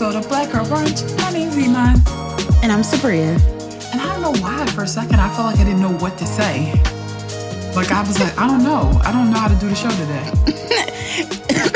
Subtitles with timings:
[0.00, 1.04] episode of Black Girl Brunch.
[1.20, 1.96] My name's Iman.
[2.62, 3.38] And I'm Sabria.
[3.92, 6.16] And I don't know why for a second I felt like I didn't know what
[6.16, 6.72] to say.
[7.76, 8.98] Like I was like, I don't know.
[9.04, 10.24] I don't know how to do the show today.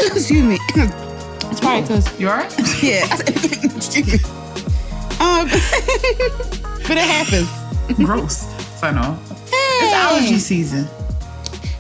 [0.16, 0.56] Excuse me.
[0.74, 2.50] It's probably because You alright?
[2.82, 3.04] yeah.
[3.76, 4.18] Excuse me.
[5.20, 5.46] Um,
[6.88, 7.50] but it happens.
[8.06, 8.46] Gross.
[8.80, 9.18] So no.
[9.28, 9.92] It's Hey.
[9.92, 10.88] allergy season.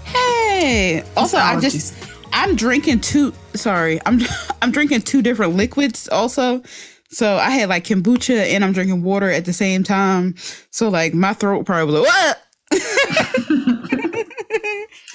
[0.04, 1.04] Hey.
[1.16, 1.94] Also, I just
[2.34, 3.32] I'm drinking two.
[3.54, 4.20] Sorry, I'm
[4.62, 6.08] I'm drinking two different liquids.
[6.08, 6.62] Also,
[7.10, 10.34] so I had like kombucha and I'm drinking water at the same time.
[10.70, 12.40] So like my throat probably was like what?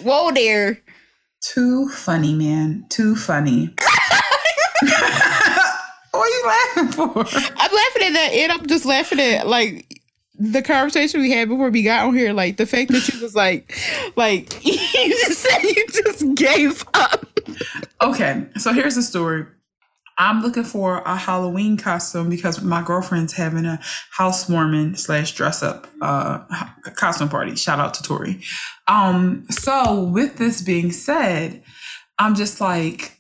[0.02, 0.81] Whoa there.
[1.41, 2.85] Too funny, man.
[2.89, 3.73] Too funny.
[6.12, 7.09] what are you laughing for?
[7.09, 9.98] I'm laughing at that, and I'm just laughing at like
[10.39, 12.34] the conversation we had before we got on here.
[12.34, 13.77] Like the fact that you was like,
[14.15, 17.26] like you just said you just gave up.
[18.01, 19.45] Okay, so here's the story.
[20.17, 23.79] I'm looking for a Halloween costume because my girlfriend's having a
[24.12, 26.40] housewarming slash dress up uh
[26.95, 27.55] costume party.
[27.55, 28.41] Shout out to Tori.
[28.87, 31.63] Um, so with this being said,
[32.17, 33.18] I'm just like,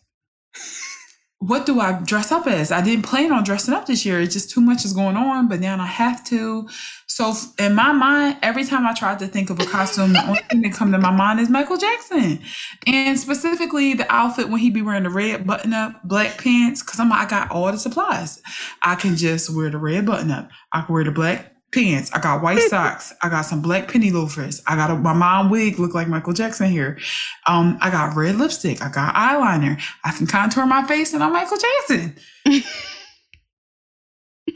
[1.39, 2.69] what do I dress up as?
[2.69, 4.19] I didn't plan on dressing up this year.
[4.19, 6.67] It's just too much is going on, but now I have to.
[7.07, 10.41] So in my mind, every time I tried to think of a costume, the only
[10.49, 12.41] thing that come to my mind is Michael Jackson.
[12.85, 16.99] And specifically the outfit when he be wearing the red button up, black pants, because
[16.99, 18.41] I'm I got all the supplies.
[18.81, 20.49] I can just wear the red button up.
[20.73, 22.11] I can wear the black pants.
[22.13, 23.13] I got white socks.
[23.21, 24.61] I got some black penny loafers.
[24.67, 26.97] I got a, my mom wig look like Michael Jackson here.
[27.45, 28.81] Um, I got red lipstick.
[28.81, 29.81] I got eyeliner.
[30.03, 32.15] I can contour my face and I'm Michael Jackson.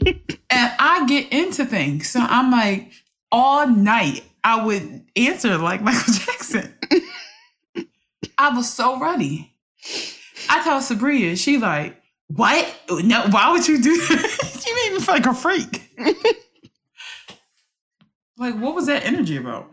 [0.06, 2.10] and I get into things.
[2.10, 2.92] So I'm like,
[3.30, 6.74] all night I would answer like Michael Jackson.
[8.36, 9.52] I was so ready.
[10.48, 12.66] I told Sabria, she like, what?
[12.90, 14.60] No, why would you do that?
[14.62, 15.90] she made me feel like a freak.
[18.36, 19.70] Like, what was that energy about?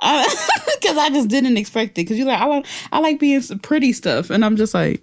[0.00, 2.02] Because I just didn't expect it.
[2.02, 5.02] Because you're like, I like, I like being some pretty stuff, and I'm just like,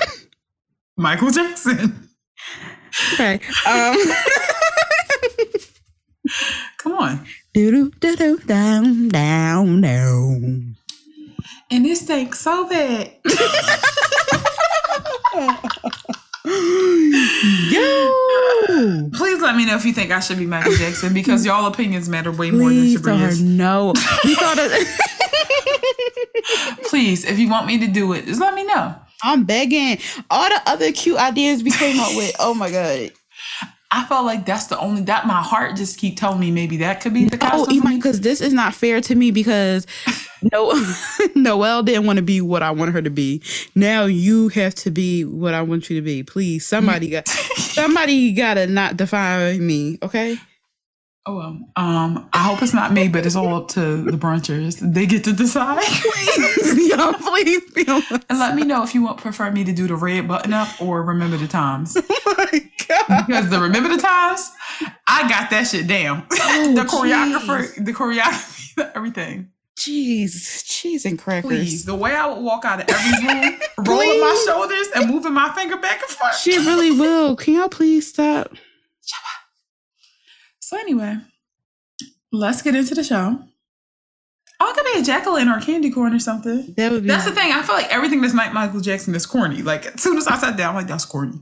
[0.96, 2.08] Michael Jackson.
[3.14, 3.40] okay.
[3.66, 3.96] Um,
[6.78, 7.26] Come on.
[7.52, 10.76] do do do do down down down.
[11.72, 13.12] And this stinks so bad.
[17.42, 19.10] Yo.
[19.14, 22.08] Please let me know if you think I should be Michael Jackson because y'all opinions
[22.08, 23.88] matter way more than Please, darn, no.
[24.24, 24.88] You thought it.
[26.84, 28.94] Please, if you want me to do it, just let me know.
[29.22, 29.98] I'm begging.
[30.30, 32.34] All the other cute ideas we came up with.
[32.38, 33.12] Oh my god.
[33.92, 37.00] I felt like that's the only that my heart just keep telling me maybe that
[37.00, 39.84] could be the Oh, because this is not fair to me because
[40.52, 40.72] no
[41.34, 43.42] Noelle didn't want to be what I want her to be.
[43.74, 46.22] Now you have to be what I want you to be.
[46.22, 50.38] Please, somebody got somebody gotta not define me, okay?
[51.26, 54.78] Oh, well, um, I hope it's not me, but it's all up to the brunchers.
[54.80, 55.82] They get to decide.
[56.76, 59.96] Y'all, please be and let me know if you want prefer me to do the
[59.96, 61.94] red button up or remember the times.
[61.94, 63.26] my god.
[63.26, 64.50] Because the remember the times,
[65.06, 66.24] I got that shit down.
[66.30, 67.84] the choreographer, jeez.
[67.84, 69.50] the choreography, everything.
[69.80, 71.48] Jeez, cheese and crackers.
[71.50, 75.32] Please, the way I would walk out of every room, rolling my shoulders and moving
[75.32, 76.36] my finger back and forth.
[76.36, 77.34] She really will.
[77.34, 78.52] Can y'all please stop?
[80.58, 81.16] So anyway,
[82.30, 83.38] let's get into the show.
[84.60, 86.74] Oh, it could be a Jacqueline or a candy corn or something.
[86.76, 87.50] That would be That's the thing.
[87.50, 89.62] I feel like everything that's not Michael Jackson is corny.
[89.62, 91.40] Like as soon as I sat down, I'm like that's corny.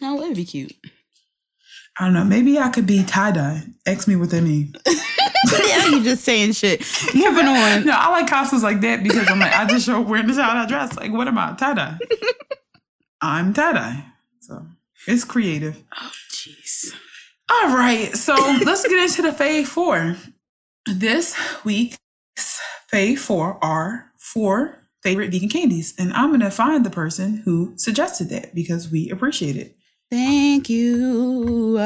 [0.00, 0.74] no, that'd be cute.
[1.96, 2.24] I don't know.
[2.24, 3.62] Maybe I could be tie dye.
[3.86, 4.74] X me what that means.
[5.66, 6.80] yeah, you just saying shit.
[7.14, 7.84] Moving on.
[7.84, 10.36] No, I like costumes like that because I'm like I just show up wearing this
[10.36, 10.96] how I dress.
[10.96, 11.98] Like what am I tie dye?
[13.20, 14.04] I'm tie dye.
[14.40, 14.66] So
[15.06, 15.82] it's creative.
[16.00, 16.94] Oh, jeez.
[17.50, 18.34] All right, so
[18.64, 20.16] let's get into the Fave Four.
[20.86, 21.34] This
[21.64, 21.98] week's
[22.92, 28.28] Fave Four are four favorite vegan candies, and I'm gonna find the person who suggested
[28.30, 29.76] that because we appreciate it.
[30.10, 31.78] Thank you.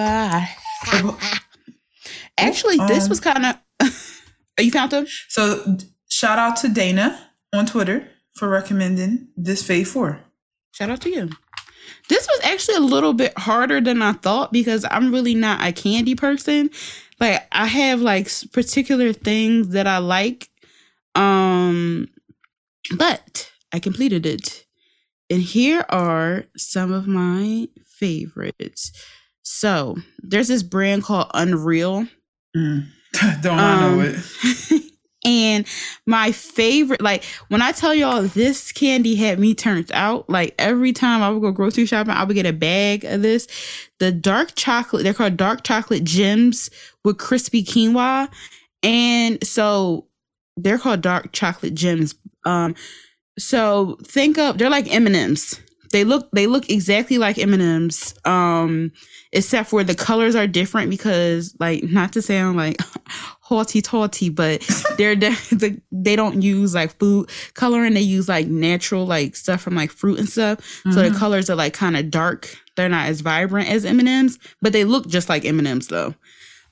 [2.38, 4.22] Actually, this Um, was kind of.
[4.58, 5.06] you found them?
[5.28, 5.78] So
[6.10, 7.18] shout out to Dana
[7.52, 10.20] on Twitter for recommending this Fave Four.
[10.72, 11.30] Shout out to you.
[12.08, 15.72] This was actually a little bit harder than I thought because I'm really not a
[15.72, 16.70] candy person.
[17.20, 20.48] Like I have like particular things that I like.
[21.14, 22.08] Um
[22.96, 24.64] but I completed it.
[25.30, 28.92] And here are some of my favorites.
[29.42, 32.06] So, there's this brand called Unreal.
[32.56, 32.86] Mm.
[33.42, 34.14] Don't I know Um,
[34.70, 34.82] it?
[35.24, 35.66] And
[36.04, 40.92] my favorite, like when I tell y'all this candy had me turned out, like every
[40.92, 43.46] time I would go grocery shopping, I would get a bag of this.
[44.00, 46.70] The dark chocolate, they're called dark chocolate gems
[47.04, 48.28] with crispy quinoa.
[48.82, 50.08] And so
[50.56, 52.16] they're called dark chocolate gems.
[52.44, 52.74] Um,
[53.38, 55.60] so think of they're like M&Ms.
[55.92, 58.14] They look they look exactly like M&Ms.
[58.24, 58.92] Um,
[59.32, 62.76] except for the colors are different because like not to sound like
[63.40, 64.66] haughty taughty, but
[64.96, 67.94] they're de- they don't use like food coloring.
[67.94, 70.58] They use like natural like stuff from like fruit and stuff.
[70.58, 70.92] Mm-hmm.
[70.92, 71.18] So the mm-hmm.
[71.18, 72.56] colors are like kind of dark.
[72.76, 75.68] They're not as vibrant as M and M's, but they look just like M and
[75.68, 76.14] M's though.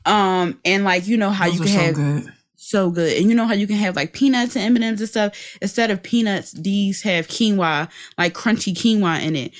[0.06, 1.94] Um, and like you know how Those you can have.
[1.94, 2.32] Good.
[2.70, 5.56] So good, and you know how you can have like peanuts and M and stuff.
[5.60, 9.52] Instead of peanuts, these have quinoa, like crunchy quinoa in it.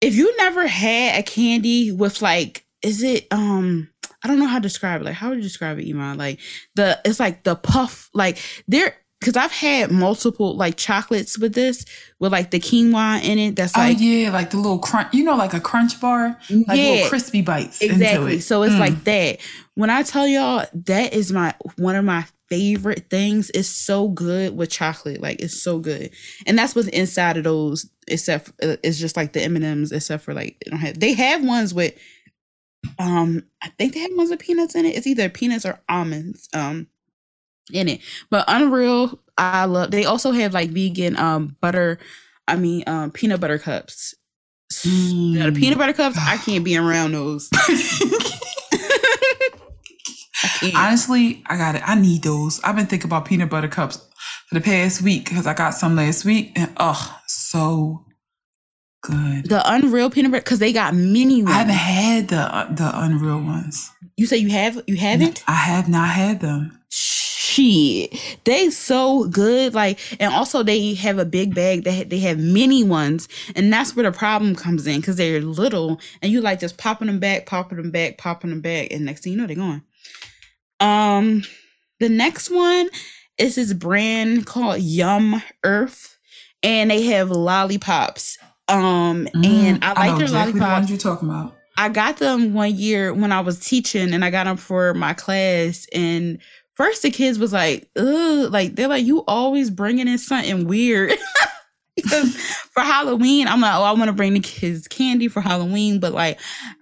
[0.00, 3.88] If you never had a candy with like, is it um
[4.22, 5.04] I don't know how to describe it.
[5.04, 6.16] Like, how would you describe it, Iman?
[6.16, 6.38] Like
[6.76, 8.38] the it's like the puff, like
[8.68, 11.84] there because I've had multiple like chocolates with this
[12.20, 13.56] with like the quinoa in it.
[13.56, 15.12] That's like oh yeah, like the little crunch.
[15.12, 17.80] You know, like a crunch bar, like yeah, little crispy bites.
[17.80, 18.36] Exactly.
[18.36, 18.42] It.
[18.42, 18.80] So it's mm.
[18.80, 19.38] like that.
[19.78, 23.50] When I tell y'all that is my one of my favorite things.
[23.54, 25.20] It's so good with chocolate.
[25.20, 26.10] Like it's so good,
[26.46, 27.88] and that's what's inside of those.
[28.08, 29.92] Except for, uh, it's just like the M and M's.
[29.92, 30.98] Except for like they don't have.
[30.98, 31.94] They have ones with
[33.00, 36.48] um i think they have ones with peanuts in it it's either peanuts or almonds
[36.54, 36.86] um
[37.72, 41.98] in it but unreal i love they also have like vegan um butter
[42.46, 44.14] i mean um peanut butter cups
[44.86, 45.52] mm.
[45.52, 47.50] the peanut butter cups i can't be around those
[50.74, 53.96] honestly i got it i need those i've been thinking about peanut butter cups
[54.46, 58.04] for the past week because i got some last week and oh so
[59.02, 59.48] good.
[59.48, 61.54] The Unreal peanut butter because they got mini ones.
[61.54, 63.90] I haven't had the uh, the Unreal ones.
[64.16, 65.44] You say you have you haven't?
[65.46, 66.78] I have not had them.
[66.90, 69.74] Shit, they so good.
[69.74, 71.84] Like, and also they have a big bag.
[71.84, 76.00] They they have mini ones, and that's where the problem comes in because they're little,
[76.22, 79.24] and you like just popping them back, popping them back, popping them back, and next
[79.24, 79.82] thing you know they're gone.
[80.80, 81.42] Um,
[82.00, 82.88] the next one
[83.38, 86.18] is this brand called Yum Earth,
[86.62, 88.38] and they have lollipops
[88.68, 90.86] um, mm, and I like I their exactly lollipops.
[90.86, 91.54] The you talking about?
[91.76, 95.14] I got them one year when I was teaching, and I got them for my
[95.14, 95.86] class.
[95.92, 96.38] And
[96.74, 101.14] first, the kids was like, "Ugh," like they're like, "You always bringing in something weird."
[101.96, 102.36] because
[102.72, 106.12] for Halloween, I'm like, "Oh, I want to bring the kids candy for Halloween," but
[106.12, 106.38] like,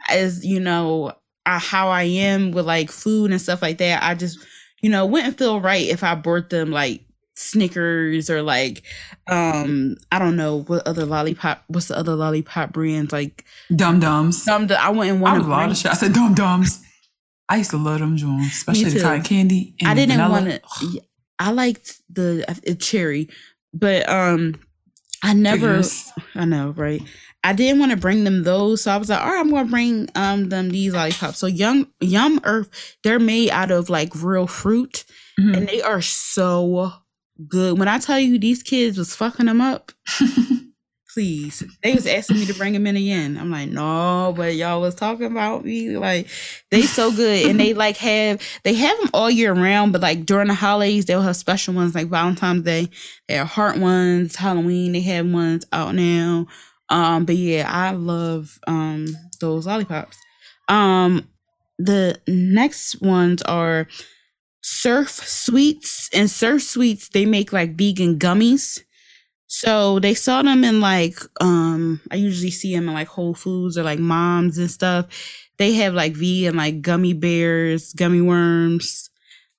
[0.08, 1.12] as you know,
[1.46, 4.38] I, how I am with like food and stuff like that, I just,
[4.82, 7.02] you know, wouldn't feel right if I bought them like
[7.38, 8.82] Snickers or like
[9.26, 13.44] um I don't know what other lollipop what's the other lollipop brands like
[13.74, 14.44] Dum Dums.
[14.46, 15.90] Dum I wouldn't want to lot of shit.
[15.90, 16.82] I said Dum Dums.
[17.48, 19.74] I used to love them joints, especially the cotton candy.
[19.84, 21.02] I didn't want to.
[21.38, 23.28] I liked the uh, cherry,
[23.74, 24.58] but um,
[25.22, 25.82] I never.
[25.82, 26.12] Figures.
[26.34, 27.02] I know, right?
[27.46, 29.70] I didn't want to bring them those, so I was like, all right, I'm gonna
[29.70, 31.38] bring um them these lollipops.
[31.38, 32.68] So Yum Yum Earth,
[33.04, 35.04] they're made out of like real fruit,
[35.38, 35.54] mm-hmm.
[35.54, 36.92] and they are so
[37.46, 37.78] good.
[37.78, 39.92] When I tell you these kids was fucking them up,
[41.14, 41.62] please.
[41.84, 43.38] They was asking me to bring them in again.
[43.38, 45.96] I'm like, no, but y'all was talking about me.
[45.96, 46.28] Like,
[46.72, 47.48] they so good.
[47.48, 51.04] and they like have they have them all year round, but like during the holidays,
[51.04, 52.90] they'll have special ones like Valentine's Day.
[53.28, 56.48] They have heart ones, Halloween, they have ones out now.
[56.88, 59.06] Um, but yeah, I love um
[59.40, 60.16] those lollipops.
[60.68, 61.28] Um
[61.78, 63.86] the next ones are
[64.62, 68.80] Surf Sweets and Surf Sweets they make like vegan gummies.
[69.48, 73.78] So they sell them in like um I usually see them in like Whole Foods
[73.78, 75.06] or like Moms and stuff.
[75.58, 79.10] They have like vegan like gummy bears, gummy worms.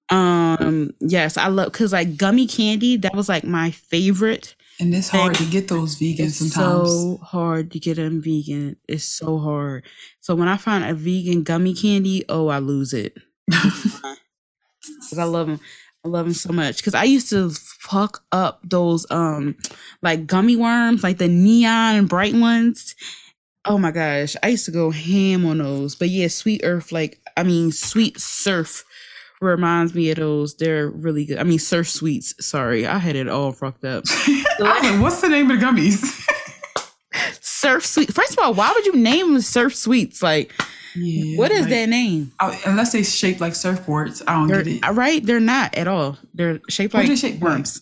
[0.10, 4.55] Um yes, I love cuz like gummy candy that was like my favorite.
[4.79, 6.89] And it's hard to get those vegan it's sometimes.
[6.89, 8.77] So hard to get them vegan.
[8.88, 9.86] It's so hard.
[10.19, 13.17] So when I find a vegan gummy candy, oh, I lose it.
[13.48, 15.60] because I love them.
[16.05, 19.55] I love them so much because I used to fuck up those um
[20.01, 22.96] like gummy worms, like the neon and bright ones.
[23.65, 25.96] Oh my gosh, I used to go ham on those.
[25.96, 28.86] But yeah, Sweet Earth, like I mean, Sweet Surf
[29.41, 30.56] reminds me of those.
[30.56, 31.38] They're really good.
[31.38, 32.34] I mean, Surf Sweets.
[32.46, 34.06] Sorry, I had it all fucked up.
[34.60, 36.24] What's the name of the gummies?
[37.41, 38.13] Surf Sweet.
[38.13, 40.22] First of all, why would you name them Surf Sweets?
[40.22, 40.53] Like
[40.96, 42.32] yeah, what is like, that name?
[42.39, 44.84] I, unless they shaped like surfboards, I don't they're, get it.
[44.84, 45.24] Uh, right?
[45.24, 46.17] They're not at all.
[46.34, 47.82] They're shaped like shaped worms.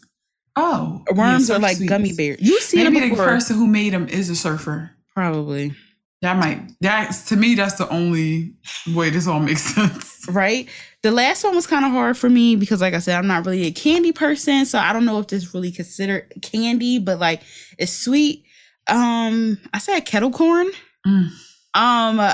[0.55, 1.11] Oh, like?
[1.11, 1.89] Oh, worms yeah, are like sweets.
[1.89, 2.39] gummy bears.
[2.41, 4.91] You see Maybe the person who made them is a surfer.
[5.13, 5.73] Probably.
[6.21, 8.55] That might that's to me that's the only
[8.95, 10.25] way this all makes sense.
[10.29, 10.67] right?
[11.03, 13.45] The last one was kind of hard for me because, like I said, I'm not
[13.45, 17.41] really a candy person, so I don't know if this really considered candy, but like
[17.77, 18.43] it's sweet.
[18.87, 20.67] Um, I said kettle corn.
[21.05, 21.29] Mm.
[21.75, 22.33] Um,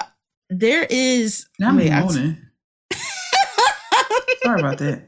[0.50, 1.47] there is.
[1.59, 2.38] Now I'm wait, I- moaning.
[4.43, 5.07] Sorry about that.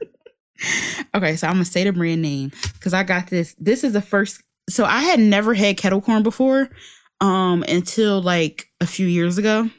[1.15, 3.55] okay, so I'm gonna say the brand name because I got this.
[3.59, 4.41] This is the first.
[4.69, 6.69] So I had never had kettle corn before,
[7.23, 9.69] um, until like a few years ago.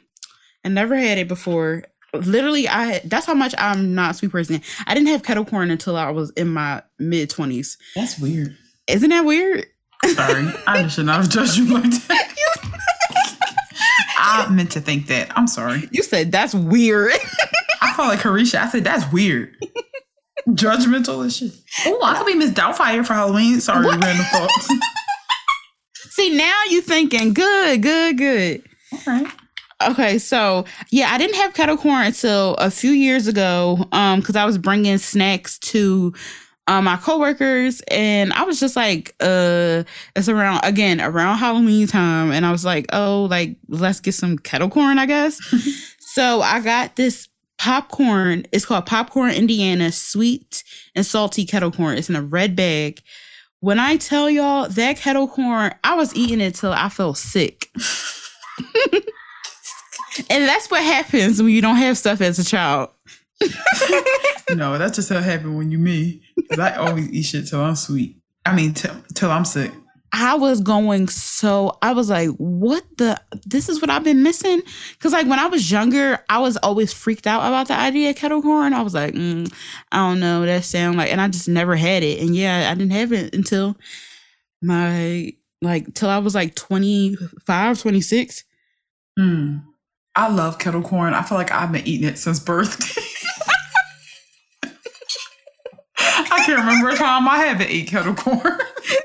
[0.65, 1.83] I never had it before.
[2.13, 4.61] Literally, I that's how much I'm not a sweet person.
[4.87, 7.77] I didn't have kettle corn until I was in my mid twenties.
[7.95, 8.57] That's weird.
[8.87, 9.65] Isn't that weird?
[10.05, 10.51] Sorry.
[10.67, 12.31] I should not have judged you like that.
[14.17, 15.31] I meant to think that.
[15.37, 15.87] I'm sorry.
[15.91, 17.13] You said that's weird.
[17.81, 18.59] I felt like Harisha.
[18.59, 19.55] I said that's weird.
[20.49, 21.51] Judgmental as shit.
[21.85, 23.59] Oh, I could be Miss Doubtfire for Halloween.
[23.61, 24.03] Sorry, What?
[24.03, 24.69] random thoughts.
[26.15, 28.63] See, now you thinking good, good, good.
[29.05, 29.27] Right.
[29.85, 34.37] Okay, so yeah, I didn't have kettle corn until a few years ago, um, because
[34.37, 36.13] I was bringing snacks to
[36.67, 39.83] um my coworkers, and I was just like, uh,
[40.15, 44.37] it's around again around Halloween time, and I was like, oh, like let's get some
[44.37, 45.37] kettle corn, I guess.
[45.99, 48.45] so I got this popcorn.
[48.53, 50.63] It's called Popcorn Indiana Sweet
[50.95, 51.97] and Salty Kettle Corn.
[51.97, 53.01] It's in a red bag.
[53.65, 57.71] When I tell y'all that kettle corn, I was eating it till I felt sick.
[60.29, 62.89] And that's what happens when you don't have stuff as a child.
[64.55, 66.21] No, that's just how it happened when you me.
[66.49, 68.17] Cause I always eat shit till I'm sweet.
[68.45, 69.71] I mean, till, till I'm sick.
[70.17, 74.61] I was going so I was like, what the this is what I've been missing?
[74.99, 78.15] Cause like when I was younger, I was always freaked out about the idea of
[78.15, 78.71] kettle corn.
[78.71, 79.51] I was like, mm,
[79.91, 82.21] I don't know, that sound like and I just never had it.
[82.21, 83.75] And yeah, I didn't have it until
[84.61, 88.45] my like till I was like 25, 26.
[89.19, 89.63] Mm.
[90.15, 91.13] I love kettle corn.
[91.13, 92.79] I feel like I've been eating it since birth.
[95.97, 98.59] I can't remember a time I haven't ate kettle corn.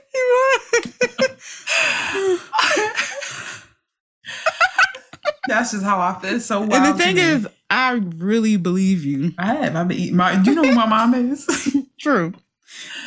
[5.49, 6.37] That's just how I feel.
[6.37, 6.73] It's so wild.
[6.73, 9.33] and the thing is, I really believe you.
[9.39, 9.77] I have.
[9.77, 10.41] I've been eating my.
[10.43, 11.77] You know who my mom is.
[12.01, 12.33] True.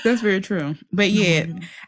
[0.03, 0.75] That's very true.
[0.91, 1.45] But yeah,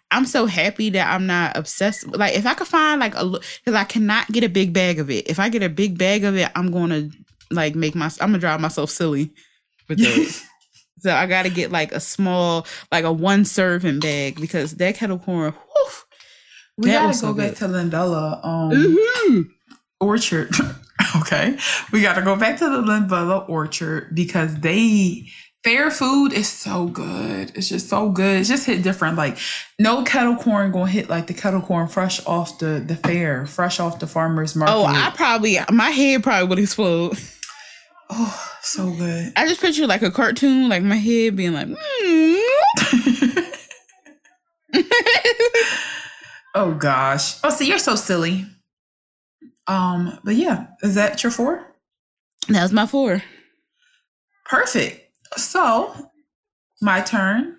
[0.09, 2.07] I'm so happy that I'm not obsessed.
[2.07, 5.09] Like, if I could find like a, because I cannot get a big bag of
[5.11, 5.29] it.
[5.29, 7.11] If I get a big bag of it, I'm going to
[7.51, 9.33] like make my, I'm gonna drive myself silly
[9.89, 10.41] with that.
[10.99, 14.95] so I got to get like a small, like a one serving bag because that
[14.95, 15.51] kettle corn.
[15.51, 15.91] whew,
[16.77, 19.49] we gotta go so back to Lindella um, mhm.
[19.99, 20.53] Orchard.
[21.17, 21.57] okay,
[21.91, 25.27] we gotta go back to the Lindella Orchard because they
[25.63, 27.51] their food is so good.
[27.55, 28.41] It's just so good.
[28.41, 29.17] It's just hit different.
[29.17, 29.37] Like
[29.79, 33.79] no kettle corn gonna hit like the kettle corn fresh off the the fair, fresh
[33.79, 34.73] off the farmers market.
[34.73, 37.17] Oh, I probably, my head probably would explode.
[38.09, 39.33] oh so good.
[39.35, 41.77] I just picture like a cartoon, like my head being like, mm.
[46.55, 47.37] oh gosh.
[47.43, 48.45] Oh, see, you're so silly.
[49.67, 51.65] Um, but yeah, is that your four?
[52.49, 53.23] that was my four.
[54.45, 55.01] Perfect.
[55.37, 56.11] So,
[56.81, 57.57] my turn.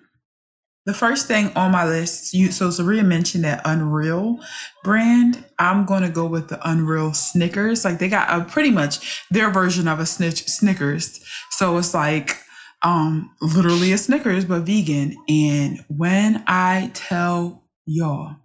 [0.87, 4.39] The first thing on my list, you so Sabria mentioned that Unreal
[4.85, 5.43] brand.
[5.59, 7.83] I'm gonna go with the Unreal Snickers.
[7.83, 11.19] Like they got a pretty much their version of a snitch Snickers.
[11.51, 12.37] So it's like
[12.83, 15.17] um literally a Snickers but vegan.
[15.27, 18.37] And when I tell y'all,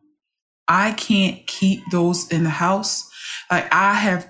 [0.66, 3.08] I can't keep those in the house.
[3.52, 4.28] Like I have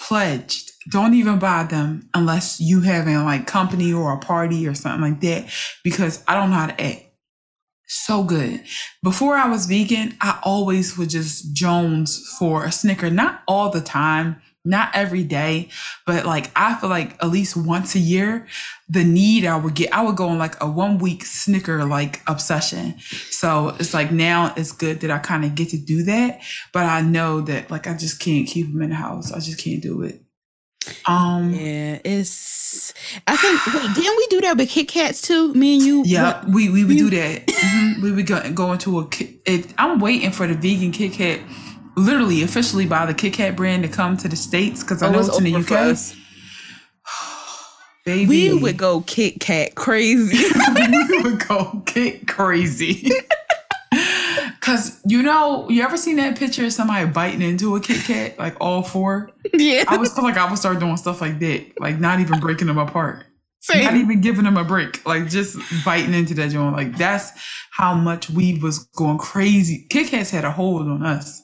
[0.00, 5.02] pledged don't even buy them unless you having like company or a party or something
[5.02, 5.48] like that
[5.84, 7.11] because I don't know how to act.
[7.94, 8.64] So good.
[9.02, 13.82] Before I was vegan, I always would just Jones for a Snicker, not all the
[13.82, 15.68] time, not every day,
[16.06, 18.46] but like I feel like at least once a year,
[18.88, 22.22] the need I would get, I would go on like a one week Snicker like
[22.26, 22.98] obsession.
[23.28, 26.40] So it's like now it's good that I kind of get to do that,
[26.72, 29.32] but I know that like I just can't keep them in the house.
[29.32, 30.21] I just can't do it.
[31.06, 32.92] Um, Yeah, it's.
[33.26, 35.52] I think wait, didn't we do that with Kit Kats too?
[35.54, 36.02] Me and you.
[36.04, 37.46] Yeah, What- we, we would do that.
[37.46, 38.02] Mhm.
[38.02, 39.08] We would go, go into a.
[39.44, 41.40] If, I'm waiting for the vegan Kit Kat,
[41.96, 45.12] literally officially by the Kit Kat brand to come to the states because I Oh,
[45.12, 45.96] know it's in the UK.
[48.04, 50.44] Baby, We would go Kit Kat crazy.
[50.74, 53.08] we would go get crazy.
[54.62, 58.38] Cause you know, you ever seen that picture of somebody biting into a Kit Kat,
[58.38, 59.30] like all four?
[59.52, 59.82] yeah.
[59.88, 62.68] I was feel like I would start doing stuff like that, like not even breaking
[62.68, 63.26] them apart.
[63.58, 63.84] Same.
[63.84, 66.76] not even giving them a break, like just biting into that joint.
[66.76, 67.30] Like that's
[67.72, 69.86] how much we was going crazy.
[69.90, 71.42] Kit Kats had a hold on us.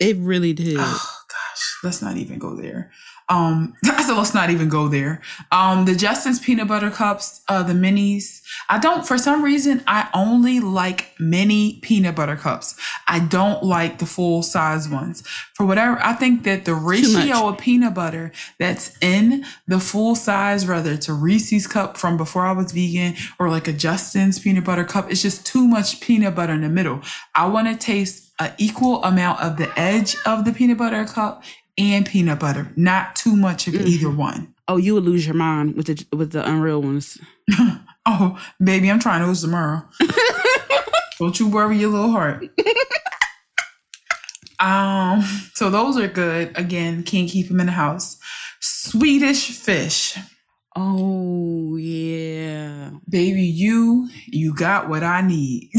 [0.00, 0.76] It really did.
[0.78, 2.92] Oh gosh, let's not even go there.
[3.32, 5.22] Um, I said let's not even go there.
[5.50, 8.42] Um, the Justin's peanut butter cups, uh, the minis.
[8.68, 12.78] I don't for some reason I only like mini peanut butter cups.
[13.08, 15.26] I don't like the full size ones.
[15.54, 20.66] For whatever I think that the ratio of peanut butter that's in the full size,
[20.66, 24.64] whether it's a Reese's cup from before I was vegan or like a Justin's peanut
[24.64, 27.00] butter cup, it's just too much peanut butter in the middle.
[27.34, 31.44] I want to taste an equal amount of the edge of the peanut butter cup
[31.78, 34.54] and peanut butter, not too much of either one.
[34.68, 37.18] Oh, you would lose your mind with the with the unreal ones.
[38.06, 39.82] oh, baby, I'm trying to lose tomorrow.
[41.18, 42.44] Don't you worry your little heart.
[44.60, 45.22] um,
[45.54, 46.56] so those are good.
[46.56, 48.18] Again, can't keep them in the house.
[48.60, 50.16] Swedish fish.
[50.74, 52.90] Oh yeah.
[53.08, 55.70] Baby, you you got what I need.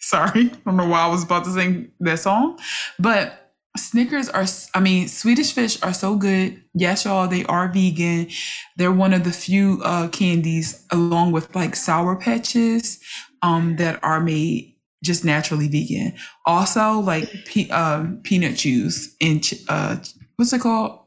[0.00, 2.58] Sorry, I don't know why I was about to sing that song,
[2.98, 3.41] but
[3.76, 6.62] Snickers are, I mean, Swedish fish are so good.
[6.74, 8.28] Yes, y'all, they are vegan.
[8.76, 12.98] They're one of the few uh, candies, along with like Sour Patches,
[13.40, 16.14] um, that are made just naturally vegan.
[16.44, 19.96] Also, like pe- uh, Peanut Chews and uh,
[20.36, 21.00] what's it called?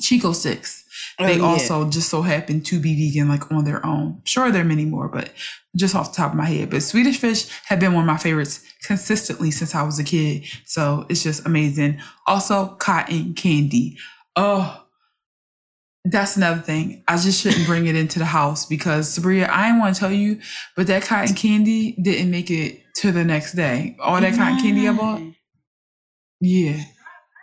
[0.00, 0.83] Chick-O-Sticks.
[0.83, 0.83] Oh,
[1.18, 1.44] Oh, they yeah.
[1.44, 4.20] also just so happen to be vegan, like on their own.
[4.24, 5.30] Sure, there are many more, but
[5.76, 6.70] just off the top of my head.
[6.70, 10.44] But Swedish fish have been one of my favorites consistently since I was a kid.
[10.64, 12.00] So it's just amazing.
[12.26, 13.96] Also, cotton candy.
[14.36, 14.84] Oh,
[16.04, 17.02] that's another thing.
[17.08, 20.12] I just shouldn't bring it into the house because Sabria, I didn't want to tell
[20.12, 20.40] you,
[20.76, 23.96] but that cotton candy didn't make it to the next day.
[24.00, 25.22] All that cotton candy I bought.
[26.40, 26.82] Yeah.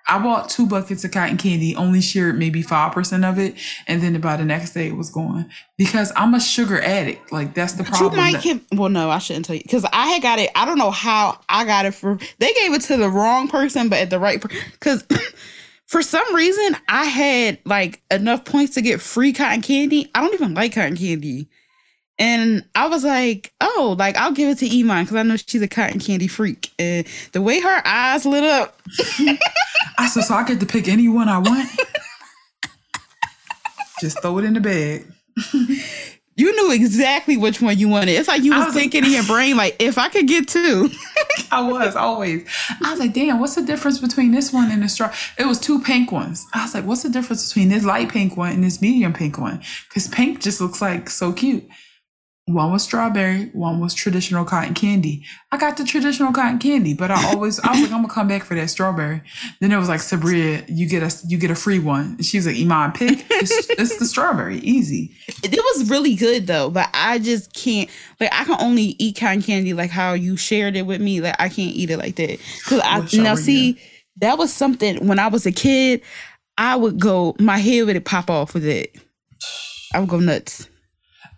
[0.07, 3.55] I bought two buckets of cotton candy, only shared maybe 5% of it.
[3.87, 7.31] And then about the next day it was gone because I'm a sugar addict.
[7.31, 8.11] Like that's the problem.
[8.11, 10.49] You might that- give, well, no, I shouldn't tell you because I had got it.
[10.55, 13.89] I don't know how I got it for, they gave it to the wrong person,
[13.89, 15.05] but at the right, because
[15.85, 20.09] for some reason I had like enough points to get free cotton candy.
[20.15, 21.49] I don't even like cotton candy.
[22.21, 25.63] And I was like, oh, like I'll give it to Iman because I know she's
[25.63, 26.69] a cotton candy freak.
[26.77, 28.79] And the way her eyes lit up.
[29.97, 31.67] I said, so I get to pick any one I want.
[33.99, 35.07] Just throw it in the bag.
[36.35, 38.11] you knew exactly which one you wanted.
[38.11, 40.91] It's like you was, was thinking in your brain, like, if I could get two.
[41.51, 42.47] I was always.
[42.83, 45.11] I was like, damn, what's the difference between this one and the straw?
[45.39, 46.45] It was two pink ones.
[46.53, 49.39] I was like, what's the difference between this light pink one and this medium pink
[49.39, 49.61] one?
[49.89, 51.67] Because pink just looks like so cute.
[52.53, 55.25] One was strawberry, one was traditional cotton candy.
[55.51, 58.27] I got the traditional cotton candy, but I always I was like, I'm gonna come
[58.27, 59.21] back for that strawberry.
[59.59, 62.15] Then it was like Sabria, you get a you get a free one.
[62.17, 63.25] And she was like, Iman, pick.
[63.29, 65.11] It's, it's the strawberry, easy.
[65.43, 69.41] It was really good though, but I just can't like I can only eat cotton
[69.41, 71.21] candy like how you shared it with me.
[71.21, 72.39] Like I can't eat it like that.
[72.65, 73.79] Cause I now see
[74.17, 76.01] that was something when I was a kid,
[76.57, 78.95] I would go my head would pop off with it.
[79.93, 80.67] I would go nuts.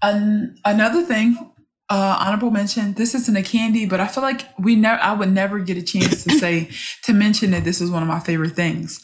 [0.03, 1.53] An- another thing,
[1.89, 2.93] uh, honorable mention.
[2.93, 5.01] This isn't a candy, but I feel like we never.
[5.01, 6.69] I would never get a chance to say
[7.03, 9.03] to mention that this is one of my favorite things.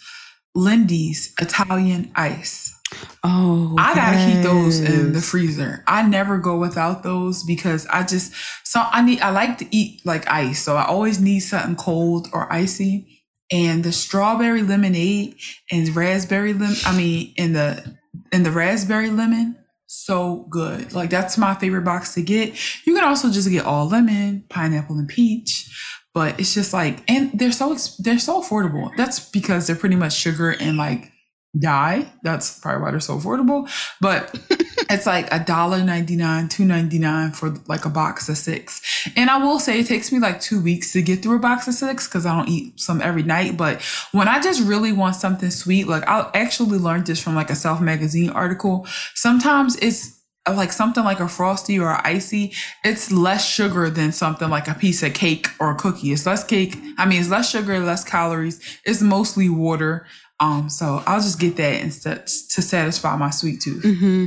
[0.55, 2.75] Lindy's Italian ice.
[3.23, 4.33] Oh, I gotta yes.
[4.33, 5.83] keep those in the freezer.
[5.87, 8.33] I never go without those because I just
[8.63, 9.21] so I need.
[9.21, 13.23] I like to eat like ice, so I always need something cold or icy.
[13.51, 15.35] And the strawberry lemonade
[15.71, 16.75] and raspberry lemon.
[16.85, 17.97] I mean, in the
[18.31, 19.58] in the raspberry lemon
[19.91, 20.93] so good.
[20.93, 22.53] Like that's my favorite box to get.
[22.85, 25.65] You can also just get all lemon, pineapple, and peach.
[26.13, 28.91] But it's just like, and they're so they're so affordable.
[28.97, 31.11] That's because they're pretty much sugar and like
[31.57, 32.11] dye.
[32.23, 33.69] That's probably why they're so affordable.
[34.01, 34.37] But
[34.89, 38.81] it's like a dollar ninety nine, two ninety nine for like a box of six.
[39.15, 41.67] And I will say it takes me like two weeks to get through a box
[41.67, 43.57] of six because I don't eat some every night.
[43.57, 43.81] But
[44.11, 47.55] when I just really want something sweet, like I actually learned this from like a
[47.55, 48.87] Self magazine article.
[49.15, 54.49] Sometimes it's uh, like something like a frosty or icy, it's less sugar than something
[54.49, 56.11] like a piece of cake or a cookie.
[56.11, 56.77] It's less cake.
[56.97, 58.79] I mean, it's less sugar, less calories.
[58.85, 60.07] It's mostly water.
[60.39, 63.83] Um, so I'll just get that instead to satisfy my sweet tooth.
[63.83, 64.25] Mm-hmm.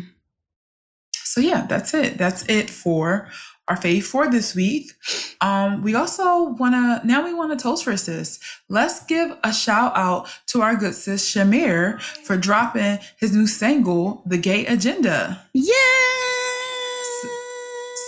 [1.15, 2.19] So yeah, that's it.
[2.19, 3.29] That's it for
[3.69, 4.93] our fave for this week.
[5.41, 8.39] Um, we also wanna now we want to toast for sis.
[8.69, 14.23] Let's give a shout out to our good sis Shamir for dropping his new single,
[14.27, 15.47] The Gay Agenda.
[15.55, 15.73] Yeah.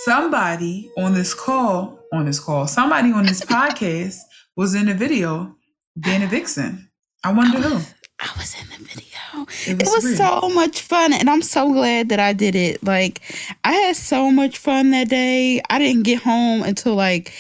[0.05, 4.19] Somebody on this call, on this call, somebody on this podcast
[4.57, 5.57] was in the video
[5.99, 6.91] being a vixen.
[7.25, 7.81] I wonder who.
[8.21, 9.47] I was in the video.
[9.67, 12.83] It was, it was so much fun, and I'm so glad that I did it.
[12.85, 13.21] Like,
[13.65, 15.61] I had so much fun that day.
[15.69, 17.33] I didn't get home until like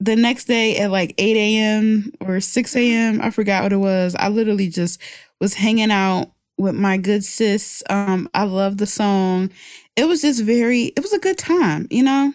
[0.00, 2.12] the next day at like 8 a.m.
[2.20, 3.20] or 6 a.m.
[3.20, 4.14] I forgot what it was.
[4.18, 5.00] I literally just
[5.40, 7.82] was hanging out with my good sis.
[7.90, 9.50] Um, I love the song.
[9.96, 12.32] It was just very, it was a good time, you know?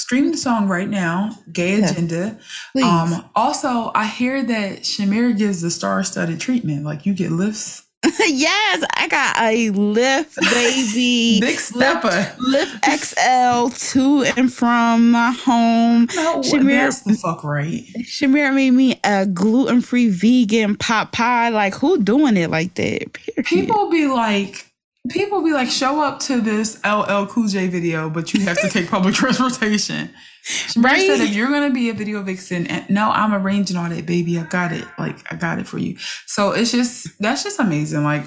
[0.00, 1.90] Stream the song right now, Gay Yeah.
[1.90, 2.38] Agenda.
[2.72, 2.84] Please.
[2.84, 6.84] Um, also, I hear that Shamir gives the star-studded treatment.
[6.84, 7.82] Like you get lifts,
[8.26, 11.38] yes, I got a lift, baby.
[11.42, 12.34] big stepper.
[12.38, 16.08] Lift, XL to and from my home.
[16.16, 17.84] No, Shamir- that's the fuck right.
[18.04, 21.50] Shamir made me a gluten free vegan pot pie.
[21.50, 23.12] Like, who doing it like that?
[23.12, 23.44] Period.
[23.44, 24.69] People be like,
[25.08, 28.68] people be like, show up to this LL Cool J video, but you have to
[28.68, 30.10] take public transportation.
[30.44, 31.06] Shamir Right?
[31.06, 34.38] said, if you're gonna be a video vixen, and no, I'm arranging all that, baby.
[34.38, 34.84] I got it.
[34.98, 35.96] Like, I got it for you.
[36.26, 38.04] So it's just that's just amazing.
[38.04, 38.24] Like,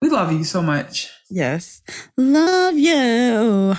[0.00, 1.10] we love you so much.
[1.30, 1.82] Yes.
[2.16, 3.74] Love you.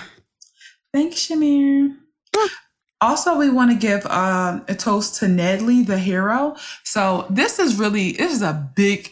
[0.94, 1.96] Thanks, Shamir.
[3.02, 6.56] Also, we want to give uh, a toast to Natalie, the hero.
[6.84, 9.10] So this is really this is a big,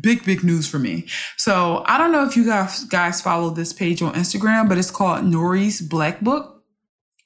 [0.00, 1.06] big, big news for me.
[1.36, 4.90] So I don't know if you guys guys follow this page on Instagram, but it's
[4.90, 6.52] called Nori's Black Book.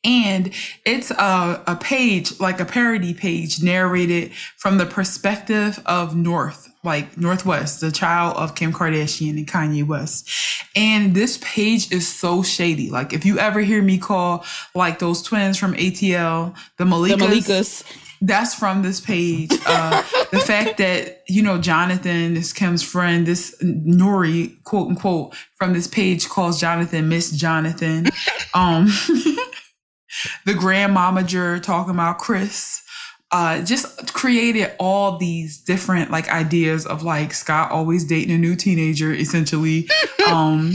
[0.03, 0.50] And
[0.87, 7.18] it's a, a page, like a parody page, narrated from the perspective of North, like
[7.18, 10.31] Northwest, the child of Kim Kardashian and Kanye West.
[10.74, 12.88] And this page is so shady.
[12.88, 14.42] Like, if you ever hear me call
[14.74, 18.10] like those twins from ATL, the Malikas, The Malikas.
[18.22, 19.50] That's from this page.
[19.66, 25.72] Uh, the fact that, you know, Jonathan is Kim's friend, this Nori, quote unquote, from
[25.72, 28.06] this page calls Jonathan Miss Jonathan.
[28.52, 28.87] Um,
[30.44, 32.83] the grandmomager talking about Kris.
[33.30, 38.56] Uh, just created all these different like ideas of like Scott always dating a new
[38.56, 39.88] teenager, essentially.
[40.28, 40.72] Um,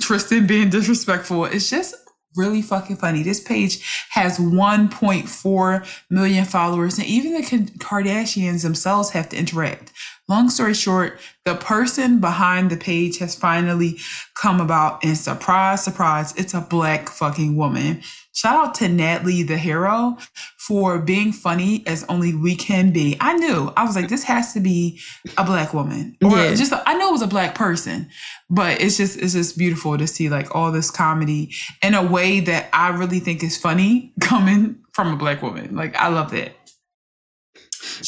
[0.00, 1.44] Tristan being disrespectful.
[1.44, 1.94] It's just
[2.36, 3.22] really fucking funny.
[3.22, 9.92] This page has 1.4 million followers, and even the Kardashians themselves have to interact.
[10.28, 13.98] Long story short, the person behind the page has finally
[14.34, 18.02] come about, and surprise, surprise, it's a black fucking woman.
[18.32, 20.16] Shout out to Natalie, the hero,
[20.58, 23.16] for being funny as only we can be.
[23.20, 23.72] I knew.
[23.76, 25.00] I was like, this has to be
[25.36, 26.16] a black woman.
[26.22, 26.54] Or Yeah.
[26.54, 28.08] just I know it was a black person.
[28.48, 32.38] But it's just it's just beautiful to see like all this comedy in a way
[32.40, 35.74] that I really think is funny coming from a black woman.
[35.74, 36.52] Like I love that.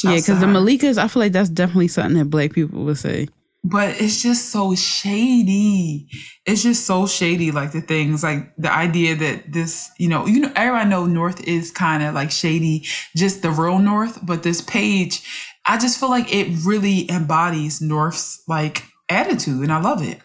[0.04, 0.46] Yeah, because the.
[0.46, 3.28] Malikas, I feel like that's definitely something that black people would say.
[3.64, 6.08] But it's just so shady.
[6.44, 7.52] It's just so shady.
[7.52, 11.46] Like the things, like the idea that this, you know, you know, everybody know North
[11.46, 12.84] is kind of like shady,
[13.16, 14.18] just the real North.
[14.22, 15.22] But this page,
[15.66, 20.18] I just feel like it really embodies North's like attitude, and I love it.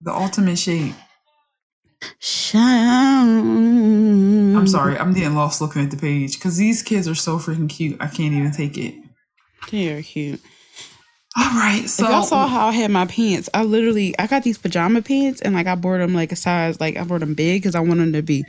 [0.00, 0.94] The ultimate shade.
[2.18, 2.62] Shine.
[4.56, 7.68] I'm sorry, I'm getting lost looking at the page because these kids are so freaking
[7.68, 7.96] cute.
[8.00, 8.94] I can't even take it.
[9.70, 10.40] They're cute.
[11.34, 14.42] All right, so if y'all saw how I had my pants, I literally I got
[14.42, 17.32] these pajama pants and like I bought them like a size like I bought them
[17.32, 18.44] big because I want them to be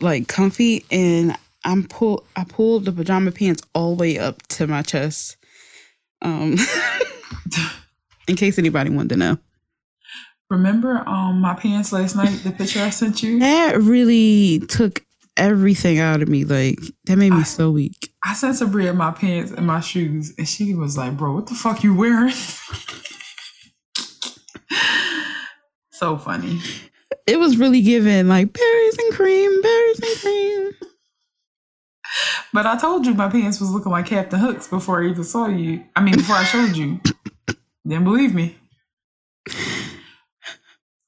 [0.00, 4.68] like comfy and I'm pull I pulled the pajama pants all the way up to
[4.68, 5.36] my chest.
[6.22, 6.56] Um,
[8.28, 9.38] in case anybody wanted to know,
[10.50, 13.40] remember um my pants last night, the picture I sent you?
[13.40, 15.04] that really took
[15.36, 16.44] everything out of me.
[16.44, 18.10] Like that made me I- so weak.
[18.24, 21.54] I sent Sabria my pants and my shoes, and she was like, "Bro, what the
[21.54, 22.32] fuck you wearing?"
[25.92, 26.60] so funny.
[27.26, 30.70] It was really given like berries and cream, berries and cream.
[32.52, 35.48] But I told you my pants was looking like Captain Hooks before I even saw
[35.48, 35.84] you.
[35.96, 37.00] I mean, before I showed you.
[37.86, 38.56] Didn't believe me.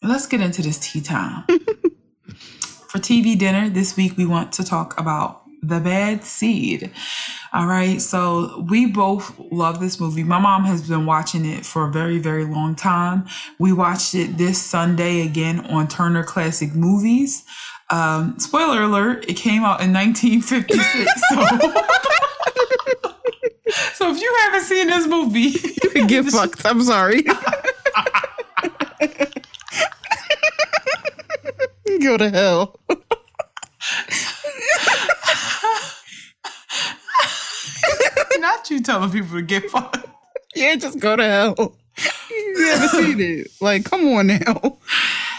[0.02, 1.44] Let's get into this tea time.
[2.96, 6.90] For TV dinner this week, we want to talk about The Bad Seed.
[7.52, 10.24] All right, so we both love this movie.
[10.24, 13.26] My mom has been watching it for a very, very long time.
[13.58, 17.44] We watched it this Sunday again on Turner Classic Movies.
[17.90, 21.12] Um, spoiler alert, it came out in 1956.
[21.28, 21.36] So,
[23.92, 26.64] so if you haven't seen this movie, you can Get fucked.
[26.64, 27.26] I'm sorry.
[32.02, 32.80] Go to hell.
[38.38, 40.06] Not you telling people to get fucked.
[40.54, 41.76] Yeah, just go to hell.
[42.30, 43.48] You haven't seen it.
[43.60, 44.78] Like, come on now.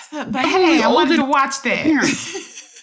[0.09, 1.85] But hey, I wanted to watch that.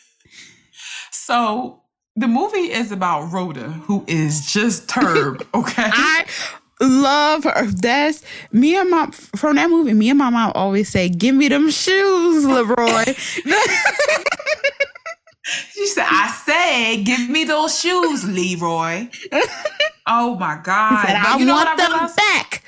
[1.10, 1.80] so
[2.14, 5.44] the movie is about Rhoda, who is just turb.
[5.54, 5.90] Okay.
[5.92, 6.26] I
[6.80, 7.66] love her.
[7.66, 9.06] That's me and my
[9.36, 9.94] from that movie.
[9.94, 13.04] Me and my mom always say, "Give me them shoes, Leroy."
[15.72, 19.08] She said, I said, give me those shoes, Leroy.
[20.06, 21.04] oh my God.
[21.06, 22.16] Said, I you know want I them realized?
[22.16, 22.62] back.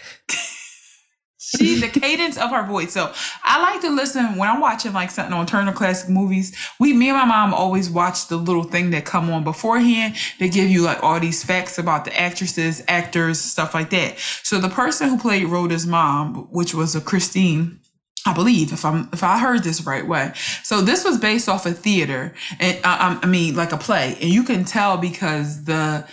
[1.46, 2.92] She, the cadence of her voice.
[2.92, 3.12] So
[3.44, 6.56] I like to listen when I'm watching like something on Turner Classic Movies.
[6.80, 10.16] We, me and my mom always watch the little thing that come on beforehand.
[10.40, 14.18] They give you like all these facts about the actresses, actors, stuff like that.
[14.42, 17.78] So the person who played Rhoda's mom, which was a Christine,
[18.26, 20.32] I believe if I'm if I heard this right way.
[20.64, 24.30] So this was based off a theater, and uh, I mean like a play, and
[24.30, 26.04] you can tell because the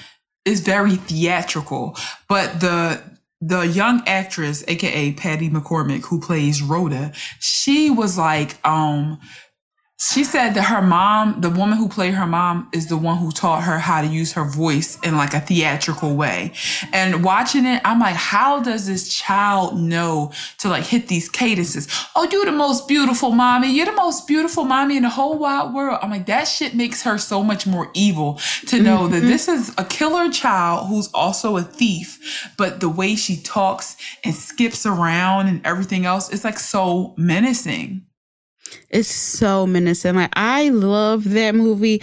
[0.46, 1.98] it's very theatrical.
[2.30, 3.02] But the
[3.46, 9.20] the young actress, aka Patty McCormack, who plays Rhoda, she was like, um,
[10.12, 13.32] she said that her mom, the woman who played her mom, is the one who
[13.32, 16.52] taught her how to use her voice in like a theatrical way.
[16.92, 21.88] And watching it, I'm like, how does this child know to like hit these cadences?
[22.16, 23.72] Oh, you're the most beautiful mommy.
[23.72, 26.00] You're the most beautiful mommy in the whole wide world.
[26.02, 29.28] I'm like, that shit makes her so much more evil to know that mm-hmm.
[29.28, 32.52] this is a killer child who's also a thief.
[32.58, 38.06] But the way she talks and skips around and everything else, it's like so menacing.
[38.90, 40.16] It's so menacing.
[40.16, 42.02] Like I love that movie.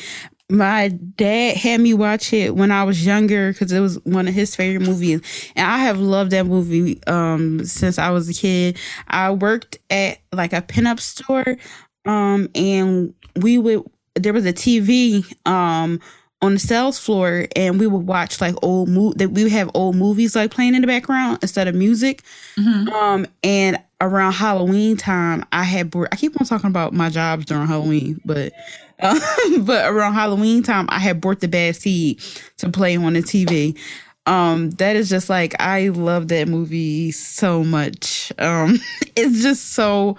[0.49, 4.35] My dad had me watch it when I was younger because it was one of
[4.35, 5.21] his favorite movies,
[5.55, 8.77] and I have loved that movie um since I was a kid.
[9.09, 11.57] I worked at like a pinup store,
[12.05, 13.85] um, and we would
[14.17, 16.01] there was a TV um
[16.43, 19.71] on the sales floor, and we would watch like old mo that we would have
[19.75, 22.23] old movies like playing in the background instead of music.
[22.93, 25.95] Um, and around Halloween time, I had.
[26.11, 28.53] I keep on talking about my jobs during Halloween, but
[29.01, 29.19] um,
[29.65, 32.21] but around Halloween time, I had bought the bad seed
[32.59, 33.79] to play on the TV.
[34.27, 38.33] Um, that is just like I love that movie so much.
[38.39, 38.79] Um,
[39.17, 40.17] it's just so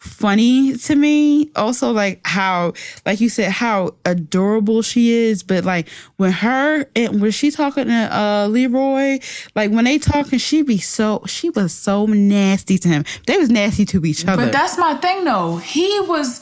[0.00, 1.50] funny to me.
[1.54, 2.72] Also, like how,
[3.06, 5.42] like you said, how adorable she is.
[5.42, 9.18] But like when her and when she talking to uh Leroy,
[9.54, 13.04] like when they talking, she be so she was so nasty to him.
[13.26, 14.46] They was nasty to each other.
[14.46, 15.58] But that's my thing though.
[15.58, 16.40] He was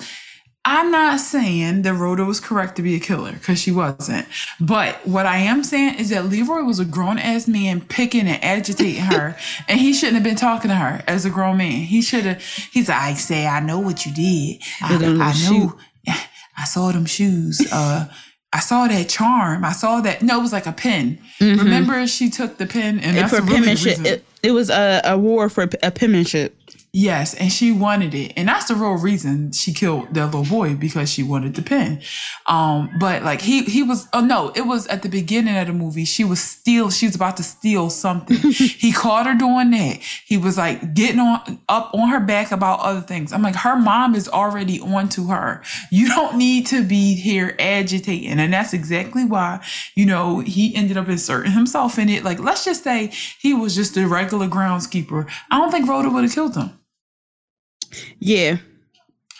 [0.71, 4.29] I'm not saying that Rhoda was correct to be a killer because she wasn't.
[4.61, 8.45] But what I am saying is that Leroy was a grown ass man picking and
[8.45, 9.35] agitating her,
[9.69, 11.71] and he shouldn't have been talking to her as a grown man.
[11.71, 12.43] He should have.
[12.43, 14.61] He's like, I say, I know what you did.
[14.83, 15.79] I, I know.
[16.59, 17.67] I saw them shoes.
[17.73, 18.07] Uh,
[18.53, 19.65] I saw that charm.
[19.65, 20.21] I saw that.
[20.21, 21.19] No, it was like a pen.
[21.41, 25.17] Remember, she took the pen, and that's for really penmanship, it, it was a, a
[25.17, 26.58] war for a penmanship.
[26.91, 30.75] Yes, and she wanted it, and that's the real reason she killed that little boy
[30.75, 32.01] because she wanted the pen.
[32.47, 35.75] Um, but like he he was oh no, it was at the beginning of the
[35.75, 36.07] movie.
[36.07, 36.89] She was steal.
[36.89, 38.39] She was about to steal something.
[38.53, 39.99] he caught her doing that.
[40.25, 43.35] He was like getting on up on her back about other things.
[43.35, 45.63] I'm like, her mom is already on to her.
[45.91, 49.63] You don't need to be here agitating, and that's exactly why
[49.95, 52.25] you know he ended up inserting himself in it.
[52.25, 55.31] Like let's just say he was just a regular groundskeeper.
[55.51, 56.78] I don't think Rhoda would have killed him.
[58.19, 58.59] Yeah,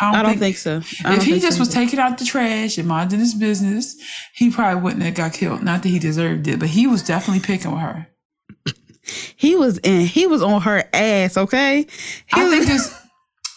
[0.01, 0.81] I don't think, so.
[1.05, 3.97] I don't if he just so was taking out the trash and minding his business,
[4.35, 5.63] he probably wouldn't have got killed.
[5.63, 8.07] Not that he deserved it, but he was definitely picking with her.
[9.37, 10.03] he was in.
[10.07, 11.37] He was on her ass.
[11.37, 11.83] Okay.
[11.83, 11.87] He
[12.41, 12.95] I was- think this.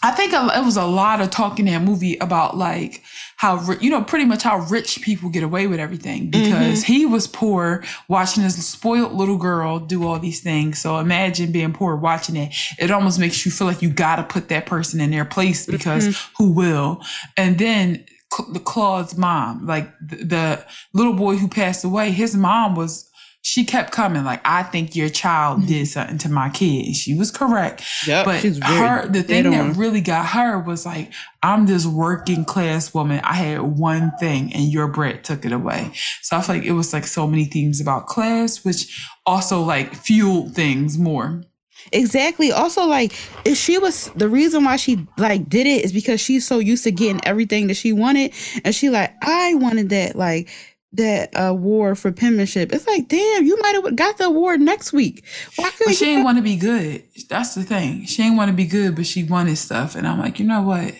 [0.03, 3.00] I think it was a lot of talk in that movie about like
[3.41, 6.93] how you know pretty much how rich people get away with everything because mm-hmm.
[6.93, 10.79] he was poor watching this spoiled little girl do all these things.
[10.79, 12.53] So imagine being poor watching it.
[12.77, 15.65] It almost makes you feel like you got to put that person in their place
[15.65, 16.33] because mm-hmm.
[16.37, 17.01] who will?
[17.35, 18.05] And then
[18.53, 23.07] the Claude's mom, like the, the little boy who passed away, his mom was.
[23.43, 25.67] She kept coming like I think your child mm-hmm.
[25.67, 26.85] did something to my kid.
[26.85, 27.83] And She was correct.
[28.05, 29.73] Yep, but she was very her the thing that on.
[29.73, 33.19] really got her was like I'm this working class woman.
[33.23, 35.91] I had one thing and your bread took it away.
[36.21, 39.95] So I feel like it was like so many themes about class, which also like
[39.95, 41.43] fueled things more.
[41.91, 42.51] Exactly.
[42.51, 43.13] Also, like,
[43.45, 46.83] if she was the reason why she like did it is because she's so used
[46.83, 50.49] to getting everything that she wanted, and she like, I wanted that like
[50.93, 52.73] that award for penmanship.
[52.73, 55.23] It's like, damn, you might have got the award next week.
[55.55, 57.03] Why But couldn't she didn't want to be good.
[57.29, 58.05] That's the thing.
[58.05, 59.95] She didn't want to be good, but she wanted stuff.
[59.95, 60.93] And I'm like, you know what?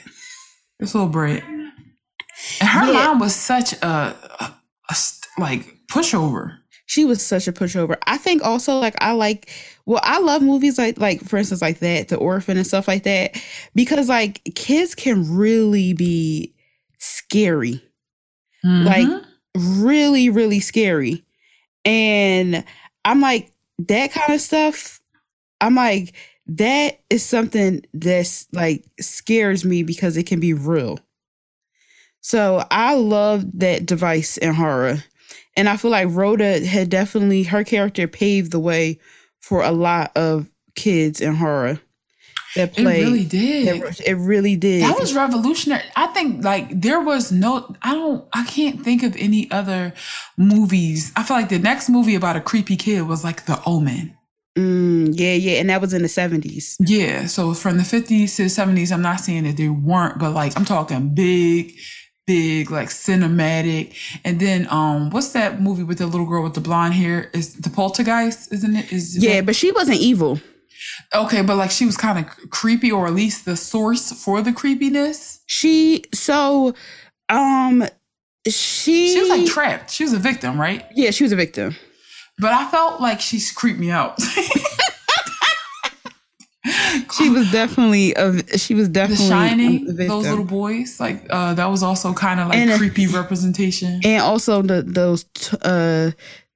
[0.79, 1.43] This little bread.
[1.43, 2.93] And her Yeah.
[2.93, 4.55] mom was such a, a,
[4.89, 4.95] a
[5.37, 6.57] like pushover.
[6.85, 7.97] She was such a pushover.
[8.07, 9.49] I think also like I like
[9.85, 13.03] well, I love movies like like for instance like that, The Orphan and stuff like
[13.03, 13.37] that,
[13.75, 16.53] because like kids can really be
[16.99, 17.81] scary.
[18.63, 19.25] Like, Mhm.
[19.55, 21.23] Really, really scary.
[21.85, 22.63] And
[23.05, 25.01] I'm like, that kind of stuff,
[25.59, 26.13] I'm like,
[26.47, 30.99] that is something that's like scares me because it can be real.
[32.21, 35.03] So I love that device in horror.
[35.57, 38.99] And I feel like Rhoda had definitely her character paved the way
[39.39, 41.79] for a lot of kids in horror
[42.55, 43.01] that played.
[43.01, 43.67] It really did.
[43.67, 44.83] It, it really did.
[44.83, 45.83] That was revolutionary.
[45.95, 49.93] I think like there was no I don't I can't think of any other
[50.37, 51.11] movies.
[51.15, 54.17] I feel like the next movie about a creepy kid was like The Omen.
[54.57, 56.75] Mm, yeah, yeah, and that was in the seventies.
[56.81, 60.31] Yeah, so from the 50s to the 70s, I'm not saying that they weren't, but
[60.31, 61.73] like I'm talking big,
[62.27, 63.95] big, like cinematic.
[64.25, 67.29] And then um what's that movie with the little girl with the blonde hair?
[67.33, 68.91] Is the poltergeist, isn't it?
[68.91, 70.41] Is Yeah, but she wasn't evil.
[71.13, 74.53] Okay, but like she was kind of creepy, or at least the source for the
[74.53, 75.41] creepiness.
[75.47, 76.73] She so
[77.29, 77.85] um
[78.47, 79.91] she She was like trapped.
[79.91, 80.85] She was a victim, right?
[80.95, 81.75] yeah, she was a victim.
[82.39, 84.17] But I felt like she creeped me out.
[87.17, 90.07] She was definitely a she was The definitely Shining, a victim.
[90.07, 93.99] those little boys, like uh, that was also kind of like And, creepy representation.
[94.03, 96.11] and also the those t- uh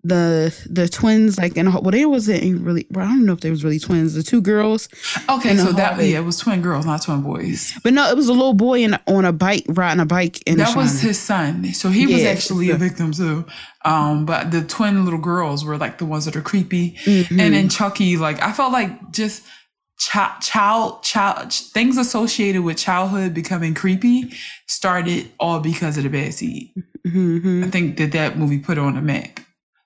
[0.07, 3.49] the the twins like in well they wasn't really well, I don't know if they
[3.49, 4.87] was really twins the two girls
[5.29, 7.73] Okay, so that yeah, it was twin girls, not twin boys.
[7.83, 10.57] but no it was a little boy in, on a bike riding a bike in
[10.59, 13.45] that was his son, so he was Yeah, actually a victim too.
[13.83, 17.39] Um, but the twin little girls were like the ones that are creepy, Mhm.
[17.39, 19.41] and then Chucky, like I felt like just
[19.97, 24.33] child, child, child things associated with childhood becoming creepy
[24.67, 26.69] started all because of the bad seed.
[27.07, 27.63] Mhm.
[27.65, 29.39] I think that that movie put on the map.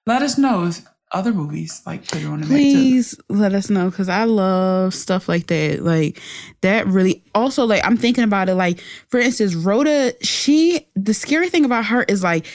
[0.10, 2.56] Let us know if other movies like put it on the map too.
[2.56, 6.22] please let us know because i love stuff like that like
[6.62, 11.50] that really also like i'm thinking about it like for instance rhoda she the scary
[11.50, 12.46] thing about her is like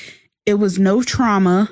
[0.47, 1.69] it was no trauma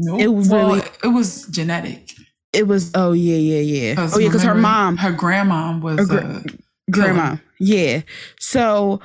[0.00, 0.20] Nope.
[0.20, 2.12] It was well, really- it was genetic.
[2.52, 6.18] it was oh yeah yeah yeah oh yeah because her mom her grandma was Her
[6.20, 6.42] uh,
[6.90, 8.02] grandma yeah
[8.38, 9.00] so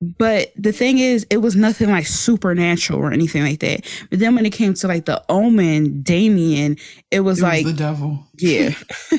[0.00, 4.34] but the thing is it was nothing like supernatural or anything like that but then
[4.34, 6.76] when it came to like the omen damien
[7.10, 8.26] it was it like was the devil.
[8.38, 8.70] yeah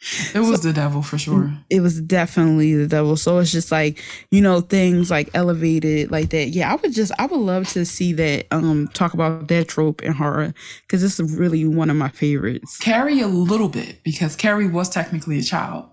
[0.34, 1.52] It was the devil for sure.
[1.70, 3.16] it was definitely the devil.
[3.16, 6.50] So it's just like, you know, things like elevated like that.
[6.50, 10.02] Yeah, I would just I would love to see that um talk about that trope
[10.02, 12.78] in horror because it's really one of my favorites.
[12.78, 15.88] Carrie a little bit because Carrie was technically a child.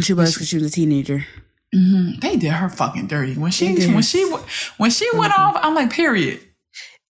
[0.00, 1.26] She was because she was a teenager.
[1.74, 4.24] Hmm They did her fucking dirty when she when she
[4.76, 5.38] when she went Mhm.
[5.38, 5.56] off.
[5.62, 6.40] I'm like, period.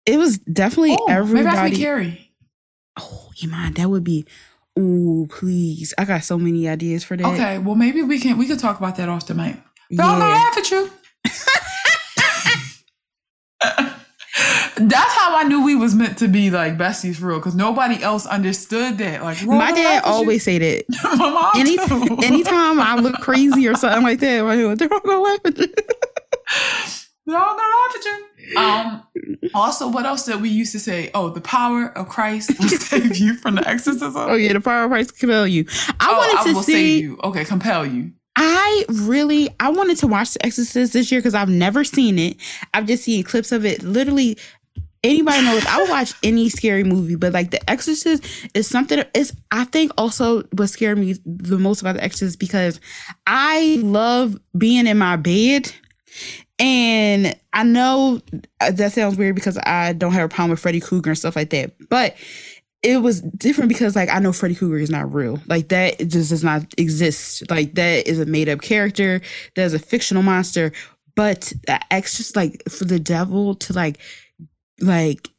[0.06, 1.76] It was definitely Oh, maybe I everybody.
[1.76, 2.30] Carrie.
[2.98, 4.24] Oh, Iman, that would be
[4.78, 5.94] Oh, please.
[5.98, 7.26] I got so many ideas for that.
[7.26, 9.56] Okay, well maybe we can we could talk about that off the mic.
[9.90, 10.90] But I'm gonna laugh at you.
[14.76, 18.02] That's how I knew we was meant to be like besties for real, because nobody
[18.02, 19.22] else understood that.
[19.22, 20.10] Like My dad you.
[20.12, 20.84] always say that.
[21.18, 22.18] My mom Any, too.
[22.22, 25.66] anytime I look crazy or something like that, like, they're all gonna laugh at you.
[27.26, 28.58] They're all gonna laugh at you.
[28.58, 29.02] Um.
[29.54, 31.10] Also, what else did we used to say?
[31.14, 34.12] Oh, the power of Christ will save you from the exorcism.
[34.16, 35.64] Oh yeah, the power of Christ compel you.
[35.98, 36.72] I Oh, wanted I to will see.
[36.72, 37.18] save you.
[37.24, 38.12] Okay, compel you.
[38.36, 42.36] I really I wanted to watch The Exorcist this year because I've never seen it.
[42.74, 43.82] I've just seen clips of it.
[43.82, 44.36] Literally,
[45.02, 49.02] anybody knows I would watch any scary movie, but like The Exorcist is something.
[49.14, 52.80] It's I think also what scared me the most about The Exorcist because
[53.26, 55.72] I love being in my bed.
[56.58, 58.22] And I know
[58.60, 61.36] uh, that sounds weird because I don't have a problem with Freddy Krueger and stuff
[61.36, 62.16] like that, but
[62.82, 65.40] it was different because like I know Freddy Krueger is not real.
[65.46, 67.42] Like that just does not exist.
[67.50, 69.20] Like that is a made up character.
[69.56, 70.72] That is a fictional monster.
[71.16, 73.98] But the ex just like for the devil to like
[74.80, 75.30] like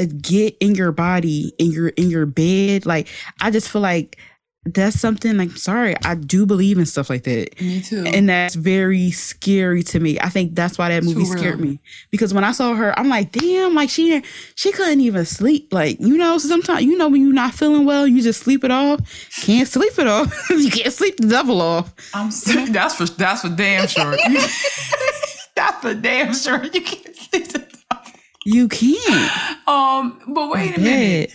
[0.00, 2.86] uh, get in your body in your in your bed.
[2.86, 3.08] Like
[3.40, 4.18] I just feel like
[4.64, 7.60] that's something like sorry, I do believe in stuff like that.
[7.60, 8.04] Me too.
[8.06, 10.20] And that's very scary to me.
[10.20, 11.80] I think that's why that movie scared me.
[12.12, 14.22] Because when I saw her, I'm like, damn, like she
[14.54, 15.72] she couldn't even sleep.
[15.72, 18.70] Like, you know, sometimes you know when you're not feeling well, you just sleep it
[18.70, 19.00] off.
[19.42, 20.32] Can't sleep it off.
[20.50, 21.92] you can't sleep the devil off.
[22.14, 24.16] I'm so, that's for that's for damn sure.
[25.54, 26.64] That's for damn sure.
[26.64, 27.48] You can't sleep.
[27.48, 27.71] the.
[28.44, 29.68] You can't.
[29.68, 31.34] Um, but wait a minute.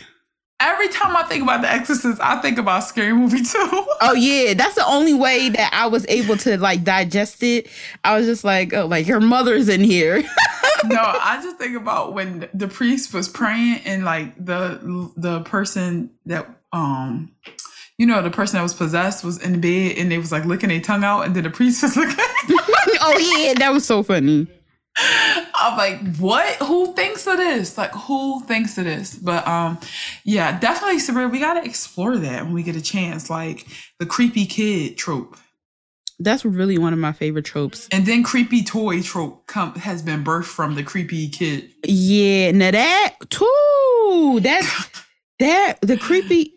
[0.60, 3.86] Every time I think about The Exorcist, I think about Scary Movie too.
[4.02, 7.68] Oh yeah, that's the only way that I was able to like digest it.
[8.04, 10.22] I was just like, oh, like your mother's in here.
[10.86, 16.12] no, I just think about when the priest was praying and like the the person
[16.26, 17.32] that um
[17.98, 20.70] you know the person that was possessed was in bed and they was like licking
[20.70, 22.16] their tongue out and then the priest was looking.
[23.02, 24.48] oh yeah, that was so funny.
[25.00, 26.56] I'm like, what?
[26.58, 27.78] Who thinks of this?
[27.78, 29.16] Like, who thinks of this?
[29.16, 29.80] But um,
[30.24, 31.32] yeah, definitely, Sabria.
[31.32, 33.30] We gotta explore that when we get a chance.
[33.30, 33.68] Like
[34.00, 35.38] the creepy kid trope.
[36.20, 37.88] That's really one of my favorite tropes.
[37.92, 41.70] And then creepy toy trope come, has been birthed from the creepy kid.
[41.84, 44.40] Yeah, now that too.
[44.42, 44.90] That
[45.40, 46.54] that the creepy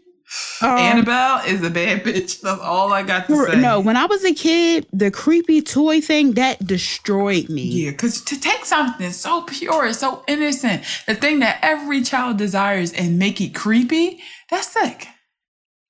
[0.62, 2.40] um, Annabelle is a bad bitch.
[2.40, 3.60] That's all I got to say.
[3.60, 7.62] No, when I was a kid, the creepy toy thing that destroyed me.
[7.62, 12.92] Yeah, because to take something so pure, so innocent, the thing that every child desires,
[12.92, 15.08] and make it creepy, that's sick.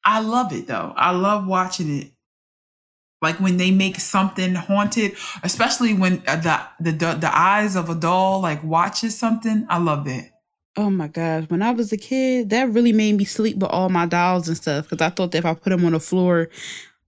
[0.05, 0.95] I love it though.
[0.97, 2.13] I love watching it.
[3.23, 5.13] Like when they make something haunted,
[5.43, 9.67] especially when uh, the the the, the eyes of a doll like watches something.
[9.69, 10.30] I love that.
[10.81, 11.45] Oh my gosh.
[11.49, 14.57] When I was a kid, that really made me sleep with all my dolls and
[14.57, 16.49] stuff because I thought that if I put them on the floor,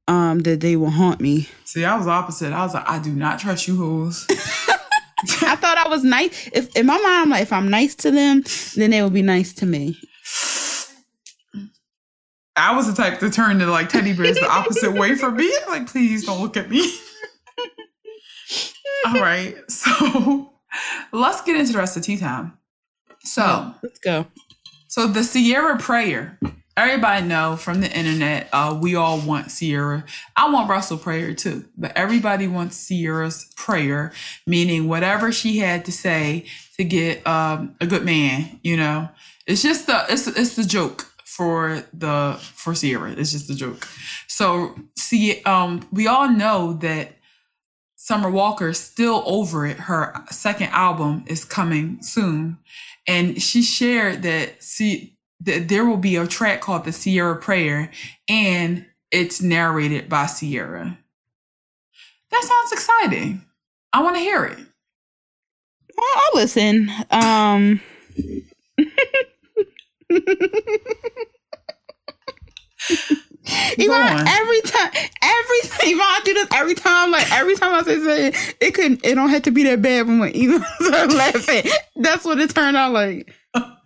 [0.07, 1.49] um, that they will haunt me.
[1.64, 2.53] See, I was opposite.
[2.53, 4.27] I was like, I do not trust you hoes.
[4.31, 6.51] I thought I was nice.
[6.53, 8.45] If in my mind, I'm like, if I'm nice to them,
[8.77, 9.97] then they will be nice to me.
[12.55, 15.51] I was the type to turn to like teddy bears the opposite way for me.
[15.66, 16.95] Like, please don't look at me.
[19.07, 19.57] All right.
[19.70, 20.53] So
[21.12, 22.59] let's get into the rest of tea time.
[23.25, 24.27] So let's go.
[24.89, 26.39] So the Ciara prayer.
[26.75, 30.05] Everybody know from the internet, uh, we all want Ciara.
[30.37, 34.12] I want Russell prayer too, but everybody wants Ciara's prayer,
[34.47, 36.47] meaning whatever she had to say
[36.79, 38.59] to get um, a good man.
[38.62, 39.11] You know,
[39.47, 43.12] it's just the it's it's the joke for the for Ciara.
[43.12, 43.87] It's just a joke.
[44.27, 47.12] So see, um, we all know that
[47.97, 49.77] Summer Walker still over it.
[49.77, 52.59] Her second album is coming soon,
[53.07, 57.91] and she shared that see that there will be a track called the Ciara Prayer,
[58.29, 60.99] and it's narrated by Ciara.
[62.31, 63.45] That sounds exciting.
[63.93, 64.59] I want to hear it.
[65.99, 66.91] I'll listen.
[67.11, 67.81] Um
[73.78, 74.90] Yvonne, every time,
[75.20, 79.05] every time Yvonne do this, every time, like every time I say something, it couldn't,
[79.05, 80.07] it don't have to be that bad.
[80.07, 83.34] When Yvonne start laughing, that's what it turned out like.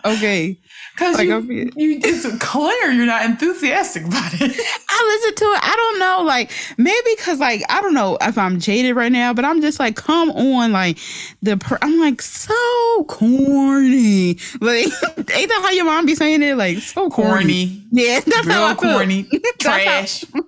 [0.06, 0.58] Okay,
[0.94, 4.40] because like, you, you, it's clear you're not enthusiastic about it.
[4.88, 5.60] I listen to it.
[5.62, 9.34] I don't know, like maybe because like I don't know if I'm jaded right now,
[9.34, 10.98] but I'm just like, come on, like
[11.42, 14.38] the per- I'm like so corny.
[14.60, 14.86] Like
[15.16, 16.56] ain't that how your mom be saying it?
[16.56, 17.30] Like so corny.
[17.30, 17.82] corny.
[17.92, 18.92] Yeah, that's Real how I feel.
[18.92, 19.28] corny.
[19.58, 20.20] Trash.
[20.20, 20.42] That's, how,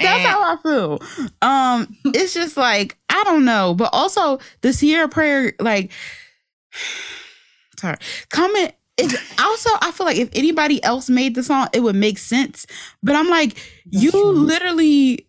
[0.00, 1.02] that's how I feel.
[1.42, 5.92] Um, it's just like I don't know, but also the Ciara prayer, like.
[7.78, 7.96] Sorry.
[8.30, 8.72] Comment
[9.04, 12.66] it's also I feel like if anybody else made the song, it would make sense.
[13.02, 14.32] But I'm like, That's you true.
[14.32, 15.26] literally.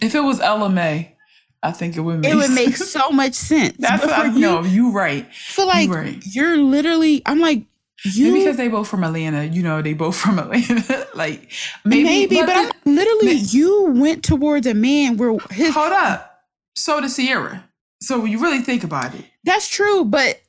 [0.00, 1.14] If it was Ella Mai,
[1.62, 2.32] I think it would make.
[2.32, 3.76] It would make so much sense.
[3.78, 4.62] That's what I know.
[4.62, 5.26] You right.
[5.32, 6.26] feel like you right.
[6.26, 7.22] you're literally.
[7.26, 7.64] I'm like.
[8.04, 11.08] You, maybe because they both from Atlanta, you know, they both from Atlanta.
[11.14, 11.50] like
[11.84, 16.44] maybe, maybe but, but I'm literally you went towards a man where his hold up.
[16.76, 17.64] So did Ciara.
[18.00, 20.04] So when you really think about it, that's true.
[20.04, 20.40] But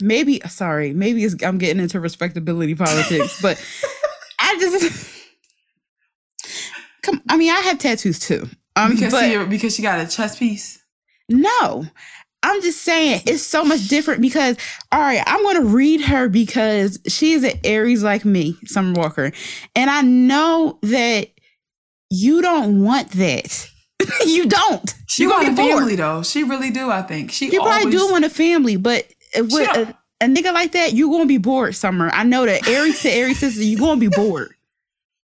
[0.00, 3.62] maybe sorry, maybe I'm getting into respectability politics, but
[4.38, 5.24] I just
[7.02, 7.22] come.
[7.28, 8.48] I mean, I have tattoos too.
[8.76, 10.82] Um, because but, because she got a chest piece.
[11.28, 11.84] No,
[12.42, 14.56] I'm just saying it's so much different because
[14.92, 19.32] all right, I'm gonna read her because she is an Aries like me, Summer Walker,
[19.74, 21.28] and I know that
[22.10, 23.68] you don't want that.
[24.26, 24.94] you don't.
[25.08, 26.22] She you want a family though.
[26.22, 26.90] She really do.
[26.90, 27.50] I think she.
[27.50, 27.82] You always...
[27.82, 29.04] probably do want a family, but
[29.36, 32.10] with a, a, nigga like that, you're gonna be bored, Summer.
[32.12, 34.54] I know that Aries to Aries sister, you're gonna be bored.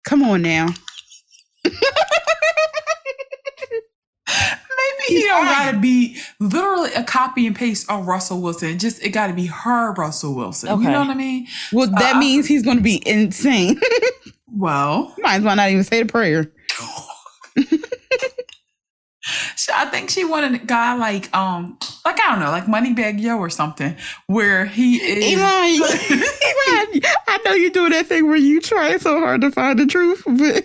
[0.05, 0.67] Come on now.
[4.85, 8.79] Maybe he don't gotta be literally a copy and paste of Russell Wilson.
[8.79, 10.69] Just it gotta be her Russell Wilson.
[10.69, 10.83] Okay.
[10.83, 11.47] You know what I mean?
[11.71, 13.79] Well, that uh, means he's gonna be insane.
[14.47, 16.51] well, might as well not even say the prayer.
[19.75, 23.37] I think she wanted a guy like um like I don't know like Moneybagg Yo
[23.37, 23.95] or something
[24.27, 25.39] where he is.
[25.39, 29.79] Elon, Elon, I know you're doing that thing where you try so hard to find
[29.79, 30.63] the truth, but.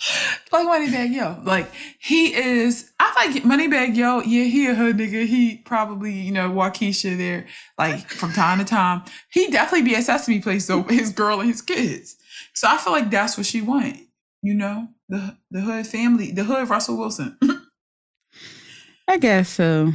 [0.52, 1.40] like Moneybagg Yo.
[1.44, 5.26] Like he is I like Moneybagg Yo, yeah, he a hood nigga.
[5.26, 7.46] He probably, you know, Wockesha there,
[7.78, 9.02] like from time to time.
[9.30, 12.16] He definitely be at Sesame Place though, his girl and his kids.
[12.54, 13.98] So I feel like that's what she want,
[14.42, 14.88] you know?
[15.08, 17.38] The the hood family, the hood Russell Wilson.
[19.08, 19.92] I guess so.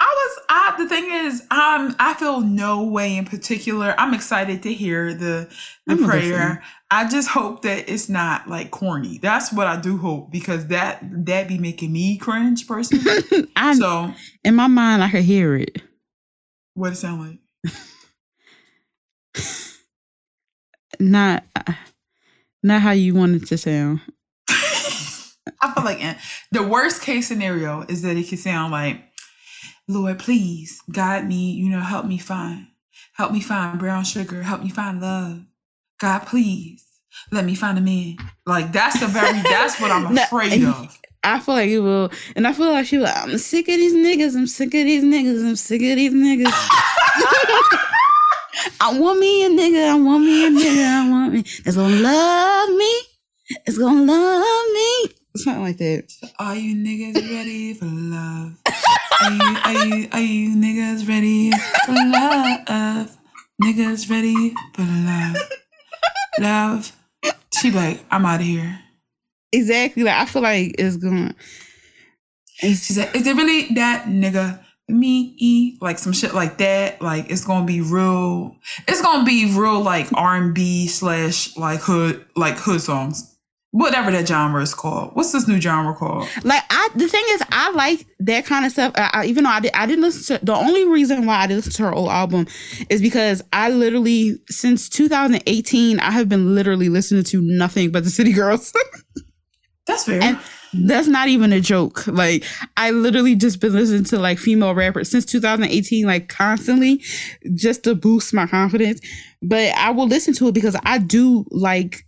[0.00, 3.94] I was I the thing is, um I feel no way in particular.
[3.98, 5.48] I'm excited to hear the
[5.86, 6.62] the I'm prayer.
[6.90, 9.18] I just hope that it's not like corny.
[9.18, 13.48] That's what I do hope because that that be making me cringe personally.
[13.56, 14.12] I, so
[14.44, 15.82] in my mind I could hear it.
[16.74, 17.74] What it sound like?
[21.00, 21.72] not uh,
[22.64, 24.00] Not how you want it to sound.
[24.48, 26.00] I feel like
[26.50, 29.02] the worst case scenario is that it could sound like,
[29.86, 32.68] Lord, please guide me, you know, help me find,
[33.12, 35.42] help me find brown sugar, help me find love.
[36.00, 36.82] God, please
[37.30, 38.16] let me find a man.
[38.46, 40.98] Like that's the very that's what I'm No, afraid of.
[41.22, 43.94] I feel like it will, and I feel like she like, I'm sick of these
[43.94, 44.34] niggas.
[44.36, 45.46] I'm sick of these niggas.
[45.46, 46.68] I'm sick of these niggas.
[48.80, 49.88] I want me a nigga.
[49.88, 50.86] I want me a nigga.
[50.86, 51.42] I want me.
[51.64, 52.92] That's gonna love me.
[53.66, 55.14] It's gonna love me.
[55.36, 56.32] Something like that.
[56.38, 58.56] Are you niggas ready for love?
[59.22, 61.50] Are you, are you, are you niggas ready
[61.84, 63.16] for love?
[63.62, 65.36] Niggas ready for love.
[66.38, 66.92] Love.
[67.52, 68.78] She like, I'm out of here.
[69.52, 70.04] Exactly.
[70.04, 71.34] Like I feel like it's going.
[72.58, 74.63] She said, is it really that nigga?
[74.88, 77.00] Me, e, like some shit like that.
[77.00, 78.56] Like it's gonna be real.
[78.86, 83.34] It's gonna be real like R and B slash like hood like hood songs,
[83.70, 85.10] whatever that genre is called.
[85.14, 86.28] What's this new genre called?
[86.44, 88.92] Like I, the thing is, I like that kind of stuff.
[88.94, 90.44] I, I, even though I did, I didn't listen to.
[90.44, 92.46] The only reason why I did listen to her old album
[92.90, 98.10] is because I literally since 2018 I have been literally listening to nothing but the
[98.10, 98.72] City Girls.
[99.86, 100.22] That's fair.
[100.22, 100.38] And
[100.74, 102.06] that's not even a joke.
[102.06, 102.44] Like
[102.76, 107.02] I literally just been listening to like female rappers since 2018, like constantly,
[107.54, 109.00] just to boost my confidence.
[109.42, 112.04] But I will listen to it because I do like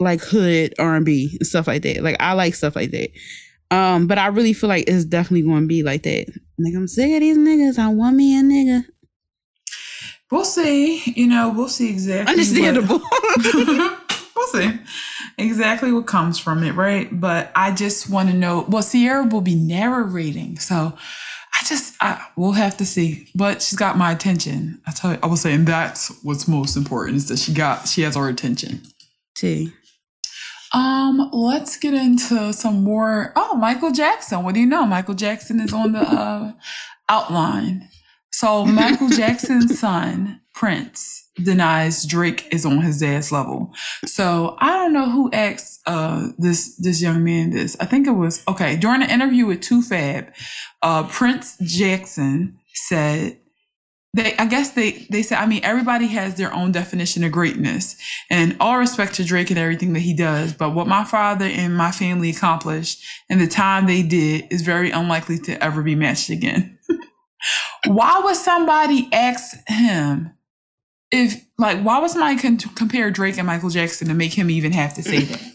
[0.00, 2.02] like hood R and B and stuff like that.
[2.02, 3.10] Like I like stuff like that.
[3.70, 6.26] Um, but I really feel like it's definitely going to be like that.
[6.58, 7.78] Like I'm sick of these niggas.
[7.78, 8.84] I want me a nigga.
[10.30, 11.02] we'll see.
[11.14, 12.24] You know, we'll see exactly.
[12.24, 13.97] what- Understandable.
[14.38, 14.78] we'll see
[15.36, 17.08] exactly what comes from it, right?
[17.12, 18.64] But I just want to know.
[18.68, 20.94] Well, Ciara will be narrating, so
[21.54, 23.28] I just I we'll have to see.
[23.34, 24.80] But she's got my attention.
[24.86, 28.02] I tell you, I was saying that's what's most important is that she got she
[28.02, 28.82] has our attention.
[29.36, 29.72] see.
[30.74, 33.32] Um, let's get into some more.
[33.34, 34.44] Oh, Michael Jackson.
[34.44, 34.84] What do you know?
[34.84, 36.52] Michael Jackson is on the uh,
[37.08, 37.88] outline.
[38.30, 43.72] So Michael Jackson's son, Prince, denies Drake is on his dad's level.
[44.04, 47.76] So I don't know who asked uh this this young man this.
[47.80, 50.32] I think it was okay during an interview with TooFab.
[50.82, 53.38] Uh, Prince Jackson said
[54.14, 57.96] they I guess they they said I mean everybody has their own definition of greatness
[58.30, 61.76] and all respect to Drake and everything that he does but what my father and
[61.76, 66.30] my family accomplished and the time they did is very unlikely to ever be matched
[66.30, 66.78] again.
[67.86, 70.32] why would somebody ask him
[71.10, 74.72] if like why was somebody con- compare Drake and Michael Jackson to make him even
[74.72, 75.42] have to say that?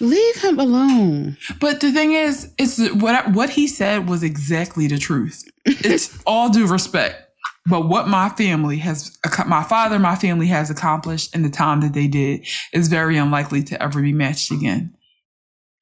[0.00, 1.36] Leave him alone.
[1.60, 5.44] But the thing is, it's what what he said was exactly the truth.
[5.64, 7.22] It's all due respect.
[7.68, 11.94] But what my family has, my father, my family has accomplished in the time that
[11.94, 14.96] they did is very unlikely to ever be matched again.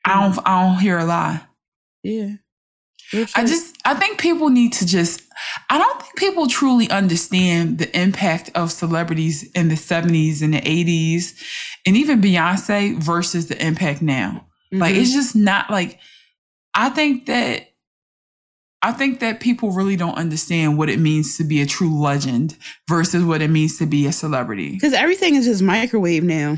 [0.05, 1.43] I don't, I don't hear a lie.
[2.03, 2.33] Yeah.
[3.13, 5.23] I just, I think people need to just,
[5.71, 10.61] I don't think people truly understand the impact of celebrities in the 70s and the
[10.61, 11.35] 80s
[11.87, 14.47] and even Beyonce versus the impact now.
[14.73, 15.01] Like Mhm.
[15.03, 15.99] it's just not like
[16.75, 17.69] I think that
[18.83, 22.57] I think that people really don't understand what it means to be a true legend
[22.89, 24.73] versus what it means to be a celebrity.
[24.73, 26.57] Because everything is just microwave now.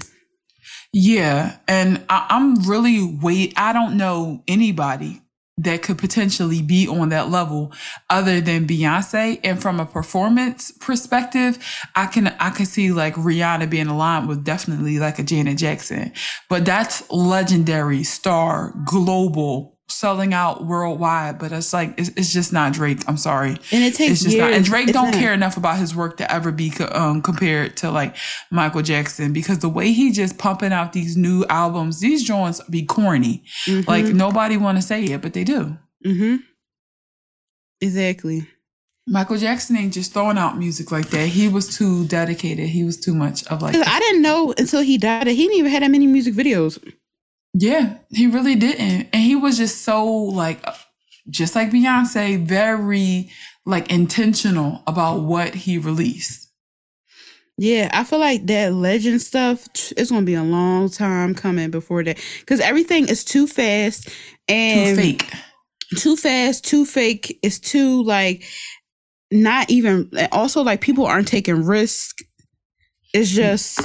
[0.93, 3.53] Yeah, and I, I'm really wait.
[3.57, 5.21] I don't know anybody
[5.59, 7.73] that could potentially be on that level
[8.11, 9.41] other than Beyonce.
[9.43, 11.59] And from a performance perspective,
[11.95, 16.13] I can I can see like Rihanna being aligned with definitely like a Janet Jackson.
[16.49, 21.39] But that's legendary, star, global, selling out worldwide.
[21.39, 23.01] But it's like it's, it's just not Drake.
[23.09, 23.51] I'm sorry.
[23.73, 24.49] And it takes It's just years.
[24.49, 24.53] not.
[24.57, 25.15] And Drake It's don't not.
[25.21, 28.17] care enough about his work to ever be co- um, compared to like
[28.51, 32.85] Michael Jackson because the way he just pumping out these new albums, these joints be
[32.85, 33.45] corny.
[33.87, 35.77] Like nobody want to say it, but they do.
[36.05, 36.37] mm-hmm.
[37.81, 38.47] Exactly.
[39.09, 41.29] Michael Jackson ain't just throwing out music like that.
[41.29, 42.69] He was too dedicated.
[42.69, 43.77] He was too much of like.
[43.77, 46.83] I didn't know until he died that he didn't even have that many music videos.
[47.59, 49.09] Yeah, he really didn't.
[49.15, 50.63] And he was just so like
[51.31, 53.31] just like Beyonce, very
[53.65, 56.51] like intentional about what he released.
[57.59, 59.67] Yeah, I feel like that legend stuff.
[59.97, 64.11] It's gonna be a long time coming before that because everything is too fast
[64.49, 65.33] and Too fake.
[65.97, 67.39] too fast, too fake.
[67.43, 68.45] It's too like
[69.33, 70.11] not even.
[70.31, 72.19] Also, like people aren't taking risk.
[73.15, 73.81] It's just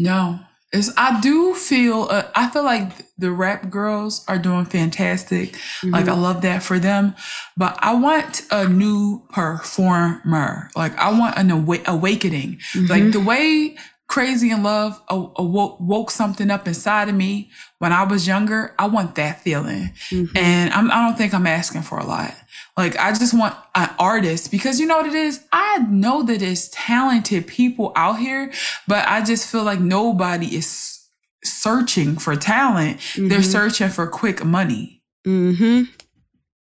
[0.00, 0.40] No.
[0.72, 5.54] It's, I do feel uh, I feel like the rap girls are doing fantastic.
[5.84, 7.14] Like I love that for them,
[7.56, 10.70] but I want a new performer.
[10.74, 12.60] Like I want an awa- awakening.
[12.88, 13.76] Like the way
[14.08, 18.74] crazy in love awoke woke something up inside of me when I was younger.
[18.78, 19.92] I want that feeling.
[20.10, 20.36] Mm-hmm.
[20.36, 22.34] And I'm, I don't think I'm asking for a lot.
[22.82, 25.44] Like, I just want an artist because you know what it is?
[25.52, 28.52] I know that there's talented people out here,
[28.88, 30.98] but I just feel like nobody is
[31.44, 32.96] searching for talent.
[32.98, 33.28] Mm-hmm.
[33.28, 35.00] They're searching for quick money.
[35.24, 35.92] Mm-hmm.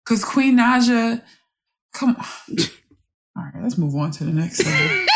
[0.05, 1.23] Cause Queen Naija,
[1.91, 2.57] come on.
[3.35, 5.07] All right, let's move on to the next one.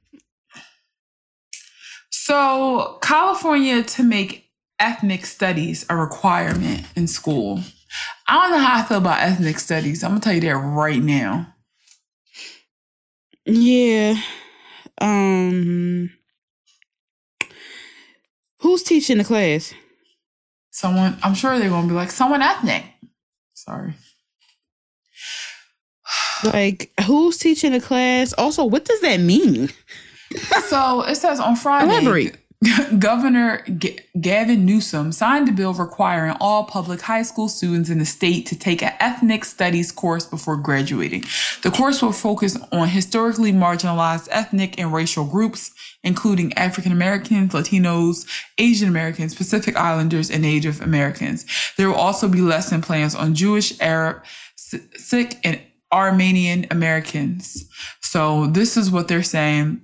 [2.10, 4.50] so, California to make
[4.80, 7.60] ethnic studies a requirement in school.
[8.26, 10.04] I don't know how I feel about ethnic studies.
[10.04, 11.54] I'm gonna tell you that right now.
[13.44, 14.20] Yeah.
[15.00, 16.10] Um
[18.58, 19.72] Who's teaching the class?
[20.70, 22.84] Someone I'm sure they're gonna be like someone ethnic.
[23.54, 23.94] Sorry.
[26.42, 28.32] Like, who's teaching the class?
[28.32, 29.70] Also, what does that mean?
[30.68, 31.90] so it says on Friday.
[31.90, 32.36] Elaborate.
[32.98, 38.04] Governor G- Gavin Newsom signed a bill requiring all public high school students in the
[38.04, 41.24] state to take an ethnic studies course before graduating.
[41.62, 45.72] The course will focus on historically marginalized ethnic and racial groups,
[46.04, 48.26] including African Americans, Latinos,
[48.58, 51.46] Asian Americans, Pacific Islanders, and Native Americans.
[51.78, 54.22] There will also be lesson plans on Jewish, Arab,
[54.54, 55.58] Sikh, and
[55.90, 57.64] Armenian Americans.
[58.02, 59.80] So this is what they're saying.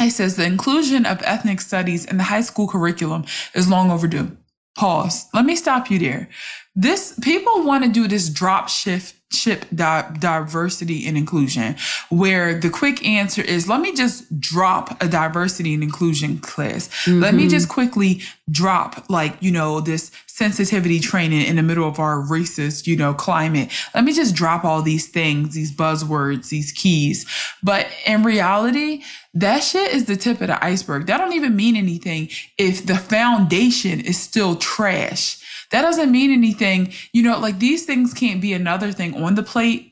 [0.00, 4.36] It says the inclusion of ethnic studies in the high school curriculum is long overdue.
[4.74, 5.26] Pause.
[5.34, 6.30] Let me stop you there.
[6.74, 11.76] This people want to do this drop shift ship di- diversity and inclusion
[12.08, 17.20] where the quick answer is let me just drop a diversity and inclusion class mm-hmm.
[17.20, 17.50] let me mm-hmm.
[17.50, 22.88] just quickly drop like you know this sensitivity training in the middle of our racist
[22.88, 27.24] you know climate let me just drop all these things these buzzwords these keys
[27.62, 29.00] but in reality
[29.32, 32.96] that shit is the tip of the iceberg that don't even mean anything if the
[32.96, 35.39] foundation is still trash
[35.70, 36.92] that doesn't mean anything.
[37.12, 39.86] You know, like these things can't be another thing on the plate.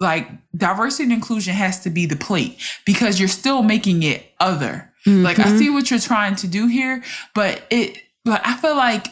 [0.00, 4.92] Like diversity and inclusion has to be the plate because you're still making it other.
[5.06, 5.22] Mm-hmm.
[5.22, 5.58] Like I mm-hmm.
[5.58, 7.02] see what you're trying to do here,
[7.34, 9.06] but it but I feel like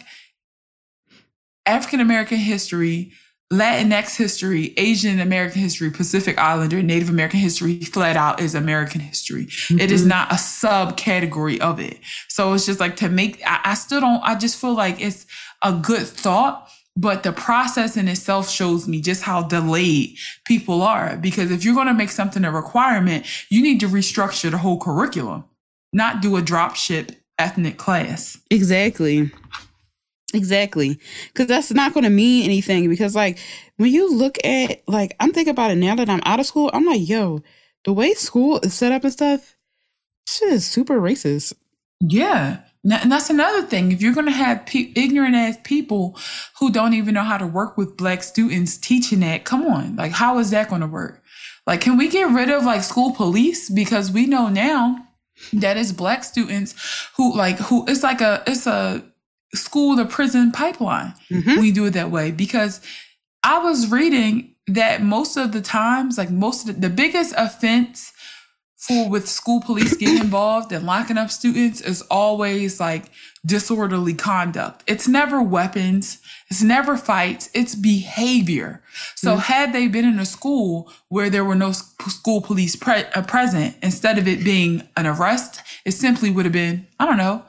[1.66, 3.12] African American history,
[3.52, 9.46] Latinx history, Asian American history, Pacific Islander, Native American history flat out is American history.
[9.46, 9.78] Mm-hmm.
[9.78, 10.08] It is mm-hmm.
[10.08, 12.00] not a subcategory of it.
[12.28, 15.26] So it's just like to make, I, I, still don't, I just feel like it's
[15.62, 21.16] a good thought, but the process in itself shows me just how delayed people are.
[21.16, 24.78] Because if you're going to make something a requirement, you need to restructure the whole
[24.78, 25.44] curriculum,
[25.92, 28.38] not do a drop ship ethnic class.
[28.50, 29.30] Exactly.
[30.34, 30.98] Exactly.
[31.32, 32.88] Because that's not going to mean anything.
[32.88, 33.38] Because, like,
[33.76, 36.70] when you look at, like, I'm thinking about it now that I'm out of school,
[36.72, 37.42] I'm like, yo,
[37.84, 39.56] the way school is set up and stuff,
[40.28, 41.54] shit is super racist.
[42.00, 42.60] Yeah.
[42.84, 43.92] And that's another thing.
[43.92, 46.18] If you're going to have pe- ignorant ass people
[46.58, 49.94] who don't even know how to work with black students teaching that, come on.
[49.96, 51.22] Like, how is that going to work?
[51.64, 53.70] Like, can we get rid of like school police?
[53.70, 54.98] Because we know now
[55.52, 56.74] that it's black students
[57.16, 59.04] who like, who it's like a, it's a
[59.54, 61.14] school to prison pipeline.
[61.30, 61.60] Mm-hmm.
[61.60, 62.80] We do it that way because
[63.44, 68.11] I was reading that most of the times, like most of the, the biggest offense
[68.82, 73.04] for with school police getting involved and locking up students is always like
[73.46, 74.82] disorderly conduct.
[74.88, 76.18] It's never weapons.
[76.50, 77.48] It's never fights.
[77.54, 78.82] It's behavior.
[79.14, 79.40] So mm-hmm.
[79.40, 83.76] had they been in a school where there were no school police pre- uh, present,
[83.82, 87.44] instead of it being an arrest, it simply would have been, I don't know,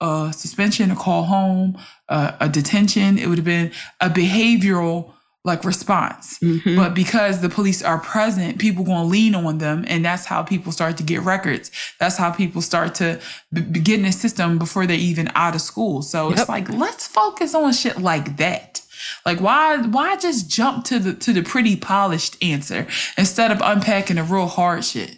[0.00, 1.78] a suspension, a call home,
[2.10, 3.16] uh, a detention.
[3.16, 5.14] It would have been a behavioral
[5.44, 6.38] like response.
[6.38, 6.76] Mm-hmm.
[6.76, 9.84] But because the police are present, people going to lean on them.
[9.86, 11.70] And that's how people start to get records.
[12.00, 13.20] That's how people start to
[13.52, 16.00] b- get in the system before they're even out of school.
[16.00, 16.38] So yep.
[16.38, 18.80] it's like, let's focus on shit like that.
[19.26, 22.86] Like why why just jump to the to the pretty polished answer
[23.18, 25.16] instead of unpacking the real hard shit?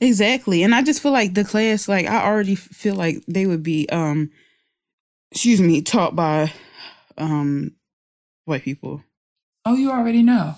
[0.00, 0.62] Exactly.
[0.62, 3.88] And I just feel like the class like I already feel like they would be
[3.90, 4.30] um
[5.32, 6.52] excuse me taught by
[7.18, 7.72] um
[8.46, 9.02] white people.
[9.68, 10.54] Oh, you already know.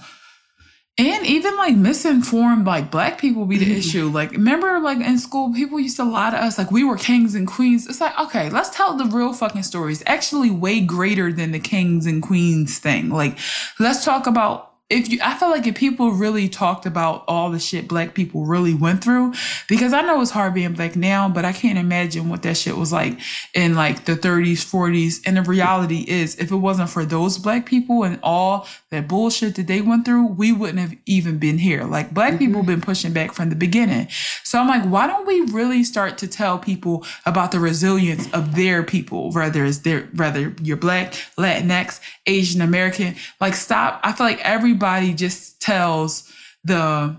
[0.97, 4.09] And even like misinformed like black people be the issue.
[4.09, 7.35] Like remember like in school people used to lie to us like we were kings
[7.35, 7.89] and queens.
[7.89, 10.01] It's like, okay, let's tell the real fucking stories.
[10.07, 13.11] Actually way greater than the kings and queens thing.
[13.11, 13.37] Like
[13.81, 17.61] let's talk about if you I feel like if people really talked about all the
[17.61, 19.33] shit black people really went through,
[19.69, 22.77] because I know it's hard being black now, but I can't imagine what that shit
[22.77, 23.19] was like
[23.55, 25.21] in like the 30s, 40s.
[25.25, 29.55] And the reality is if it wasn't for those black people and all that bullshit
[29.55, 31.85] that they went through, we wouldn't have even been here.
[31.85, 32.39] Like black mm-hmm.
[32.39, 34.09] people been pushing back from the beginning.
[34.43, 38.57] So I'm like, why don't we really start to tell people about the resilience of
[38.57, 44.01] their people, whether it's their whether you're black, Latinx, Asian American, like stop.
[44.03, 46.31] I feel like everybody just tells
[46.65, 47.17] the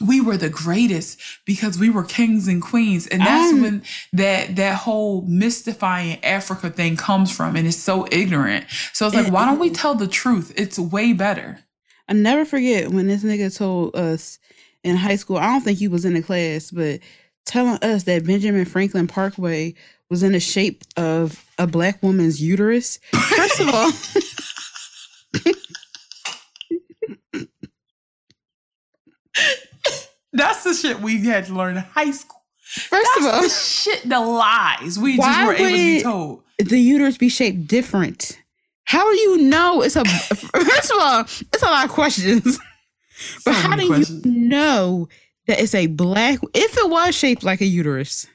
[0.00, 3.06] we were the greatest because we were kings and queens.
[3.06, 3.82] And that's um, when
[4.12, 7.56] that that whole mystifying africa thing comes from.
[7.56, 8.66] And it's so ignorant.
[8.92, 10.52] So it's like it, why don't we tell the truth?
[10.56, 11.60] It's way better.
[12.08, 14.38] I never forget when this nigga told us
[14.82, 17.00] in high school i don't think he was in the class but
[17.44, 19.74] telling us that benjamin franklin parkway
[20.10, 22.98] was in the shape of a black woman's uterus.
[23.12, 23.92] First of all
[30.32, 32.40] That's the shit we had to learn in high school.
[32.70, 36.42] First That's of all, the shit, the lies we just were able to be told.
[36.58, 38.38] The uterus be shaped different.
[38.84, 40.04] How do you know it's a?
[40.04, 42.58] first of all, it's a lot of questions.
[43.44, 44.24] but so how do questions.
[44.24, 45.08] you know
[45.48, 46.38] that it's a black?
[46.54, 48.28] If it was shaped like a uterus,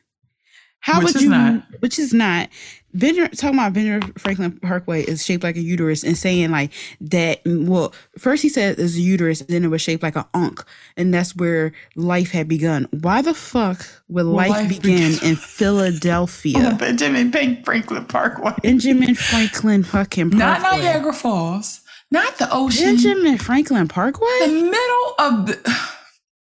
[0.85, 1.29] how which would you?
[1.29, 1.63] Not.
[1.79, 2.47] Which is not.
[2.93, 6.71] Benjamin talking about Benjamin Franklin Parkway is shaped like a uterus and saying like
[7.01, 7.41] that.
[7.43, 10.63] Well, first he said it's a uterus, then it was shaped like an ankh,
[10.95, 12.87] and that's where life had begun.
[12.91, 16.57] Why the fuck would well, life, life, begin in Philadelphia?
[16.59, 17.31] Oh, Benjamin
[17.63, 18.53] Franklin Parkway.
[18.61, 20.45] Benjamin Franklin fucking Parkway.
[20.45, 21.81] Not Niagara Falls.
[22.11, 22.85] Not the ocean.
[22.85, 24.37] Benjamin Franklin Parkway.
[24.41, 25.47] The middle of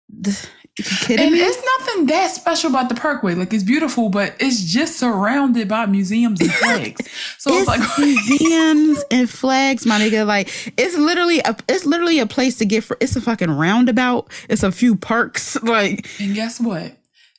[0.09, 0.49] the.
[0.83, 1.41] kidding and me?
[1.41, 3.35] it's nothing that special about the Parkway.
[3.35, 7.01] Like it's beautiful, but it's just surrounded by museums and flags.
[7.39, 10.27] So it's, it's like museums and flags, my nigga.
[10.27, 10.49] Like
[10.79, 12.97] it's literally a it's literally a place to get for.
[13.01, 14.31] It's a fucking roundabout.
[14.49, 15.57] It's a few parks.
[15.65, 16.93] Like and guess what?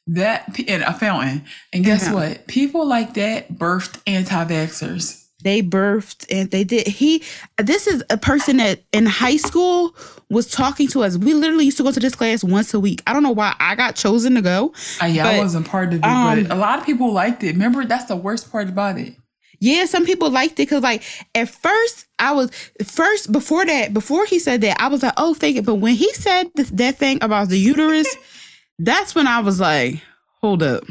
[0.08, 1.46] That and a fountain.
[1.72, 2.14] And guess yeah.
[2.14, 2.48] what?
[2.48, 7.24] People like that birthed anti-vaxxers they birthed and they did he
[7.58, 9.96] this is a person that in high school
[10.30, 11.18] was talking to us.
[11.18, 13.04] We literally used to go to this class once a week.
[13.08, 15.93] I don't know why i got chosen to go uh, yeah but, i wasn't part
[15.93, 17.54] of it um, but a lot of people liked it.
[17.54, 19.16] Remember that's the worst part about it.
[19.60, 22.52] Yeah, some people liked it because, like, at first, I was
[22.84, 25.66] first before that, before he said that, I was like, oh, fake it.
[25.66, 28.16] But when he said this, that thing about the uterus,
[28.80, 30.02] that's when I was like,
[30.41, 30.84] hold up,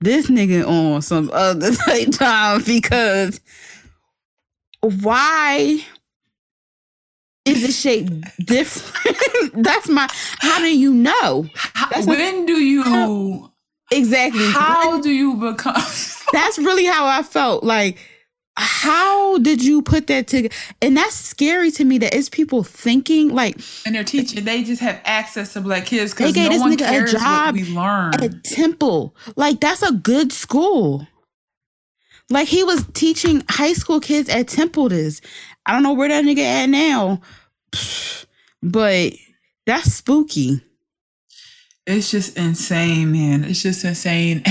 [0.00, 3.40] this nigga on some other type time because
[4.90, 5.84] why
[7.44, 8.08] is the shape
[8.38, 9.52] different?
[9.64, 10.08] That's my.
[10.40, 11.48] How do you know?
[11.54, 13.52] How, when do you how,
[13.90, 14.46] exactly?
[14.50, 15.74] How when, do you become?
[16.32, 17.62] that's really how I felt.
[17.62, 17.98] Like,
[18.56, 20.54] how did you put that together?
[20.82, 21.98] And that's scary to me.
[21.98, 23.56] That it's people thinking like,
[23.86, 24.44] and they're teaching.
[24.44, 27.74] They just have access to black kids because no one cares a job what we
[27.74, 29.14] learn at Temple.
[29.36, 31.06] Like, that's a good school.
[32.30, 35.20] Like he was teaching high school kids at Temple this.
[35.64, 37.20] I don't know where that nigga at now.
[38.62, 39.12] But
[39.64, 40.60] that's spooky.
[41.86, 43.44] It's just insane, man.
[43.44, 44.42] It's just insane.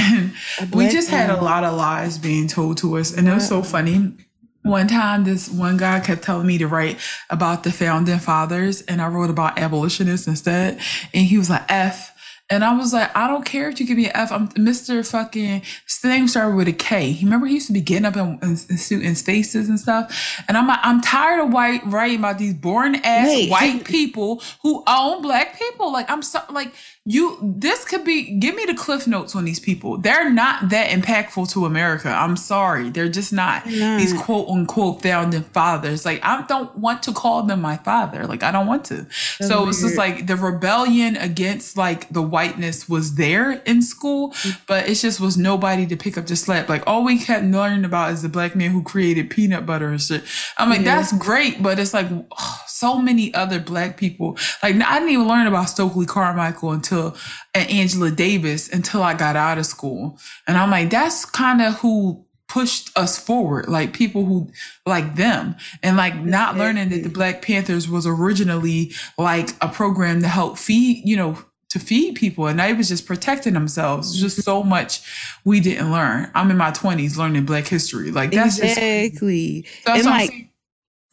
[0.59, 3.11] And we just had a lot of lies being told to us.
[3.13, 4.13] And it was so funny.
[4.61, 6.97] One time, this one guy kept telling me to write
[7.29, 10.79] about the founding fathers, and I wrote about abolitionists instead.
[11.13, 12.14] And he was like, F
[12.49, 14.31] and I was like, I don't care if you give me an F.
[14.31, 15.05] I'm Mr.
[15.09, 17.17] fucking, his name started with a K.
[17.23, 20.43] Remember he used to be getting up in, in, in, in spaces and stuff.
[20.47, 24.83] And I'm like, I'm tired of white writing about these boring ass white people who
[24.87, 25.91] own black people.
[25.91, 26.71] Like, I'm so, like,
[27.07, 29.95] you this could be give me the cliff notes on these people.
[29.97, 32.09] They're not that impactful to america.
[32.09, 32.89] I'm sorry.
[32.89, 36.03] They're just not these quote unquote founding fathers.
[36.03, 38.25] Like i don't want to call them my father.
[38.25, 39.03] Like i don't want to.
[39.03, 44.33] That's so it's just like the rebellion against like the whiteness was there in school
[44.65, 46.69] but it just was nobody to pick up the slack.
[46.69, 50.01] Like all we kept learning about is the black man who created peanut butter and
[50.01, 50.23] shit.
[50.57, 50.95] I'm like yeah.
[50.95, 55.27] that's great but it's like oh, so many other black people like i didn't even
[55.27, 57.15] learn about stokely carmichael until
[57.55, 60.19] and Angela Davis until I got out of school.
[60.47, 64.51] And I'm like, that's kind of who pushed us forward, like people who
[64.85, 65.55] like them.
[65.81, 70.57] And like not learning that the Black Panthers was originally like a program to help
[70.57, 71.37] feed, you know,
[71.69, 74.19] to feed people and they was just protecting themselves.
[74.19, 75.01] Just so much
[75.43, 76.29] we didn't learn.
[76.35, 78.11] I'm in my 20s learning black history.
[78.11, 79.63] Like that's exactly.
[79.63, 80.49] Just, that's and like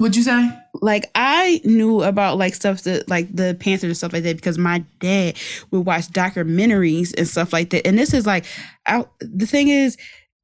[0.03, 0.49] What'd you say?
[0.81, 4.59] Like I knew about like stuff that like the Panthers and stuff like that because
[4.59, 5.39] my dad
[5.71, 7.87] would watch documentaries and stuff like that.
[7.87, 8.45] And this is like,
[8.85, 9.97] I, the thing is,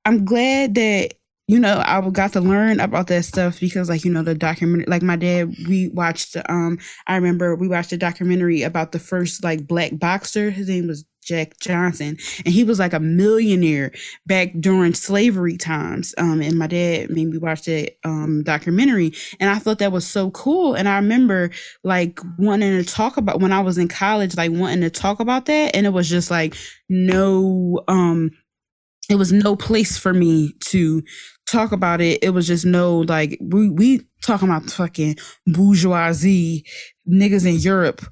[0.04, 1.14] I'm glad that
[1.48, 4.84] you know, I got to learn about that stuff because, like, you know, the documentary,
[4.86, 9.42] like my dad, we watched, um, I remember we watched a documentary about the first,
[9.42, 10.50] like, black boxer.
[10.50, 13.92] His name was Jack Johnson, and he was like a millionaire
[14.26, 16.14] back during slavery times.
[16.16, 20.06] Um, and my dad made me watch that um documentary, and I thought that was
[20.06, 20.74] so cool.
[20.74, 21.50] And I remember
[21.84, 25.46] like wanting to talk about when I was in college, like wanting to talk about
[25.46, 26.54] that, and it was just like
[26.88, 28.30] no, um,
[29.10, 31.02] it was no place for me to
[31.50, 32.22] talk about it.
[32.22, 35.16] It was just no like we we talking about fucking
[35.46, 36.64] bourgeoisie
[37.08, 38.02] niggas in Europe.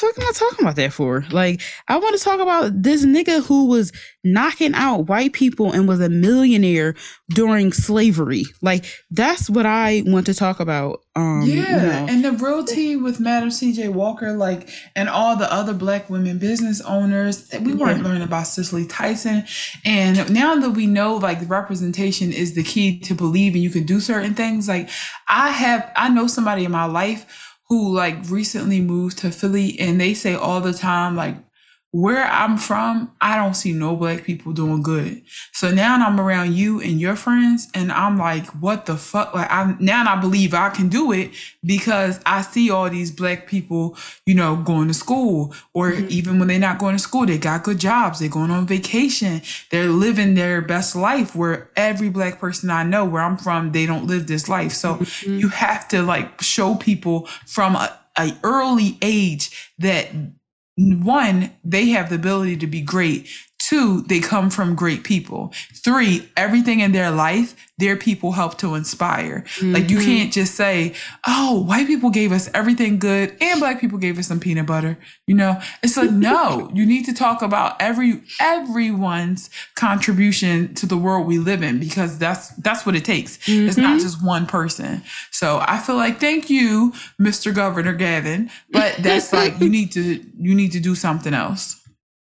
[0.00, 1.24] What am I talking about that for?
[1.30, 3.90] Like, I want to talk about this nigga who was
[4.22, 6.94] knocking out white people and was a millionaire
[7.30, 8.44] during slavery.
[8.62, 11.00] Like, that's what I want to talk about.
[11.16, 12.06] Um, yeah, you know.
[12.08, 13.88] and the real tea with Madam C.J.
[13.88, 18.46] Walker, like, and all the other Black women business owners, that we weren't learning about
[18.46, 19.44] Cicely Tyson,
[19.84, 23.98] and now that we know, like, representation is the key to believing you can do
[24.00, 24.68] certain things.
[24.68, 24.90] Like,
[25.28, 30.00] I have, I know somebody in my life who like recently moved to Philly, and
[30.00, 31.36] they say all the time, like,
[31.90, 35.22] where I'm from, I don't see no black people doing good.
[35.52, 39.34] So now I'm around you and your friends, and I'm like, what the fuck?
[39.34, 41.30] Like, I'm now I believe I can do it
[41.64, 46.06] because I see all these black people, you know, going to school, or mm-hmm.
[46.10, 49.40] even when they're not going to school, they got good jobs, they're going on vacation,
[49.70, 51.34] they're living their best life.
[51.34, 54.72] Where every black person I know, where I'm from, they don't live this life.
[54.72, 55.38] So mm-hmm.
[55.38, 60.08] you have to like show people from a, a early age that
[60.78, 63.28] one, they have the ability to be great.
[63.58, 65.52] Two, they come from great people.
[65.74, 69.44] Three, everything in their life, their people help to inspire.
[69.62, 70.06] Like you mm-hmm.
[70.06, 70.94] can't just say,
[71.26, 74.96] oh, white people gave us everything good and black people gave us some peanut butter.
[75.26, 80.96] You know, it's like, no, you need to talk about every, everyone's contribution to the
[80.96, 83.38] world we live in because that's, that's what it takes.
[83.48, 83.98] It's not mm-hmm.
[83.98, 85.02] just one person.
[85.30, 87.54] So I feel like, thank you, Mr.
[87.54, 91.76] Governor Gavin, but that's like, you need to, you need to do something else.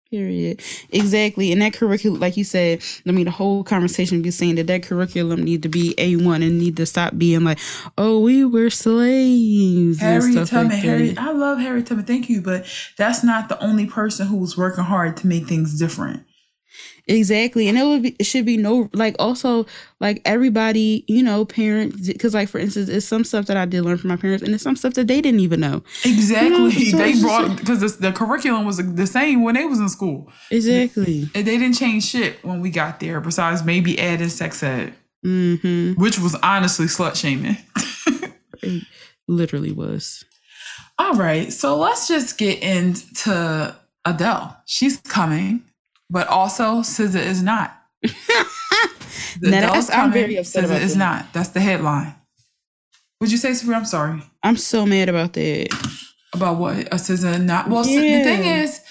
[0.10, 0.62] Period.
[0.92, 1.52] Exactly.
[1.52, 4.84] And that curriculum, like you said, I mean, the whole conversation be saying that that
[4.84, 7.60] curriculum need to be a one and need to stop being like,
[7.98, 10.00] oh, we were slaves.
[10.00, 11.18] Harry Tubman, like Harry.
[11.18, 12.06] I love Harry Tubman.
[12.06, 15.78] Thank you, but that's not the only person who was working hard to make things
[15.78, 16.24] different.
[17.08, 17.68] Exactly.
[17.68, 19.66] And it would be, it should be no, like, also,
[20.00, 23.84] like, everybody, you know, parents, because, like, for instance, it's some stuff that I did
[23.84, 25.84] learn from my parents, and it's some stuff that they didn't even know.
[26.04, 26.72] Exactly.
[26.86, 30.32] so they brought because the curriculum was the same when they was in school.
[30.52, 31.30] Exactly.
[31.34, 34.94] And they didn't change shit when we got there, besides maybe adding sex ed,
[35.26, 35.94] Mm-hmm.
[36.02, 37.58] which was honestly slut shaming.
[38.64, 38.84] It
[39.28, 40.24] literally was.
[40.98, 44.58] All right, so let's just get into Adele.
[44.66, 45.62] She's coming,
[46.10, 47.76] but also SZA is not.
[49.40, 51.00] The Now, I'm very upset SZA about is that.
[51.00, 51.34] not.
[51.34, 52.16] That's the headline.
[53.22, 53.76] Would you say, Sabria?
[53.76, 54.24] I'm sorry.
[54.42, 55.68] I'm so mad about that.
[56.34, 56.78] About what?
[56.88, 57.70] A SZA not?
[57.70, 57.94] Well, S- the
[58.24, 58.82] thing is,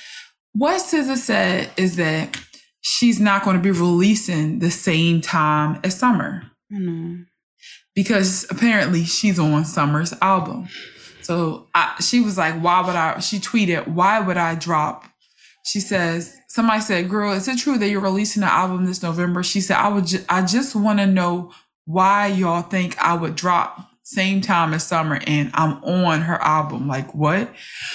[0.52, 2.40] what SZA said is that
[2.80, 7.18] she's not going to be releasing the same time as Summer I know.
[7.94, 10.68] because apparently she's on Summer's album.
[11.22, 15.04] So I, she was like, "Why would I?" She tweeted, "Why would I drop?"
[15.66, 19.42] She says, "Somebody said, girl, is it true that you're releasing an album this November?"
[19.42, 20.06] She said, "I would.
[20.06, 21.52] Ju- I just want to know
[21.86, 26.86] why y'all think I would drop same time as Summer and I'm on her album.
[26.86, 27.52] Like what?"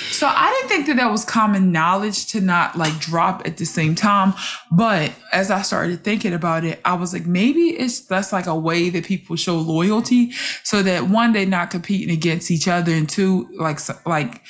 [0.10, 3.66] So I didn't think that that was common knowledge to not like drop at the
[3.66, 4.34] same time.
[4.70, 8.56] But as I started thinking about it, I was like, maybe it's that's like a
[8.56, 10.32] way that people show loyalty,
[10.64, 14.42] so that one, they're not competing against each other, and two, like like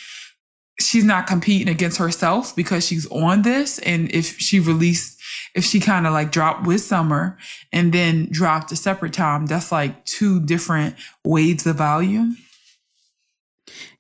[0.82, 3.79] she's not competing against herself because she's on this.
[3.79, 5.19] And if she released,
[5.55, 7.38] if she kind of like dropped with Summer
[7.71, 12.38] and then dropped a separate time, that's like two different waves of volume.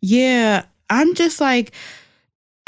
[0.01, 1.73] Yeah, I'm just like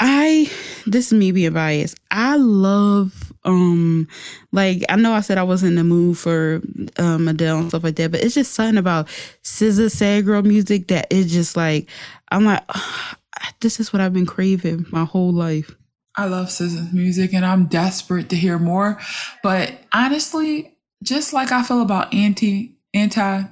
[0.00, 0.50] I
[0.86, 1.98] this is me being biased.
[2.10, 4.08] I love um
[4.52, 6.60] like I know I said I wasn't in the mood for
[6.98, 9.08] um Adele and stuff like that, but it's just something about
[9.42, 11.88] sad girl music that is just like
[12.30, 12.64] I'm like
[13.60, 15.74] this is what I've been craving my whole life.
[16.16, 19.00] I love SZA's music and I'm desperate to hear more.
[19.42, 23.42] But honestly, just like I feel about anti anti,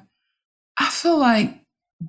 [0.78, 1.62] I feel like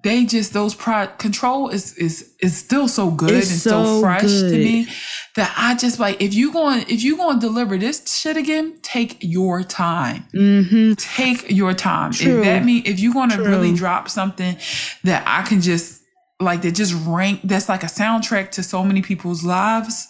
[0.04, 4.02] they just those pro control is is is still so good It's and so, so
[4.02, 4.88] fresh to me
[5.36, 8.80] that I just like if you going if you going to deliver this shit again,
[8.82, 10.26] take your time.
[10.34, 10.94] Mm-hmm.
[10.94, 12.12] Take your time.
[12.12, 12.40] True.
[12.40, 14.58] If that mean if you going to really drop something
[15.04, 16.03] that I can just
[16.40, 20.08] like that just rank that's like a soundtrack to so many people's lives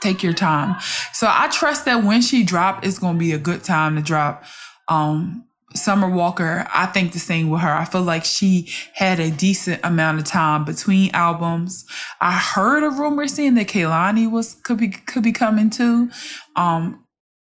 [0.00, 0.76] take your time.
[1.12, 4.44] So I trust that when she drop, it's gonna be a good time to drop
[4.88, 7.72] um Summer Walker, I think the same with her.
[7.72, 11.86] I feel like she had a decent amount of time between albums.
[12.20, 16.10] I heard a rumor saying that Kehlani was could be could be coming too.
[16.56, 17.01] Um,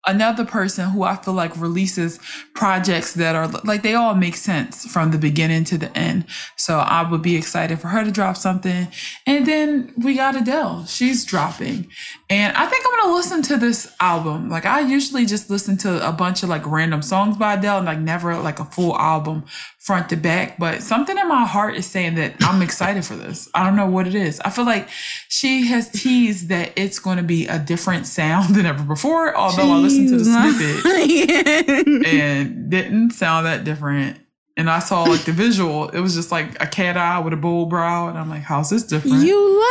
[0.08, 2.20] another person who I feel like releases
[2.54, 6.26] projects that are like they all make sense from the beginning to the end.
[6.56, 8.88] So I would be excited for her to drop something.
[9.26, 10.86] And then we got Adele.
[10.86, 11.88] She's dropping.
[12.30, 14.50] And I think I'm gonna listen to this album.
[14.50, 17.86] Like I usually just listen to a bunch of like random songs by Adele and
[17.86, 19.46] like never like a full album
[19.86, 20.58] front to back.
[20.58, 23.48] But something in my heart is saying that I'm excited for this.
[23.54, 24.40] I don't know what it is.
[24.40, 24.90] I feel like
[25.30, 29.36] she has teased that it's going to be a different sound than ever before.
[29.36, 29.62] Although.
[29.62, 29.66] I
[29.98, 34.20] listened to the snippet and didn't sound that different.
[34.58, 35.90] And I saw like the visual.
[35.90, 38.70] It was just like a cat eye with a bull brow, and I'm like, "How's
[38.70, 39.62] this different?" You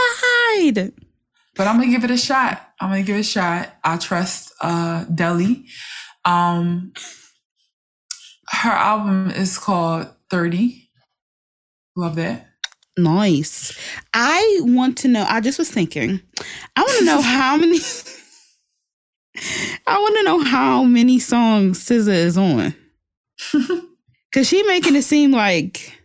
[0.58, 0.92] lied.
[1.56, 2.60] But I'm gonna give it a shot.
[2.80, 3.74] I'm gonna give it a shot.
[3.82, 5.66] I trust uh Deli.
[6.24, 6.92] Um
[8.50, 10.88] her album is called 30.
[11.96, 12.46] Love that.
[12.96, 13.76] Nice.
[14.12, 16.20] I want to know, I just was thinking,
[16.76, 17.78] I want to know how many
[19.86, 22.74] I want to know how many songs SZA is on.
[24.32, 26.00] Cause she making it seem like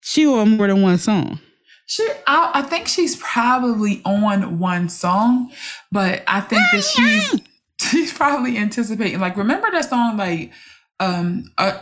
[0.00, 1.40] she on more than one song.
[1.86, 5.52] She, I, I think she's probably on one song,
[5.92, 7.40] but I think that she's
[7.80, 9.20] she's probably anticipating.
[9.20, 10.52] Like, remember that song, like
[10.98, 11.78] um uh,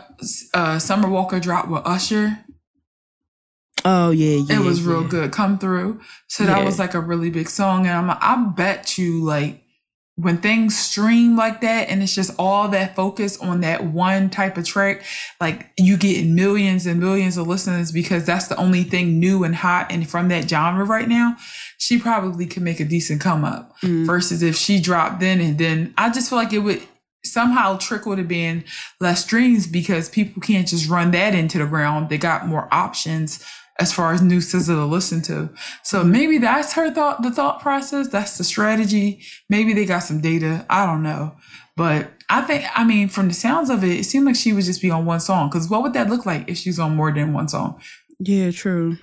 [0.53, 2.39] uh Summer Walker dropped with Usher.
[3.83, 4.59] Oh yeah, yeah.
[4.59, 4.91] It was yeah.
[4.91, 5.31] real good.
[5.31, 6.01] Come through.
[6.27, 6.55] So yeah.
[6.55, 9.64] that was like a really big song, and I'm I bet you like
[10.17, 14.57] when things stream like that and it's just all that focus on that one type
[14.57, 15.03] of track,
[15.41, 19.55] like you get millions and millions of listeners because that's the only thing new and
[19.55, 21.35] hot and from that genre right now.
[21.77, 24.05] She probably could make a decent come up mm.
[24.05, 26.81] versus if she dropped then and then I just feel like it would
[27.25, 28.63] somehow trickle to being
[29.01, 32.07] less streams because people can't just run that into the ground.
[32.07, 33.43] They got more options
[33.79, 35.49] as far as new SZA to listen to.
[35.83, 36.11] So mm-hmm.
[36.11, 38.07] maybe that's her thought, the thought process.
[38.07, 39.21] That's the strategy.
[39.49, 40.65] Maybe they got some data.
[40.69, 41.35] I don't know.
[41.75, 44.63] But I think, I mean, from the sounds of it, it seemed like she would
[44.63, 45.49] just be on one song.
[45.49, 47.81] Cause what would that look like if she's on more than one song?
[48.19, 48.97] Yeah, true.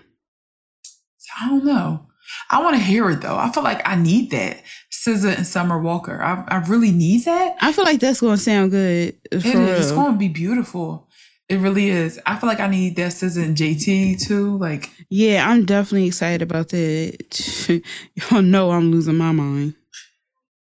[1.41, 2.07] I don't know.
[2.51, 3.37] I want to hear it though.
[3.37, 4.63] I feel like I need that.
[4.91, 6.23] SZA and Summer Walker.
[6.23, 7.57] I, I really need that.
[7.61, 9.17] I feel like that's going to sound good.
[9.31, 9.87] It is.
[9.87, 11.09] It's going to be beautiful.
[11.49, 12.19] It really is.
[12.25, 14.57] I feel like I need that SZA and JT too.
[14.59, 17.83] Like, yeah, I'm definitely excited about that.
[18.31, 19.75] Y'all know I'm losing my mind.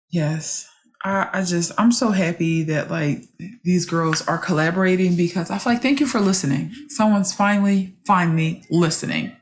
[0.10, 0.70] Yes.
[1.04, 3.24] I, I just I'm so happy that like
[3.64, 6.72] these girls are collaborating because I feel like thank you for listening.
[6.90, 9.36] Someone's finally, finally listening.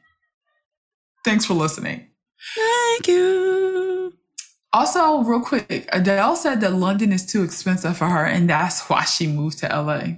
[1.24, 2.08] Thanks for listening.
[2.56, 4.14] Thank you.
[4.74, 9.04] Also, real quick, Adele said that London is too expensive for her, and that's why
[9.06, 10.18] she moved to LA.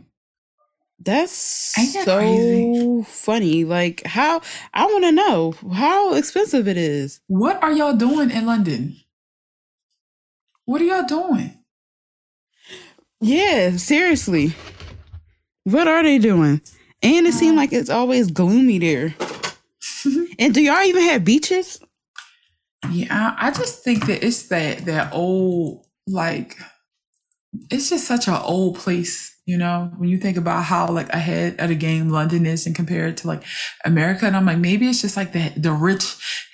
[1.00, 3.04] That's that so crazy?
[3.04, 3.64] funny.
[3.64, 4.42] Like, how
[4.74, 7.22] I want to know how expensive it is.
[7.28, 8.98] What are y'all doing in London?
[10.66, 11.58] What are y'all doing?
[13.22, 14.54] Yeah, seriously.
[15.64, 16.62] What are they doing?
[17.02, 19.16] And it seems uh, like it's always gloomy there.
[20.40, 21.80] and do y'all even have beaches?
[22.92, 26.58] Yeah, I just think that it's that that old like
[27.70, 31.56] it's just such an old place, you know, when you think about how like ahead
[31.60, 33.44] of the game London is and compared to like
[33.86, 34.26] America.
[34.26, 36.04] And I'm like, maybe it's just like the the rich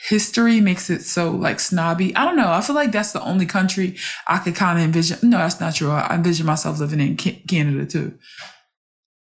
[0.08, 2.16] history makes it so like snobby.
[2.16, 2.52] I don't know.
[2.52, 5.18] I feel like that's the only country I could kind of envision.
[5.24, 5.90] No, that's not true.
[5.90, 8.16] I envision myself living in Canada too.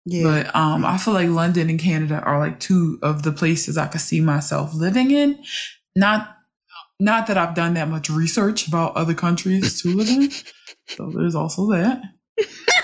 [0.05, 0.25] Yeah.
[0.25, 3.87] But um, I feel like London and Canada are like two of the places I
[3.87, 5.41] could see myself living in.
[5.95, 6.37] Not
[6.99, 10.31] not that I've done that much research about other countries to live in.
[10.89, 12.03] so there's also that.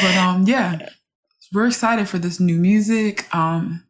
[0.00, 0.88] but um yeah.
[1.52, 3.32] We're excited for this new music.
[3.34, 3.84] Um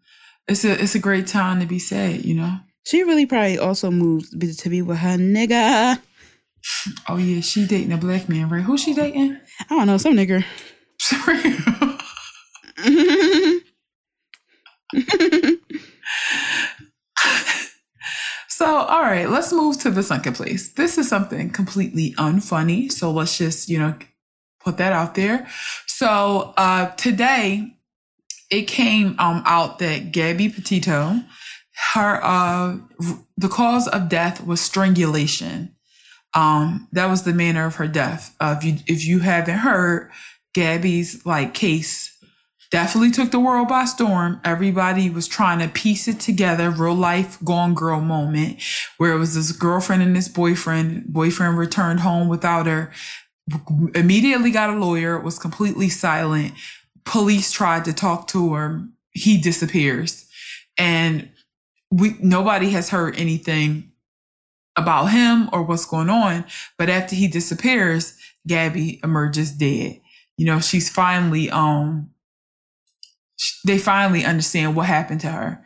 [0.48, 2.56] it's a it's a great time to be sad, you know.
[2.84, 6.00] She really probably also moved to be with her nigga.
[7.08, 8.62] Oh yeah, she dating a black man, right?
[8.62, 9.38] Who's she dating?
[9.68, 10.44] I don't know, some nigger.
[10.98, 11.40] Sorry.
[18.60, 20.74] So, all right, let's move to the sunken place.
[20.74, 22.92] This is something completely unfunny.
[22.92, 23.94] So let's just, you know,
[24.62, 25.48] put that out there.
[26.00, 27.74] So uh, today
[28.50, 31.20] it came um, out that Gabby Petito,
[31.92, 32.78] her uh,
[33.36, 35.76] the cause of death was strangulation.
[36.32, 38.34] Um, that was the manner of her death.
[38.40, 40.10] Uh, if you if you haven't heard,
[40.54, 42.16] Gabby's like case
[42.70, 44.40] definitely took the world by storm.
[44.42, 48.62] Everybody was trying to piece it together, real life gone girl moment,
[48.96, 51.12] where it was this girlfriend and this boyfriend.
[51.12, 52.90] Boyfriend returned home without her.
[53.94, 56.52] Immediately got a lawyer, was completely silent.
[57.04, 58.94] Police tried to talk to him.
[59.12, 60.26] He disappears.
[60.78, 61.30] And
[61.90, 63.90] we nobody has heard anything
[64.76, 66.44] about him or what's going on.
[66.78, 70.00] But after he disappears, Gabby emerges dead.
[70.36, 72.10] You know, she's finally um
[73.66, 75.64] they finally understand what happened to her.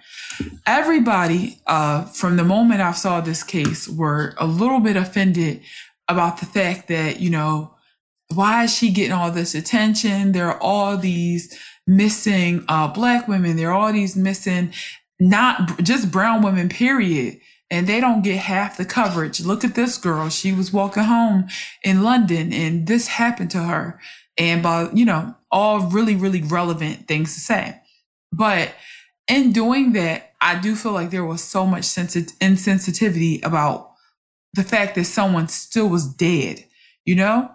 [0.66, 5.60] Everybody, uh, from the moment I saw this case, were a little bit offended
[6.08, 7.73] about the fact that, you know,
[8.34, 10.32] why is she getting all this attention?
[10.32, 13.56] There are all these missing uh, black women.
[13.56, 14.72] There are all these missing,
[15.20, 17.40] not just brown women, period.
[17.70, 19.40] And they don't get half the coverage.
[19.40, 20.28] Look at this girl.
[20.28, 21.46] She was walking home
[21.82, 23.98] in London and this happened to her.
[24.36, 27.80] And by, you know, all really, really relevant things to say.
[28.32, 28.74] But
[29.28, 33.92] in doing that, I do feel like there was so much sensi- insensitivity about
[34.52, 36.64] the fact that someone still was dead,
[37.04, 37.50] you know?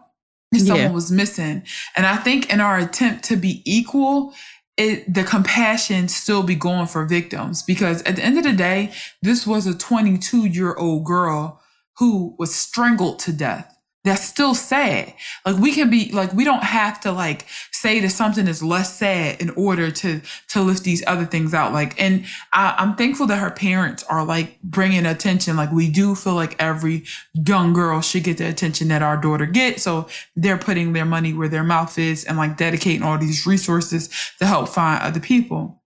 [0.56, 0.92] Someone yeah.
[0.92, 1.64] was missing.
[1.96, 4.34] And I think in our attempt to be equal,
[4.78, 8.92] it, the compassion still be going for victims because at the end of the day,
[9.22, 11.62] this was a 22 year old girl
[11.98, 13.79] who was strangled to death
[14.10, 15.14] that's still sad.
[15.46, 18.98] Like we can be like we don't have to like say that something is less
[18.98, 21.74] sad in order to to lift these other things out.
[21.74, 25.56] Like, and I, I'm thankful that her parents are like bringing attention.
[25.56, 27.04] Like we do feel like every
[27.34, 29.84] young girl should get the attention that our daughter gets.
[29.84, 34.10] So they're putting their money where their mouth is and like dedicating all these resources
[34.40, 35.79] to help find other people.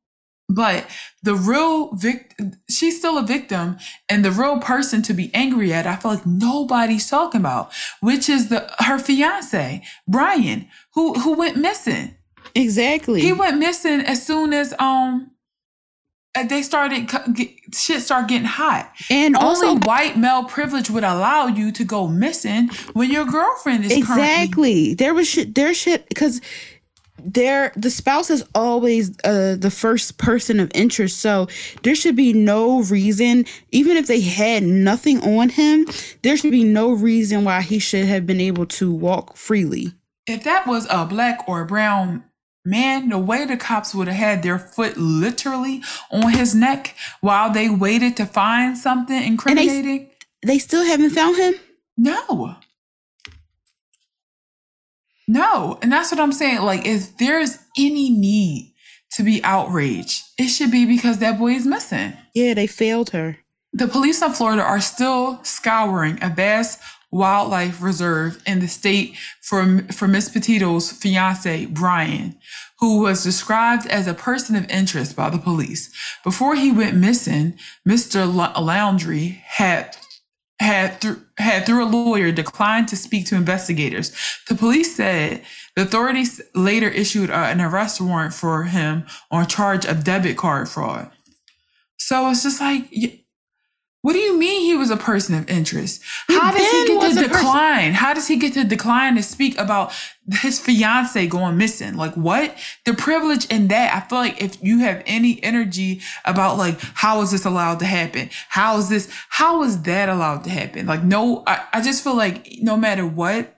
[0.54, 0.86] But
[1.24, 3.78] the real victim, she's still a victim,
[4.10, 8.30] and the real person to be angry at, I feel like nobody's talking about, which
[8.30, 12.16] is the her fiance Brian, who who went missing.
[12.56, 13.22] Exactly.
[13.22, 15.32] He went missing as soon as um
[16.50, 17.12] they started
[17.74, 18.92] shit start getting hot.
[19.10, 23.86] And only also, white male privilege would allow you to go missing when your girlfriend
[23.86, 24.48] is exactly.
[24.48, 25.54] Currently- there was shit.
[25.54, 26.42] There shit because
[27.20, 31.20] there the spouse is always uh, the first person of interest.
[31.20, 31.48] So
[31.84, 35.88] there should be no reason even if they had nothing on him
[36.22, 39.94] there should be no reason why he should have been able to walk freely.
[40.28, 42.24] If that was a black or a brown
[42.66, 47.52] man the way the cops would have had their foot literally on his neck while
[47.52, 50.10] they waited to find something incriminating
[50.42, 51.54] they, they still haven't found him?
[51.98, 52.56] No
[55.28, 56.62] no, and that's what I'm saying.
[56.62, 58.74] Like, if there's any need
[59.14, 62.14] to be outraged, it should be because that boy is missing.
[62.34, 63.38] Yeah, they failed her.
[63.72, 66.80] The police of Florida are still scouring a vast
[67.14, 72.36] wildlife reserve in the state for, for Miss Petito's fiance, Brian,
[72.80, 75.92] who was described as a person of interest by the police.
[76.24, 77.58] Before he went missing,
[77.88, 78.28] Mr.
[78.28, 79.96] Laundrie had
[80.60, 84.16] had through had through a lawyer declined to speak to investigators.
[84.48, 85.44] The police said
[85.76, 90.70] the authorities later issued uh, an arrest warrant for him on charge of debit card
[90.70, 91.12] fraud.
[91.98, 92.88] So it's just like
[94.04, 96.04] what do you mean he was a person of interest?
[96.28, 97.94] How does he get to decline?
[97.94, 99.94] How does he get to decline to speak about
[100.30, 101.96] his fiance going missing?
[101.96, 102.54] Like what?
[102.84, 103.96] The privilege in that.
[103.96, 107.86] I feel like if you have any energy about like how is this allowed to
[107.86, 108.30] happen?
[108.50, 109.10] How is this?
[109.30, 110.86] How is that allowed to happen?
[110.86, 113.56] Like no, I, I just feel like no matter what,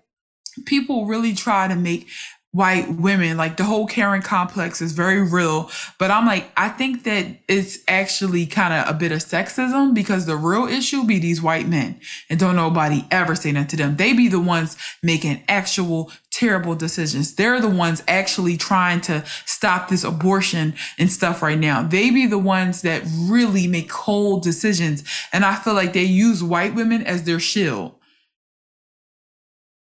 [0.68, 2.08] people really try to make
[2.56, 3.36] white women.
[3.36, 5.70] Like the whole Karen complex is very real.
[6.00, 10.26] But I'm like, I think that it's actually kind of a bit of sexism because
[10.26, 12.00] the real issue be these white men
[12.30, 13.98] and don't nobody ever say that to them.
[13.98, 17.36] They be the ones making actual terrible decisions.
[17.36, 21.84] They're the ones actually trying to stop this abortion and stuff right now.
[21.84, 25.04] They be the ones that really make cold decisions.
[25.34, 27.96] And I feel like they use white women as their shield.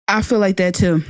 [0.08, 1.04] I feel like that too.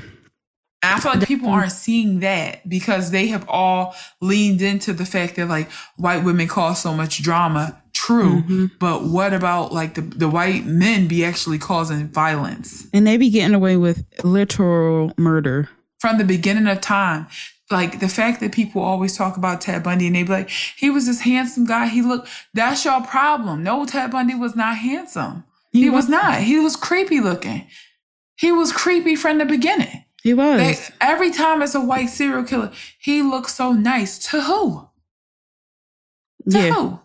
[0.84, 5.06] And I feel like people aren't seeing that because they have all leaned into the
[5.06, 7.82] fact that like white women cause so much drama.
[7.94, 8.41] True.
[8.41, 8.66] Mm-hmm.
[8.80, 12.88] But what about like the, the white men be actually causing violence?
[12.94, 15.70] And they be getting away with literal murder.
[15.99, 17.28] From the beginning of time.
[17.70, 20.90] Like the fact that people always talk about Ted Bundy and they be like, he
[20.90, 21.88] was this handsome guy.
[21.88, 23.64] He looked, that's your problem.
[23.64, 25.45] No, Ted Bundy was not handsome.
[25.72, 26.41] He, he was not.
[26.41, 27.68] He was creepy looking.
[28.36, 30.03] He was creepy from the beginning.
[30.22, 30.60] He was.
[30.60, 34.18] They, every time it's a white serial killer, he looks so nice.
[34.30, 34.89] To who?
[36.49, 36.72] To yeah.
[36.72, 36.99] who?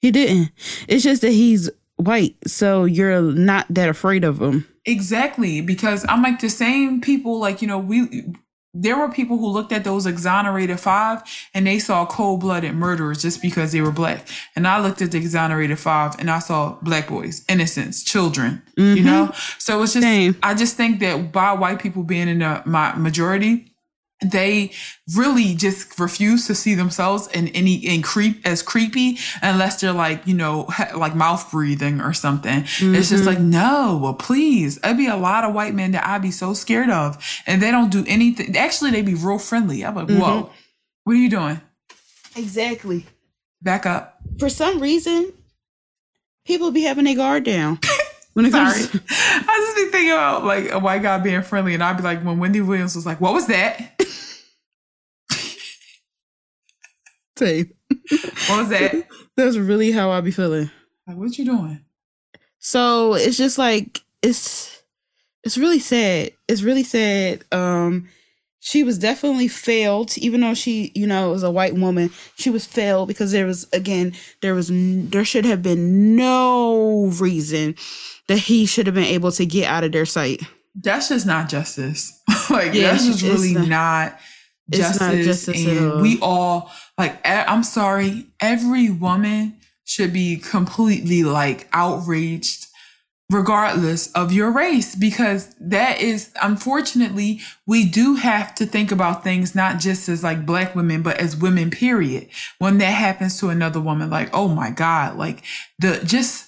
[0.00, 0.50] He didn't.
[0.88, 4.66] It's just that he's white, so you're not that afraid of him.
[4.86, 7.38] Exactly, because I'm like the same people.
[7.38, 8.24] Like you know, we
[8.72, 11.22] there were people who looked at those exonerated five
[11.54, 14.28] and they saw cold blooded murderers just because they were black.
[14.54, 18.96] And I looked at the exonerated five and I saw black boys, innocents, children, you
[18.96, 19.04] Mhm.
[19.04, 19.32] know?
[19.58, 20.36] So it's just, Same.
[20.42, 23.69] I just think that by white people being in the my majority,
[24.22, 24.70] they
[25.16, 30.26] really just refuse to see themselves in any in creep as creepy unless they're like
[30.26, 32.64] you know ha- like mouth breathing or something.
[32.80, 34.76] It's just like no well, please.
[34.78, 37.16] There'd be a lot of white men that i'd be so scared of
[37.46, 38.56] and they don't do anything.
[38.56, 39.84] Actually they'd be real friendly.
[39.84, 40.18] I'm like Mhm.
[40.20, 40.50] whoa
[41.04, 41.60] what are you doing?
[42.36, 43.06] Exactly.
[43.62, 44.18] back up.
[44.38, 45.32] For some reason,
[46.46, 47.78] people be having their guard down.
[48.34, 51.74] When it sorry comes i just be thinking about like a white guy being friendly
[51.74, 54.00] and i'd be like when wendy williams was like what was that
[57.36, 57.70] Same.
[58.48, 60.70] what was that That's really how I be feeling.
[61.06, 61.80] like what you doing
[62.58, 64.82] So it's just like it's
[65.42, 66.32] it's really sad.
[66.48, 67.44] It's really sad.
[67.52, 68.08] Um
[68.62, 72.10] she was definitely failed, even though she, you know, was a white woman.
[72.36, 74.12] She was failed because there was again,
[74.42, 77.74] there was there should have been no reason
[78.30, 80.40] that he should have been able to get out of their sight.
[80.74, 82.12] that's just not justice.
[82.50, 84.18] like Yeah, that's just really not- not,
[84.70, 85.00] justice.
[85.00, 86.00] not justice and all.
[86.00, 87.20] we all like.
[87.26, 88.26] I'm sorry.
[88.40, 92.66] Every woman should be completely like outraged,
[93.30, 99.54] regardless of your race, because that is unfortunately we do have to think about things
[99.54, 101.70] not just as like black women, but as women.
[101.70, 102.28] Period.
[102.58, 105.42] When that happens to another woman, like oh my god, like
[105.80, 106.46] the just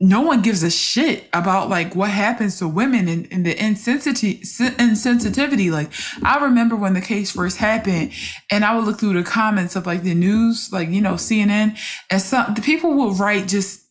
[0.00, 4.40] no one gives a shit about like what happens to women and, and the insensitivity
[4.76, 5.72] insensitivity.
[5.72, 5.90] Like
[6.22, 8.12] i remember when the case first happened
[8.50, 11.76] and i would look through the comments of like the news like you know cnn
[12.10, 13.88] and some the people would write just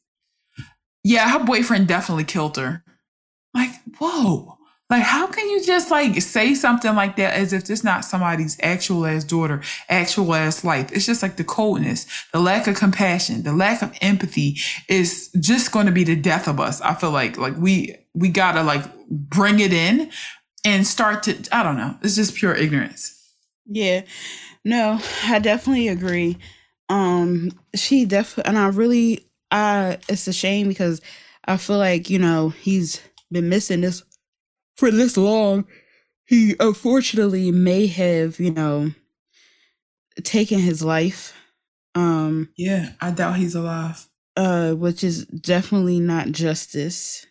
[1.03, 2.83] yeah her boyfriend definitely killed her.
[3.53, 4.54] Like whoa
[4.89, 8.57] like how can you just like say something like that as if it's not somebody's
[8.61, 13.43] actual ass daughter actual ass life it's just like the coldness the lack of compassion
[13.43, 14.57] the lack of empathy
[14.87, 18.29] is just going to be the death of us i feel like like we we
[18.29, 20.09] gotta like bring it in
[20.63, 23.11] and start to i don't know it's just pure ignorance
[23.67, 24.01] Yeah.
[24.63, 26.37] No, I definitely agree.
[26.89, 31.01] Um she definitely and I really I it's a shame because
[31.47, 33.01] I feel like, you know, he's
[33.31, 34.03] been missing this
[34.75, 35.65] for this long.
[36.25, 38.91] He unfortunately may have, you know,
[40.23, 41.33] taken his life.
[41.93, 44.05] Um yeah i doubt he's alive.
[44.35, 47.25] uh which is definitely not justice.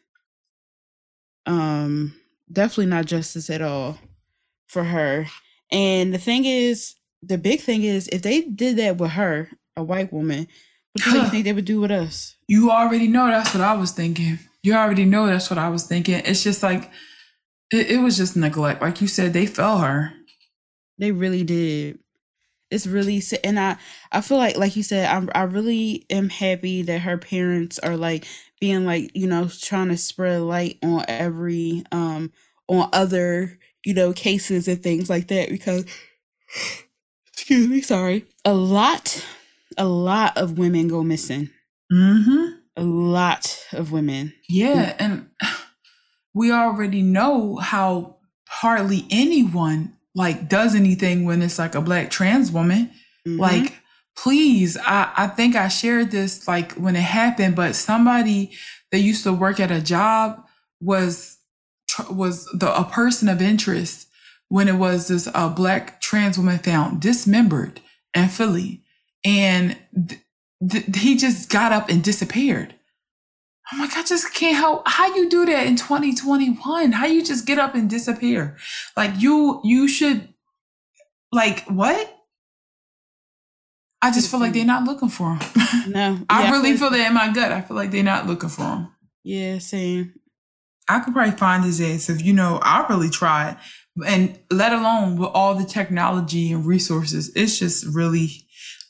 [1.47, 2.15] Um
[2.51, 3.99] definitely not justice at all
[4.69, 5.27] for her.
[5.71, 9.83] And the thing is the big thing is if they did that with her a
[9.83, 10.47] white woman
[10.93, 12.37] what do you think they would do with us?
[12.47, 14.39] You already know that's what i was thinking.
[14.63, 16.23] You already know that's what i was thinking.
[16.25, 16.91] It's just like
[17.73, 18.83] it, it was just neglect.
[18.83, 20.13] Like you said they fell her.
[20.99, 21.99] They really did.
[22.71, 23.77] It's really and i
[24.11, 27.97] i feel like like you said i, I really am happy that her parents are
[27.97, 28.27] like
[28.59, 32.33] being like you know trying to spread light on every um
[32.67, 35.85] on other you know cases and things like that because
[37.33, 39.25] excuse me sorry a lot
[39.77, 41.51] a lot of women go missing.
[41.93, 42.59] Mm-hmm.
[42.77, 44.33] A lot of women.
[44.49, 45.31] Yeah, and
[46.35, 48.17] we already know how
[48.49, 52.91] hardly anyone like does anything when it's like a black trans woman.
[53.27, 53.39] Mhm.
[53.39, 53.75] Like,
[54.17, 58.53] please, I I think I shared this like when it happened, but somebody
[58.93, 60.45] that used to work at a job
[60.81, 61.39] was
[62.11, 64.09] was the a person of interest
[64.49, 67.81] when it was this uh, black trans woman found dismembered
[68.15, 68.83] in Philly,
[69.25, 69.77] and
[70.09, 70.21] th-
[70.71, 72.75] th- he just got up and disappeared.
[73.73, 76.93] I'm like, I just can't help how you do that in 2021.
[76.93, 78.57] How you just get up and disappear?
[78.97, 80.29] Like you, you should,
[81.33, 82.11] like what?
[84.03, 85.41] I just feel like they're not looking for him.
[85.89, 87.53] no I yeah, really feel- feel that in my gut.
[87.53, 88.89] I feel like they're not looking for him.
[89.23, 90.13] yeah same
[90.87, 92.59] I could probably find his ass if you know.
[92.63, 93.57] I really tried,
[94.07, 98.44] and let alone with all the technology and resources, it's just really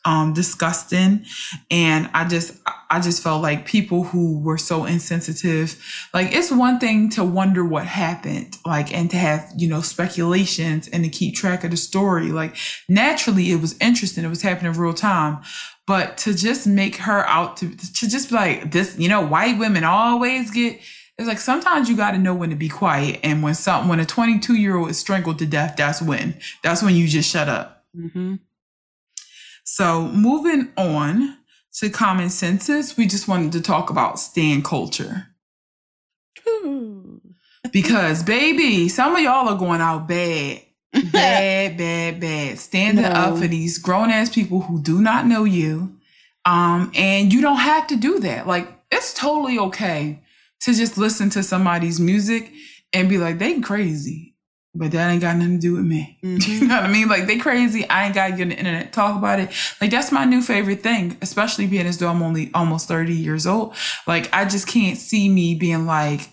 [0.04, 1.24] um disgusting.
[1.70, 2.60] And I just,
[2.90, 5.82] I just felt like people who were so insensitive.
[6.12, 10.88] Like it's one thing to wonder what happened, like, and to have you know speculations
[10.88, 12.32] and to keep track of the story.
[12.32, 12.56] Like
[12.88, 14.24] naturally, it was interesting.
[14.24, 15.40] It was happening in real time.
[15.86, 19.58] But to just make her out to to just be like this, you know, white
[19.58, 20.80] women always get
[21.18, 24.00] it's like sometimes you got to know when to be quiet, and when something when
[24.00, 27.48] a 22 year old is strangled to death, that's when that's when you just shut
[27.48, 27.84] up.
[27.94, 28.36] hmm
[29.64, 31.38] So moving on
[31.78, 35.26] to common census, we just wanted to talk about stan culture
[37.72, 40.60] because baby, some of y'all are going out bad.
[41.12, 42.58] bad, bad, bad.
[42.58, 43.10] Standing No.
[43.10, 45.96] up for these grown ass people who do not know you.
[46.44, 48.46] Um, and you don't have to do that.
[48.46, 50.20] Like, it's totally okay
[50.60, 52.52] to just listen to somebody's music
[52.92, 54.33] and be like, they crazy.
[54.76, 56.18] But that ain't got nothing to do with me.
[56.24, 56.46] Mhm.
[56.60, 57.08] You know what I mean?
[57.08, 57.88] Like they crazy.
[57.88, 59.50] I ain't gotta get on the internet talk about it.
[59.80, 63.46] Like that's my new favorite thing, especially being as though I'm only almost 30 years
[63.46, 63.74] old.
[64.06, 66.28] Like I just can't see me being like,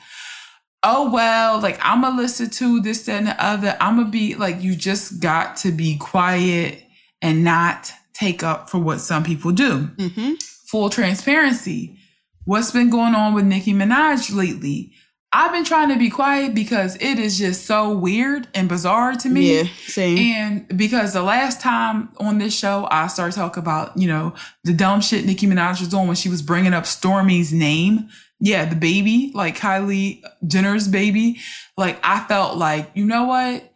[0.84, 3.78] oh well, like I'm gonna listen to this, that, and the other.
[3.80, 6.84] I'm gonna be like, you just got to be quiet
[7.22, 9.88] and not take up for what some people do.
[9.98, 10.34] Mm-hmm.
[10.68, 11.98] Full transparency.
[12.46, 14.94] What's been going on with Nicki Minaj lately?
[15.34, 19.30] I've been trying to be quiet because it is just so weird and bizarre to
[19.30, 19.60] me.
[19.62, 20.18] Yeah, same.
[20.18, 24.34] And because the last time on this show, I started talking about, you know,
[24.66, 28.10] the dumb shit Nicki Minaj was doing when she was bringing up Stormi's name.
[28.42, 31.40] Yeah, the baby, like Kylie Jenner's baby.
[31.78, 33.72] Like, I felt like, you know what?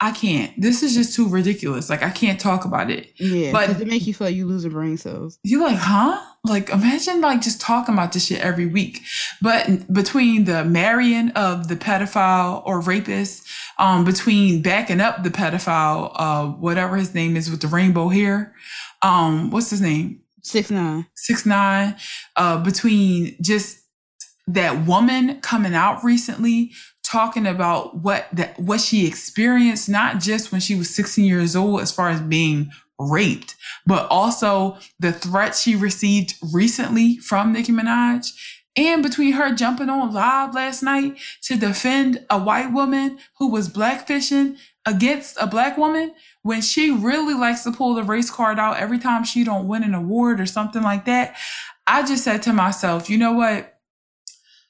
[0.00, 0.52] I can't.
[0.60, 1.88] This is just too ridiculous.
[1.90, 3.12] Like, I can't talk about it.
[3.18, 5.38] yeah, but- it make you feel like you losing brain cells.
[5.42, 6.20] You like, huh?
[6.46, 9.02] Like, imagine like just talking about this shit every week.
[9.42, 13.46] But between the marrying of the pedophile or rapist,
[13.78, 18.54] um, between backing up the pedophile, uh, whatever his name is with the rainbow hair,
[19.02, 20.20] um, what's his name?
[20.42, 21.06] Six nine.
[21.14, 21.96] Six nine,
[22.36, 23.80] uh, between just
[24.46, 26.70] that woman coming out recently
[27.02, 31.80] talking about what that what she experienced, not just when she was 16 years old,
[31.80, 33.55] as far as being raped,
[33.86, 38.32] but also the threat she received recently from Nicki Minaj.
[38.78, 43.70] And between her jumping on live last night to defend a white woman who was
[43.70, 48.76] blackfishing against a black woman when she really likes to pull the race card out
[48.76, 51.36] every time she don't win an award or something like that.
[51.86, 53.75] I just said to myself, you know what?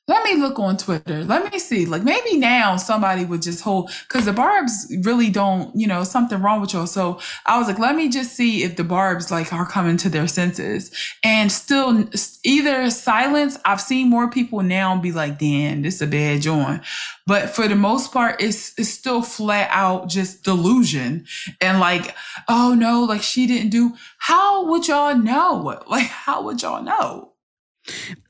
[0.08, 1.24] Let me look on Twitter.
[1.24, 1.84] Let me see.
[1.84, 6.40] Like maybe now somebody would just hold because the Barbs really don't, you know, something
[6.40, 6.86] wrong with y'all.
[6.86, 10.08] So I was like, let me just see if the Barbs like are coming to
[10.08, 10.92] their senses.
[11.24, 12.08] And still,
[12.44, 13.58] either silence.
[13.64, 16.82] I've seen more people now be like, "Damn, this is a bad joint,"
[17.26, 21.26] but for the most part, it's it's still flat out just delusion
[21.60, 22.14] and like,
[22.48, 23.96] oh no, like she didn't do.
[24.18, 25.80] How would y'all know?
[25.88, 27.32] Like, how would y'all know?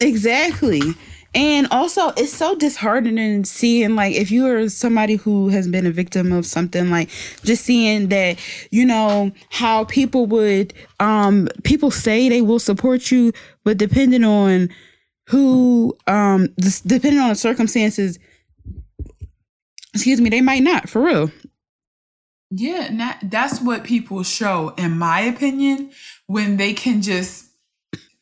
[0.00, 0.94] Exactly.
[1.36, 5.90] And also, it's so disheartening seeing, like, if you are somebody who has been a
[5.90, 7.10] victim of something, like,
[7.44, 8.38] just seeing that,
[8.70, 13.32] you know, how people would, um, people say they will support you,
[13.64, 14.70] but depending on
[15.28, 16.48] who, um,
[16.86, 18.18] depending on the circumstances,
[19.92, 21.30] excuse me, they might not, for real.
[22.50, 25.90] Yeah, that's what people show, in my opinion,
[26.28, 27.45] when they can just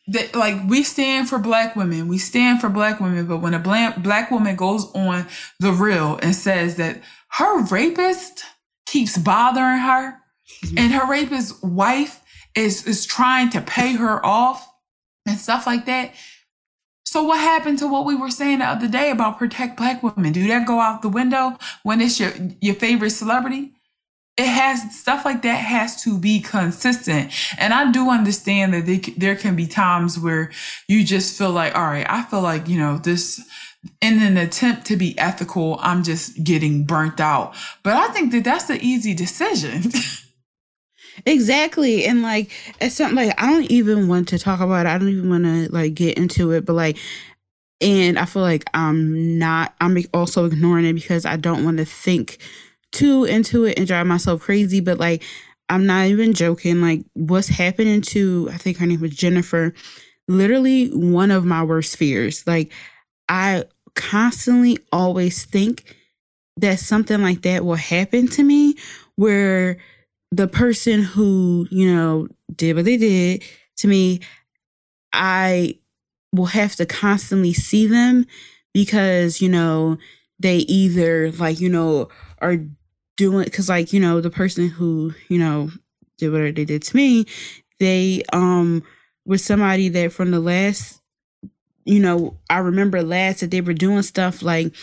[0.08, 3.58] that like we stand for black women, we stand for black women, but when a
[3.58, 5.26] black black woman goes on
[5.60, 8.44] the real and says that her rapist
[8.86, 10.20] keeps bothering her,
[10.64, 10.78] mm-hmm.
[10.78, 12.20] and her rapist wife
[12.54, 14.68] is is trying to pay her off
[15.26, 16.12] and stuff like that.
[17.06, 20.32] So what happened to what we were saying the other day about protect black women?
[20.32, 23.73] Do that go out the window when it's your your favorite celebrity?
[24.36, 28.98] It has stuff like that has to be consistent and i do understand that they,
[29.16, 30.50] there can be times where
[30.88, 33.40] you just feel like all right i feel like you know this
[34.00, 38.44] in an attempt to be ethical i'm just getting burnt out but i think that
[38.44, 39.82] that's the easy decision
[41.26, 42.04] Exactly.
[42.04, 42.50] And like
[42.80, 44.88] it's something like I don't even want to talk about it.
[44.88, 46.98] I don't even want to like get into it, but like
[47.80, 51.84] and I feel like I'm not I'm also ignoring it because I don't want to
[51.84, 52.38] think
[52.94, 55.22] too into it and drive myself crazy, but like
[55.68, 56.80] I'm not even joking.
[56.80, 59.74] Like what's happening to I think her name was Jennifer,
[60.28, 62.46] literally one of my worst fears.
[62.46, 62.72] Like
[63.28, 63.64] I
[63.94, 65.96] constantly always think
[66.56, 68.76] that something like that will happen to me
[69.16, 69.78] where
[70.30, 73.42] the person who, you know, did what they did
[73.76, 74.20] to me,
[75.12, 75.78] I
[76.32, 78.26] will have to constantly see them
[78.72, 79.98] because, you know,
[80.40, 82.08] they either like, you know,
[82.40, 82.58] are
[83.16, 85.70] doing cuz like, you know, the person who, you know,
[86.18, 87.26] did whatever they did to me,
[87.80, 88.82] they um
[89.24, 91.00] was somebody that from the last
[91.86, 94.74] you know, I remember last that they were doing stuff like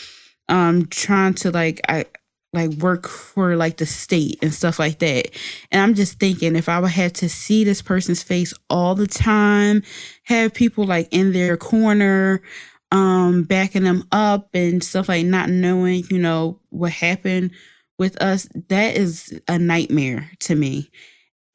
[0.49, 2.06] um trying to like I
[2.53, 5.30] like work for like the state and stuff like that.
[5.72, 9.08] And I'm just thinking if I would have to see this person's face all the
[9.08, 9.84] time,
[10.26, 12.41] have people like in their corner,
[12.91, 17.52] um, backing them up and stuff like not knowing, you know, what happened
[18.02, 20.90] with us, that is a nightmare to me.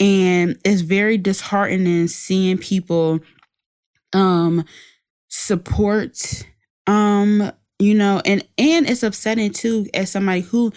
[0.00, 3.20] And it's very disheartening seeing people
[4.12, 4.64] um
[5.28, 6.44] support
[6.86, 7.50] um
[7.80, 10.72] you know and and it's upsetting too as somebody who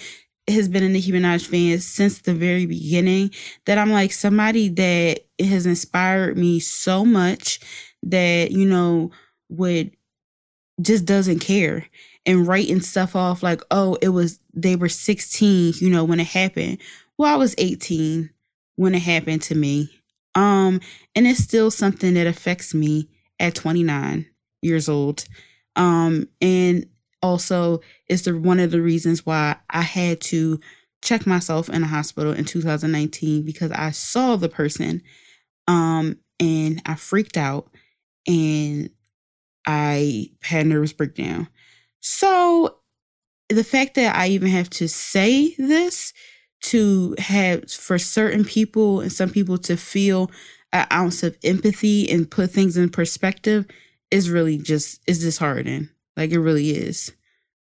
[0.50, 3.32] has been a Nicki Minaj fan since the very beginning
[3.68, 7.60] that I'm like somebody that has inspired me so much
[8.04, 9.12] that, you know,
[9.50, 9.92] would
[10.82, 11.86] just doesn't care
[12.26, 16.28] and writing stuff off like, oh, it was they were 16, you know, when it
[16.28, 16.80] happened.
[17.18, 18.30] Well, I was 18
[18.76, 19.90] when it happened to me.
[20.36, 20.80] Um,
[21.16, 23.10] and it's still something that affects me
[23.40, 24.26] at 29
[24.62, 25.26] years old.
[25.76, 26.86] Um, and
[27.22, 30.60] also it's the one of the reasons why I had to
[31.02, 35.02] check myself in a hospital in 2019 because I saw the person
[35.68, 37.70] um and I freaked out
[38.28, 38.90] and
[39.66, 41.48] I had nervous breakdown.
[42.02, 42.78] So
[43.50, 46.14] the fact that I even have to say this
[46.62, 50.30] to have for certain people and some people to feel
[50.74, 53.66] an ounce of empathy and put things in perspective
[54.12, 55.90] is really just is disheartening.
[56.18, 57.12] Like it really is.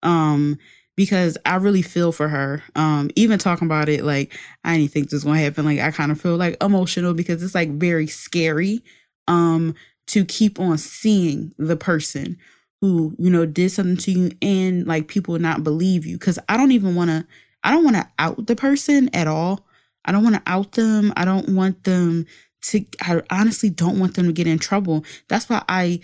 [0.04, 0.58] Um
[0.96, 2.64] because I really feel for her.
[2.76, 5.66] Um, even talking about it, like I didn't think this was gonna happen.
[5.66, 8.84] Like I kind of feel like emotional because it's like very scary
[9.28, 9.76] um
[10.08, 12.38] to keep on seeing the person
[12.82, 16.18] who, you know, did something to you and like people not believe you.
[16.18, 17.28] Cause I don't even wanna
[17.64, 19.66] I don't wanna out the person at all.
[20.06, 21.14] I don't wanna out them.
[21.18, 22.26] I don't want them
[22.64, 25.06] to I honestly don't want them to get in trouble.
[25.28, 26.02] That's why I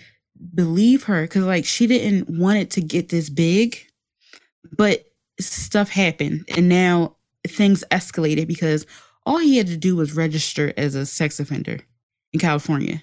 [0.54, 3.78] believe her because like she didn't want it to get this big
[4.76, 5.04] but
[5.40, 8.86] stuff happened and now things escalated because
[9.26, 11.78] all he had to do was register as a sex offender
[12.32, 13.00] in california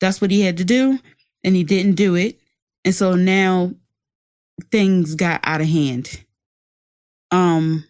[0.00, 0.98] that's what he had to do
[1.44, 2.40] and he didn't do it
[2.84, 3.72] and so now
[4.70, 6.24] things got out of hand
[7.30, 7.84] um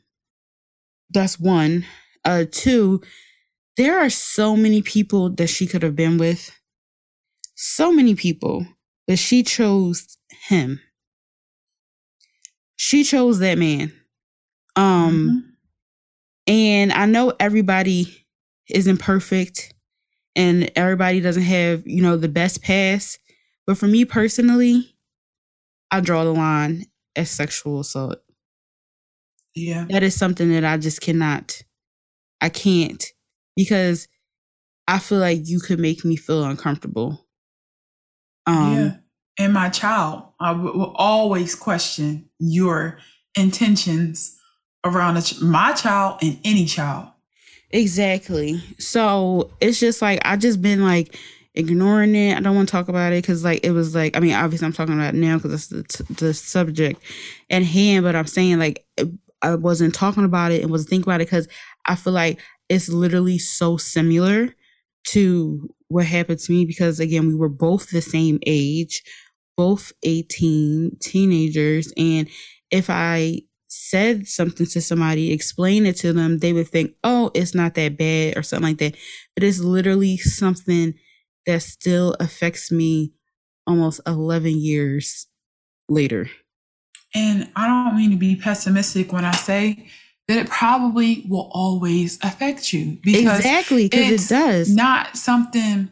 [1.10, 1.85] that's one
[2.24, 3.01] uh two
[3.77, 6.51] there are so many people that she could have been with
[7.62, 8.66] so many people,
[9.06, 10.81] but she chose him.
[12.74, 13.93] She chose that man.
[14.74, 16.52] Um mm-hmm.
[16.52, 18.27] and I know everybody
[18.69, 19.74] isn't perfect
[20.35, 23.19] and everybody doesn't have, you know, the best pass,
[23.66, 24.97] but for me personally,
[25.90, 26.86] I draw the line
[27.16, 28.18] as sexual assault.
[29.55, 29.86] Yeah.
[29.90, 31.62] That is something that I just cannot
[32.40, 33.05] I can't
[33.55, 34.09] because
[34.89, 37.26] I feel like you could make me feel uncomfortable
[38.47, 38.97] um, yeah.
[39.39, 42.98] And my child, I w- will always question your
[43.36, 44.39] intentions
[44.84, 47.09] around ch- my child and any child.
[47.70, 48.60] Exactly.
[48.78, 51.16] So it's just like I just been like
[51.55, 52.37] ignoring it.
[52.37, 54.66] I don't want to talk about it because like it was like I mean obviously
[54.66, 57.03] I'm talking about now because it's the, t- the subject
[57.51, 58.05] at hand.
[58.05, 58.87] But I'm saying like
[59.43, 61.49] I wasn't talking about it and wasn't thinking about it because
[61.85, 64.55] I feel like it's literally so similar
[65.09, 69.03] to what happened to me because again we were both the same age
[69.57, 72.29] both 18 teenagers and
[72.70, 77.55] if i said something to somebody explain it to them they would think oh it's
[77.55, 78.97] not that bad or something like that
[79.35, 80.95] but it's literally something
[81.47, 83.12] that still affects me
[83.66, 85.27] almost 11 years
[85.89, 86.28] later.
[87.14, 89.86] And i don't mean to be pessimistic when i say
[90.28, 94.74] that it probably will always affect you because exactly because it does.
[94.74, 95.90] not something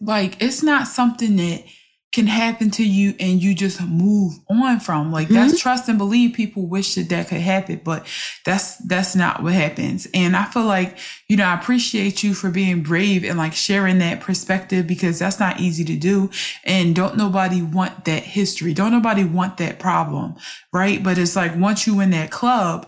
[0.00, 1.64] like it's not something that
[2.12, 5.58] can happen to you and you just move on from like that's mm-hmm.
[5.58, 8.06] trust and believe people wish that that could happen but
[8.46, 10.96] that's that's not what happens and i feel like
[11.28, 15.38] you know i appreciate you for being brave and like sharing that perspective because that's
[15.38, 16.30] not easy to do
[16.64, 20.34] and don't nobody want that history don't nobody want that problem
[20.72, 22.86] right but it's like once you in that club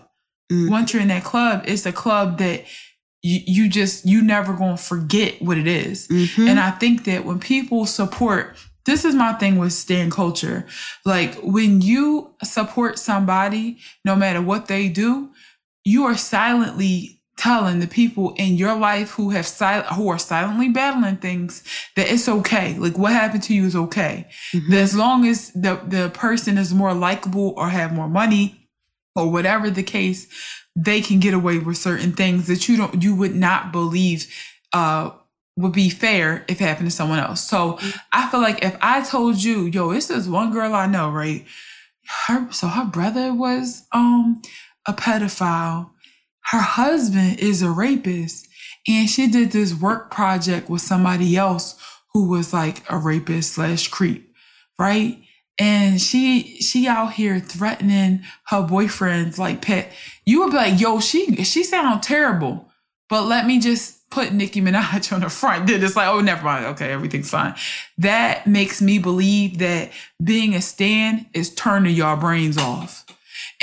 [0.51, 0.69] mm.
[0.69, 2.65] once you're in that club, it's a club that
[3.23, 6.07] you, you just you never gonna forget what it is.
[6.07, 6.47] Mm-hmm.
[6.47, 10.65] And I think that when people support this is my thing with stan culture.
[11.05, 15.31] Like when you support somebody, no matter what they do,
[15.83, 20.69] you are silently telling the people in your life who have sil- who are silently
[20.69, 21.63] battling things
[21.95, 22.77] that it's okay.
[22.77, 24.27] Like what happened to you is okay.
[24.53, 24.71] Mm-hmm.
[24.71, 28.67] That as long as the the person is more likable or have more money
[29.15, 30.27] or whatever the case,
[30.75, 34.27] they can get away with certain things that you don't you would not believe
[34.73, 35.11] uh
[35.57, 37.41] would be fair if it happened to someone else.
[37.41, 37.77] So
[38.11, 41.45] I feel like if I told you, yo, this is one girl I know, right?
[42.27, 44.41] Her so her brother was um
[44.87, 45.91] a pedophile.
[46.45, 48.47] Her husband is a rapist.
[48.87, 51.79] And she did this work project with somebody else
[52.13, 54.33] who was like a rapist slash creep,
[54.79, 55.21] right?
[55.61, 59.91] and she she out here threatening her boyfriends like pet
[60.25, 62.70] you would be like yo she she sound terrible
[63.11, 66.43] but let me just put nicki minaj on the front then it's like oh never
[66.43, 67.53] mind okay everything's fine
[67.99, 69.91] that makes me believe that
[70.23, 73.05] being a stan is turning y'all brains off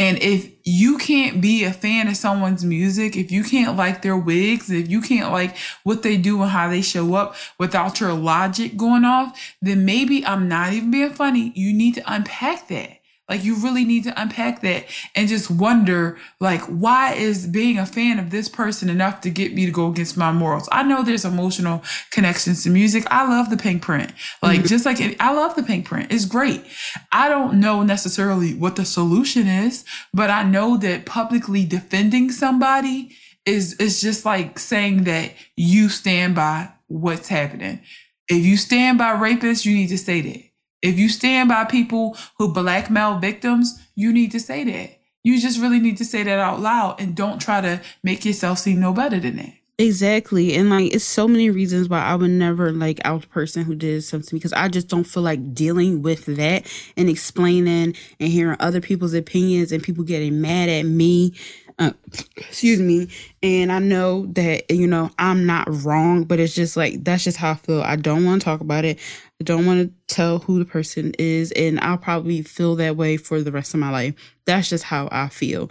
[0.01, 4.17] And if you can't be a fan of someone's music, if you can't like their
[4.17, 8.13] wigs, if you can't like what they do and how they show up without your
[8.13, 11.53] logic going off, then maybe I'm not even being funny.
[11.57, 12.98] You need to unpack that.
[13.29, 17.85] Like you really need to unpack that and just wonder like why is being a
[17.85, 20.69] fan of this person enough to get me to go against my morals?
[20.73, 23.05] I know there's emotional connections to music.
[23.11, 24.13] I love the Pinkprint.
[24.43, 24.67] Like mm-hmm.
[24.67, 26.11] just like I love the Pinkprint.
[26.11, 26.65] It's great.
[27.13, 29.85] I don't know necessarily what the solution is,
[30.15, 33.11] but I know that publicly defending somebody
[33.45, 37.81] is is just like saying that you stand by what's happening.
[38.29, 40.48] If you stand by rapists, you need to say that.
[40.83, 44.99] If you stand by people who blackmail victims, you need to say that.
[45.25, 48.59] You just really need to say that out loud and don't try to make yourself
[48.59, 49.53] seem no better than that.
[49.81, 50.55] Exactly.
[50.55, 53.77] And like it's so many reasons why I would never like out the person who
[53.77, 58.57] did something because I just don't feel like dealing with that and explaining and hearing
[58.59, 61.33] other people's opinions and people getting mad at me.
[61.79, 61.93] Uh,
[62.37, 63.09] excuse me.
[63.41, 67.37] And I know that, you know, I'm not wrong, but it's just like that's just
[67.37, 67.83] how I feel.
[67.83, 68.99] I don't want to talk about it.
[69.41, 73.17] I don't want to tell who the person is, and I'll probably feel that way
[73.17, 74.15] for the rest of my life.
[74.47, 75.71] That's just how I feel.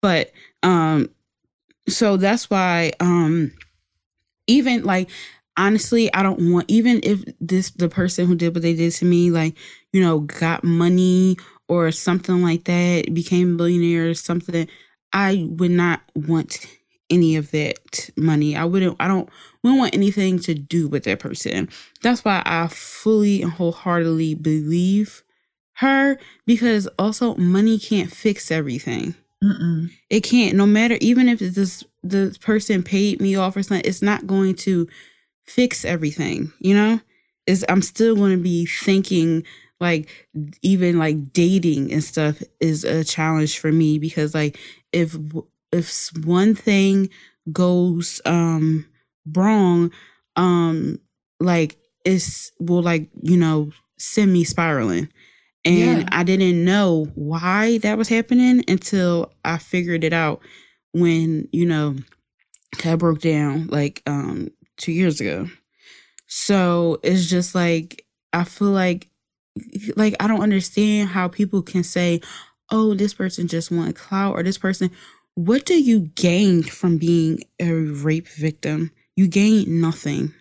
[0.00, 1.08] But um
[1.88, 3.52] so that's why um
[4.46, 5.10] even like
[5.56, 9.04] honestly i don't want even if this the person who did what they did to
[9.04, 9.56] me like
[9.92, 11.36] you know got money
[11.68, 14.66] or something like that became a billionaire or something
[15.12, 16.66] i would not want
[17.10, 19.28] any of that money i wouldn't i don't
[19.62, 21.68] wouldn't want anything to do with that person
[22.02, 25.22] that's why i fully and wholeheartedly believe
[25.76, 29.90] her because also money can't fix everything Mm-mm.
[30.08, 30.56] It can't.
[30.56, 34.54] No matter, even if this the person paid me off or something, it's not going
[34.56, 34.88] to
[35.44, 36.52] fix everything.
[36.60, 37.00] You know,
[37.46, 39.44] is I'm still going to be thinking
[39.80, 40.28] like
[40.62, 44.58] even like dating and stuff is a challenge for me because like
[44.92, 45.16] if
[45.72, 47.08] if one thing
[47.50, 48.86] goes um
[49.34, 49.90] wrong
[50.36, 50.98] um
[51.40, 55.08] like it's will like you know send me spiraling
[55.64, 56.08] and yeah.
[56.10, 60.40] I didn't know why that was happening until I figured it out
[60.92, 61.96] when, you know,
[62.84, 65.48] I broke down like um 2 years ago.
[66.26, 69.08] So it's just like I feel like
[69.96, 72.20] like I don't understand how people can say,
[72.70, 74.90] "Oh, this person just wanted clout," or this person.
[75.34, 78.90] What do you gain from being a rape victim?
[79.16, 80.34] You gain nothing.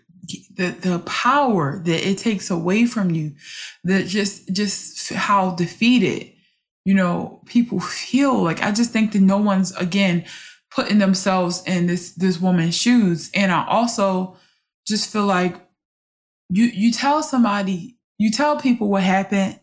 [0.56, 3.36] The the power that it takes away from you
[3.84, 6.32] that just just how defeated
[6.86, 8.42] you know people feel.
[8.42, 10.26] Like i just think that no one's again
[10.74, 13.30] putting themselves in this this woman's shoes.
[13.34, 14.38] And i also
[14.88, 15.56] just feel like
[16.50, 19.60] you you tell somebody you tell people what happened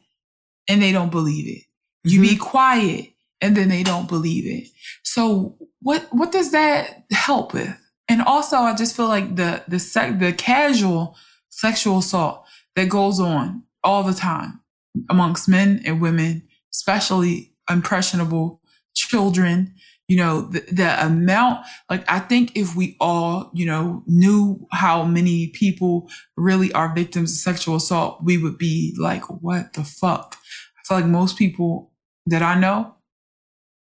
[0.68, 1.64] and they don't believe it.
[2.04, 2.30] You mm-hmm.
[2.30, 4.68] be quiet and then they don't believe it.
[5.02, 7.74] So what what does that help with
[8.08, 11.16] and also I just feel like the the sec, the casual
[11.50, 12.44] sexual assault
[12.76, 14.60] that goes on all the time
[15.10, 18.60] amongst men and women, especially impressionable
[18.94, 19.74] children,
[20.08, 25.04] you know, the, the amount, like, I think if we all, you know, knew how
[25.04, 30.36] many people really are victims of sexual assault, we would be like, what the fuck?
[30.78, 31.92] I feel like most people
[32.26, 32.94] that I know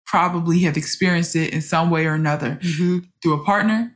[0.07, 2.99] probably have experienced it in some way or another mm-hmm.
[3.22, 3.94] through a partner,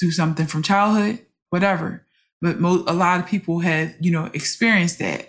[0.00, 2.06] do something from childhood, whatever.
[2.40, 5.28] But mo- a lot of people have, you know, experienced that.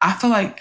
[0.00, 0.58] I feel like,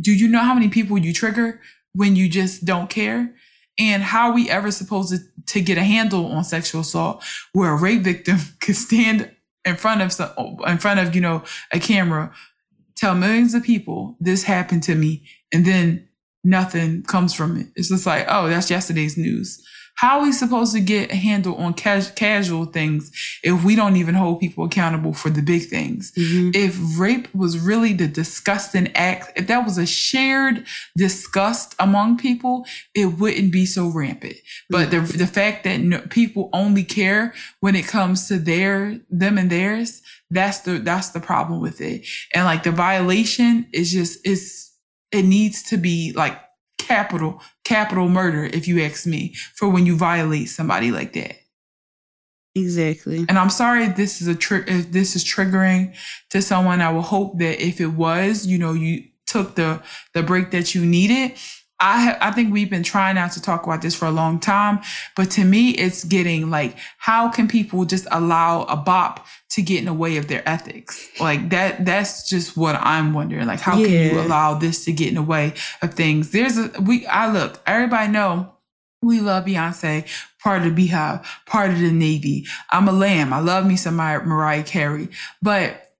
[0.00, 1.60] do you know how many people you trigger
[1.94, 3.34] when you just don't care?
[3.78, 7.72] And how are we ever supposed to, to get a handle on sexual assault where
[7.72, 9.30] a rape victim could stand
[9.64, 10.30] in front of some,
[10.66, 11.42] in front of, you know,
[11.72, 12.32] a camera,
[12.96, 16.08] tell millions of people this happened to me, and then
[16.44, 17.66] nothing comes from it.
[17.76, 19.62] It's just like, oh, that's yesterday's news.
[19.98, 23.10] How are we supposed to get a handle on cas- casual things
[23.42, 26.12] if we don't even hold people accountable for the big things?
[26.12, 26.50] Mm-hmm.
[26.54, 30.64] If rape was really the disgusting act, if that was a shared
[30.96, 32.64] disgust among people,
[32.94, 34.36] it wouldn't be so rampant.
[34.70, 35.06] But mm-hmm.
[35.06, 39.50] the the fact that no, people only care when it comes to their them and
[39.50, 40.00] theirs,
[40.30, 42.06] that's the that's the problem with it.
[42.32, 44.70] And like the violation is just is
[45.10, 46.38] it needs to be like
[46.88, 51.36] capital capital murder if you ask me for when you violate somebody like that.
[52.54, 53.26] Exactly.
[53.28, 55.94] And i'm sorry if this is a trick if this is triggering
[56.30, 56.80] to someone.
[56.80, 59.82] I will hope that if it was you know you took the
[60.14, 61.38] the break that you needed.
[61.80, 64.40] I ha- I think we've been trying not to talk about this for a long
[64.40, 64.80] time,
[65.14, 69.24] but to me, it's getting like, how can people just allow a bop
[69.58, 71.08] to get in the way of their ethics.
[71.18, 73.46] Like that that's just what I'm wondering.
[73.46, 76.30] Like how can you allow this to get in the way of things?
[76.30, 78.54] There's a we I look, everybody know
[79.02, 80.06] we love Beyonce,
[80.40, 82.46] part of the BeyHive, part of the Navy.
[82.70, 83.32] I'm a lamb.
[83.32, 85.08] I love me some Mar- Mariah Carey.
[85.42, 85.92] But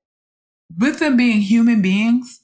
[0.76, 2.40] with them being human beings,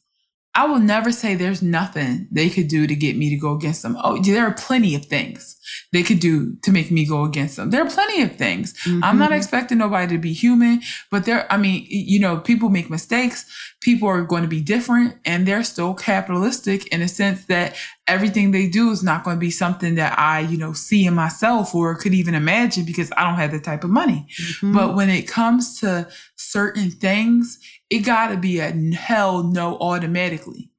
[0.56, 3.82] I will never say there's nothing they could do to get me to go against
[3.82, 3.96] them.
[4.02, 5.56] Oh, there are plenty of things
[5.92, 7.70] they could do to make me go against them.
[7.70, 8.72] There are plenty of things.
[9.02, 9.36] I'm not Mhm.
[9.36, 13.46] expecting nobody to be human, but there, I mean, you know, people make mistakes.
[13.80, 17.74] People are going to be different and they're still capitalistic in a sense that
[18.06, 21.14] everything they do is not going to be something that I, you know, see in
[21.14, 24.26] myself or could even imagine because I don't have the type of money.
[24.60, 24.72] Mhm.
[24.74, 26.06] But when it comes to
[26.36, 27.58] certain things,
[27.90, 30.70] it got to be a hell no automatically.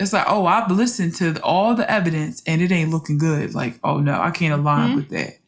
[0.00, 3.54] It's like, oh, I've listened to all the evidence and it ain't looking good.
[3.54, 4.96] Like, oh no, I can't align Mhm.
[4.96, 5.38] with that.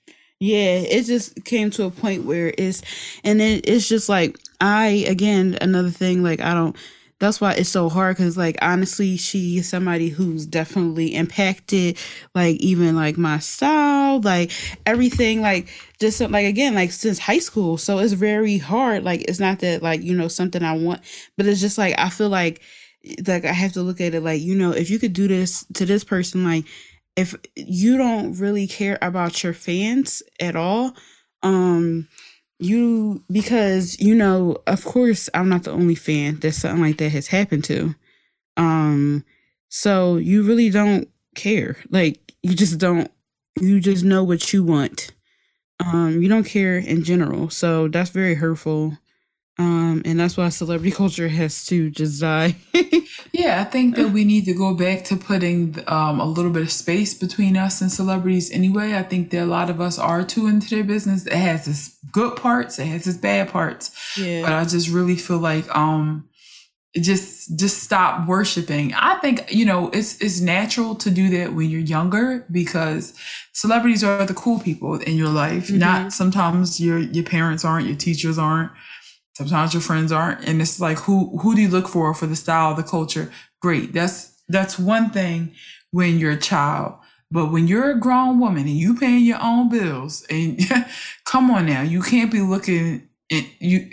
[0.40, 2.82] Yeah, it just came to a point where it's,
[3.24, 6.76] and then it's just like I again another thing like I don't.
[7.24, 11.96] That's why it's so hard because like honestly, she is somebody who's definitely impacted
[12.34, 14.52] like even like my style, like
[14.84, 15.68] everything, like
[15.98, 17.78] just like again like since high school.
[17.78, 19.04] So it's very hard.
[19.04, 21.00] Like it's not that like you know something I want,
[21.38, 22.60] but it's just like I feel like
[23.26, 25.64] like I have to look at it like you know if you could do this
[25.74, 26.66] to this person like
[27.16, 30.94] if you don't really care about your fans at all
[31.42, 32.08] um
[32.58, 37.10] you because you know of course i'm not the only fan that something like that
[37.10, 37.94] has happened to.
[38.56, 39.24] Um
[39.70, 41.76] so you really don't care.
[41.90, 43.10] Like you just don't
[43.60, 45.12] you just know what you want.
[45.84, 47.50] Um you don't care in general.
[47.50, 48.98] So that's very hurtful
[49.58, 52.56] um and that's why celebrity culture has to just die
[53.32, 56.62] Yeah, I think that we need to go back to putting um, a little bit
[56.62, 58.94] of space between us and celebrities anyway.
[58.94, 61.26] I think that a lot of us are too into their business.
[61.26, 63.90] It has its good parts, it has its bad parts.
[64.16, 66.28] yeah But I just really feel like um
[67.00, 68.94] just just stop worshiping.
[68.94, 73.14] I think, you know, it's it's natural to do that when you're younger because
[73.52, 75.68] celebrities are the cool people in your life.
[75.68, 75.78] Mhm.
[75.78, 78.70] Not sometimes your your parents aren't, your teachers aren't.
[79.36, 82.36] Sometimes your friends aren't, and it's like who who do you look for for the
[82.36, 83.32] style, the culture?
[83.60, 85.52] Great, that's that's one thing
[85.90, 86.94] when you're a child,
[87.30, 90.60] but when you're a grown woman and you paying your own bills, and
[91.24, 93.90] come on now, you can't be looking at you.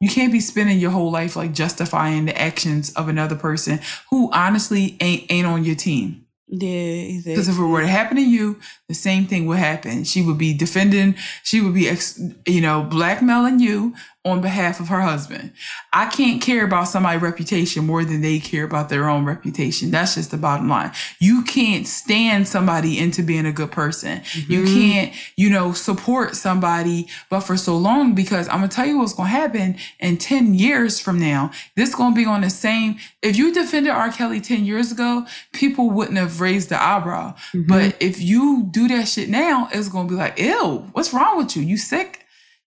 [0.00, 4.30] You can't be spending your whole life like justifying the actions of another person who
[4.32, 6.24] honestly ain't ain't on your team.
[6.48, 7.32] yeah exactly.
[7.34, 8.58] Because if it were to happen to you,
[8.88, 10.04] the same thing would happen.
[10.04, 14.88] She would be defending, she would be, ex, you know, blackmailing you on behalf of
[14.88, 15.50] her husband.
[15.94, 19.90] I can't care about somebody's reputation more than they care about their own reputation.
[19.90, 20.92] That's just the bottom line.
[21.20, 24.20] You can't stand somebody into being a good person.
[24.46, 24.74] You Mhm.
[24.74, 29.14] can't, you know, support somebody, but for so long, because I'm gonna tell you what's
[29.14, 31.50] gonna happen in 10 years from now.
[31.74, 32.96] This gonna be on the same.
[33.22, 34.12] If you defended R.
[34.12, 35.24] Kelly 10 years ago,
[35.54, 37.36] people wouldn't have raised the eyebrow.
[37.54, 37.66] Mhm.
[37.66, 41.56] But if you do that shit now, it's gonna be like, ew, what's wrong with
[41.56, 41.62] you?
[41.62, 42.19] You sick?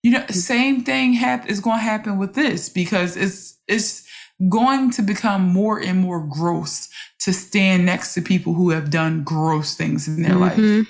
[0.04, 4.06] You know, same thing hap- is gonna happen with this because it's it's
[4.50, 6.90] going to become more and more gross
[7.20, 10.58] to stand next to people who have done gross things in their life.
[10.58, 10.86] Mhm.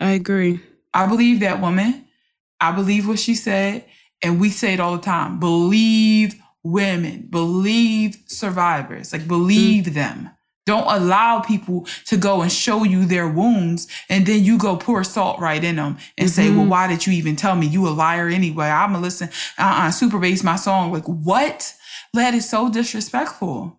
[0.00, 0.60] I agree.
[0.92, 2.06] I believe that woman.
[2.60, 3.84] I believe what she said.
[4.22, 5.38] And we say it all the time.
[5.38, 6.34] Believe
[6.64, 7.28] women.
[7.30, 9.12] Believe survivors.
[9.12, 10.30] Like believe them.
[10.66, 15.02] Don't allow people to go and show you their wounds and then you go pour
[15.04, 16.56] salt right in them and say, Mhm.
[16.58, 17.66] well, why did you even tell me?
[17.66, 18.66] You a liar anyway.
[18.68, 19.30] I'm gonna listen.
[19.58, 20.92] Uh-uh, super bass my song.
[20.92, 21.74] Like what?
[22.12, 23.78] That is so disrespectful.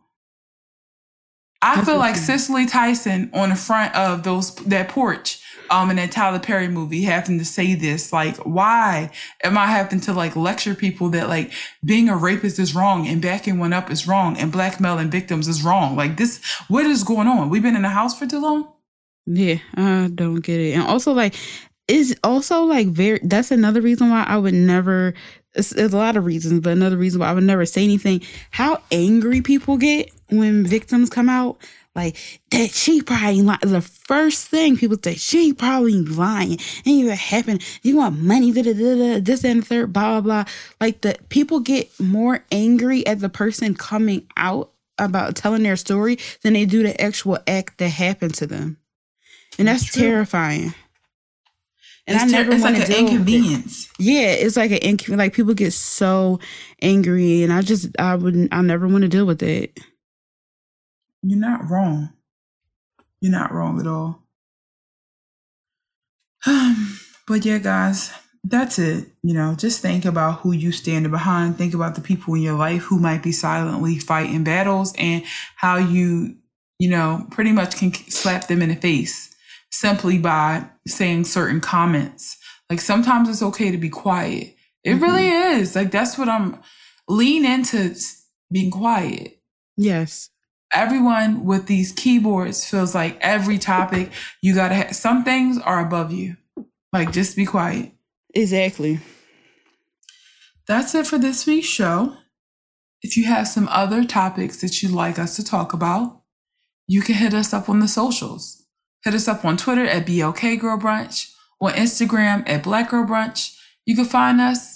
[1.62, 2.16] I That's feel like.
[2.16, 5.40] Cicely Tyson on the front of those that porch
[5.72, 8.14] um in that Tyler Perry movie having to say this.
[8.14, 9.12] Like, why
[9.44, 11.52] am I having to like lecture people that like
[11.84, 15.64] being a rapist is wrong and backing one up is wrong and blackmailing victims is
[15.64, 15.96] wrong?
[15.96, 17.50] Like this, what is going on?
[17.50, 18.72] We've been in the house for too long.
[19.26, 20.74] Yeah, I don't get it.
[20.74, 21.36] And also, like,
[21.88, 23.20] is also like very.
[23.24, 25.14] That's another reason why I would never.
[25.54, 28.22] It's, there's a lot of reasons, but another reason why I would never say anything.
[28.52, 31.58] How angry people get when victims come out,
[31.96, 32.16] like
[32.52, 36.52] that she probably li- the first thing people say she probably lying.
[36.52, 37.64] Ain't even happened.
[37.84, 38.52] You want money?
[38.54, 39.92] Da, da, da, this and the third.
[39.94, 40.54] Blah blah blah.
[40.80, 46.18] Like the people get more angry at the person coming out about telling their story
[46.44, 48.78] than they do the actual act that happened to them.
[49.60, 50.74] And that's, That's terrifying.
[52.08, 53.14] And it's I never it's want like to deal with it.
[53.14, 53.90] inconvenience.
[54.00, 55.20] Yeah, it's like an inconvenience.
[55.20, 56.40] Like people get so
[56.82, 58.54] angry, and I just I wouldn't.
[58.54, 59.80] I never want to deal with it.
[61.24, 62.14] You're not wrong.
[63.20, 64.24] You're not wrong at all.
[67.28, 68.12] but yeah, guys,
[68.44, 69.08] that's it.
[69.22, 71.58] You know, just think about who you stand behind.
[71.58, 75.24] Think about the people in your life who might be silently fighting battles and
[75.56, 76.36] how you,
[76.80, 79.36] you know, pretty much can slap them in the face
[79.70, 82.38] simply by saying certain comments.
[82.70, 84.56] Like sometimes it's okay to be quiet.
[84.84, 85.04] It mm-hmm.
[85.04, 85.76] really is.
[85.76, 86.60] Like that's what I'm
[87.08, 87.96] lean into
[88.52, 89.40] being quiet.
[89.78, 90.30] Yes.
[90.74, 94.12] Everyone with these keyboards feels like every topic
[94.42, 96.38] you got to have some things are above you.
[96.94, 97.92] Like just be quiet.
[98.34, 99.00] Exactly.
[100.68, 102.16] That's it for this week's show.
[103.02, 106.22] If you have some other topics that you'd like us to talk about,
[106.88, 108.64] you can hit us up on the socials.
[109.04, 113.58] Hit us up on Twitter at BLK Girl Brunch, on Instagram at Black Girl Brunch.
[113.86, 114.71] You can find us,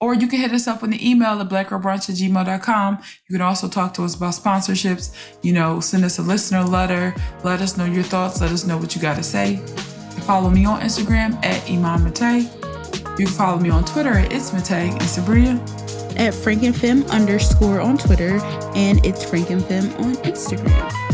[0.00, 2.98] or you can hit us up on the email at blackgirlbrunch at gmail.com.
[3.28, 5.14] You can also talk to us about sponsorships.
[5.42, 7.14] You know, send us a listener letter.
[7.44, 8.40] Let us know your thoughts.
[8.40, 9.56] Let us know what you got to say.
[10.26, 12.50] Follow me on Instagram at Iman Mate.
[13.18, 15.58] You can follow me on Twitter at It's Matag and Sabria.
[16.18, 18.38] At Frankenfem underscore on Twitter
[18.74, 21.06] and It's Frankenfem on Instagram.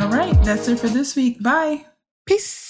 [0.00, 1.42] All right, that's it for this week.
[1.42, 1.86] Bye.
[2.26, 2.67] Peace.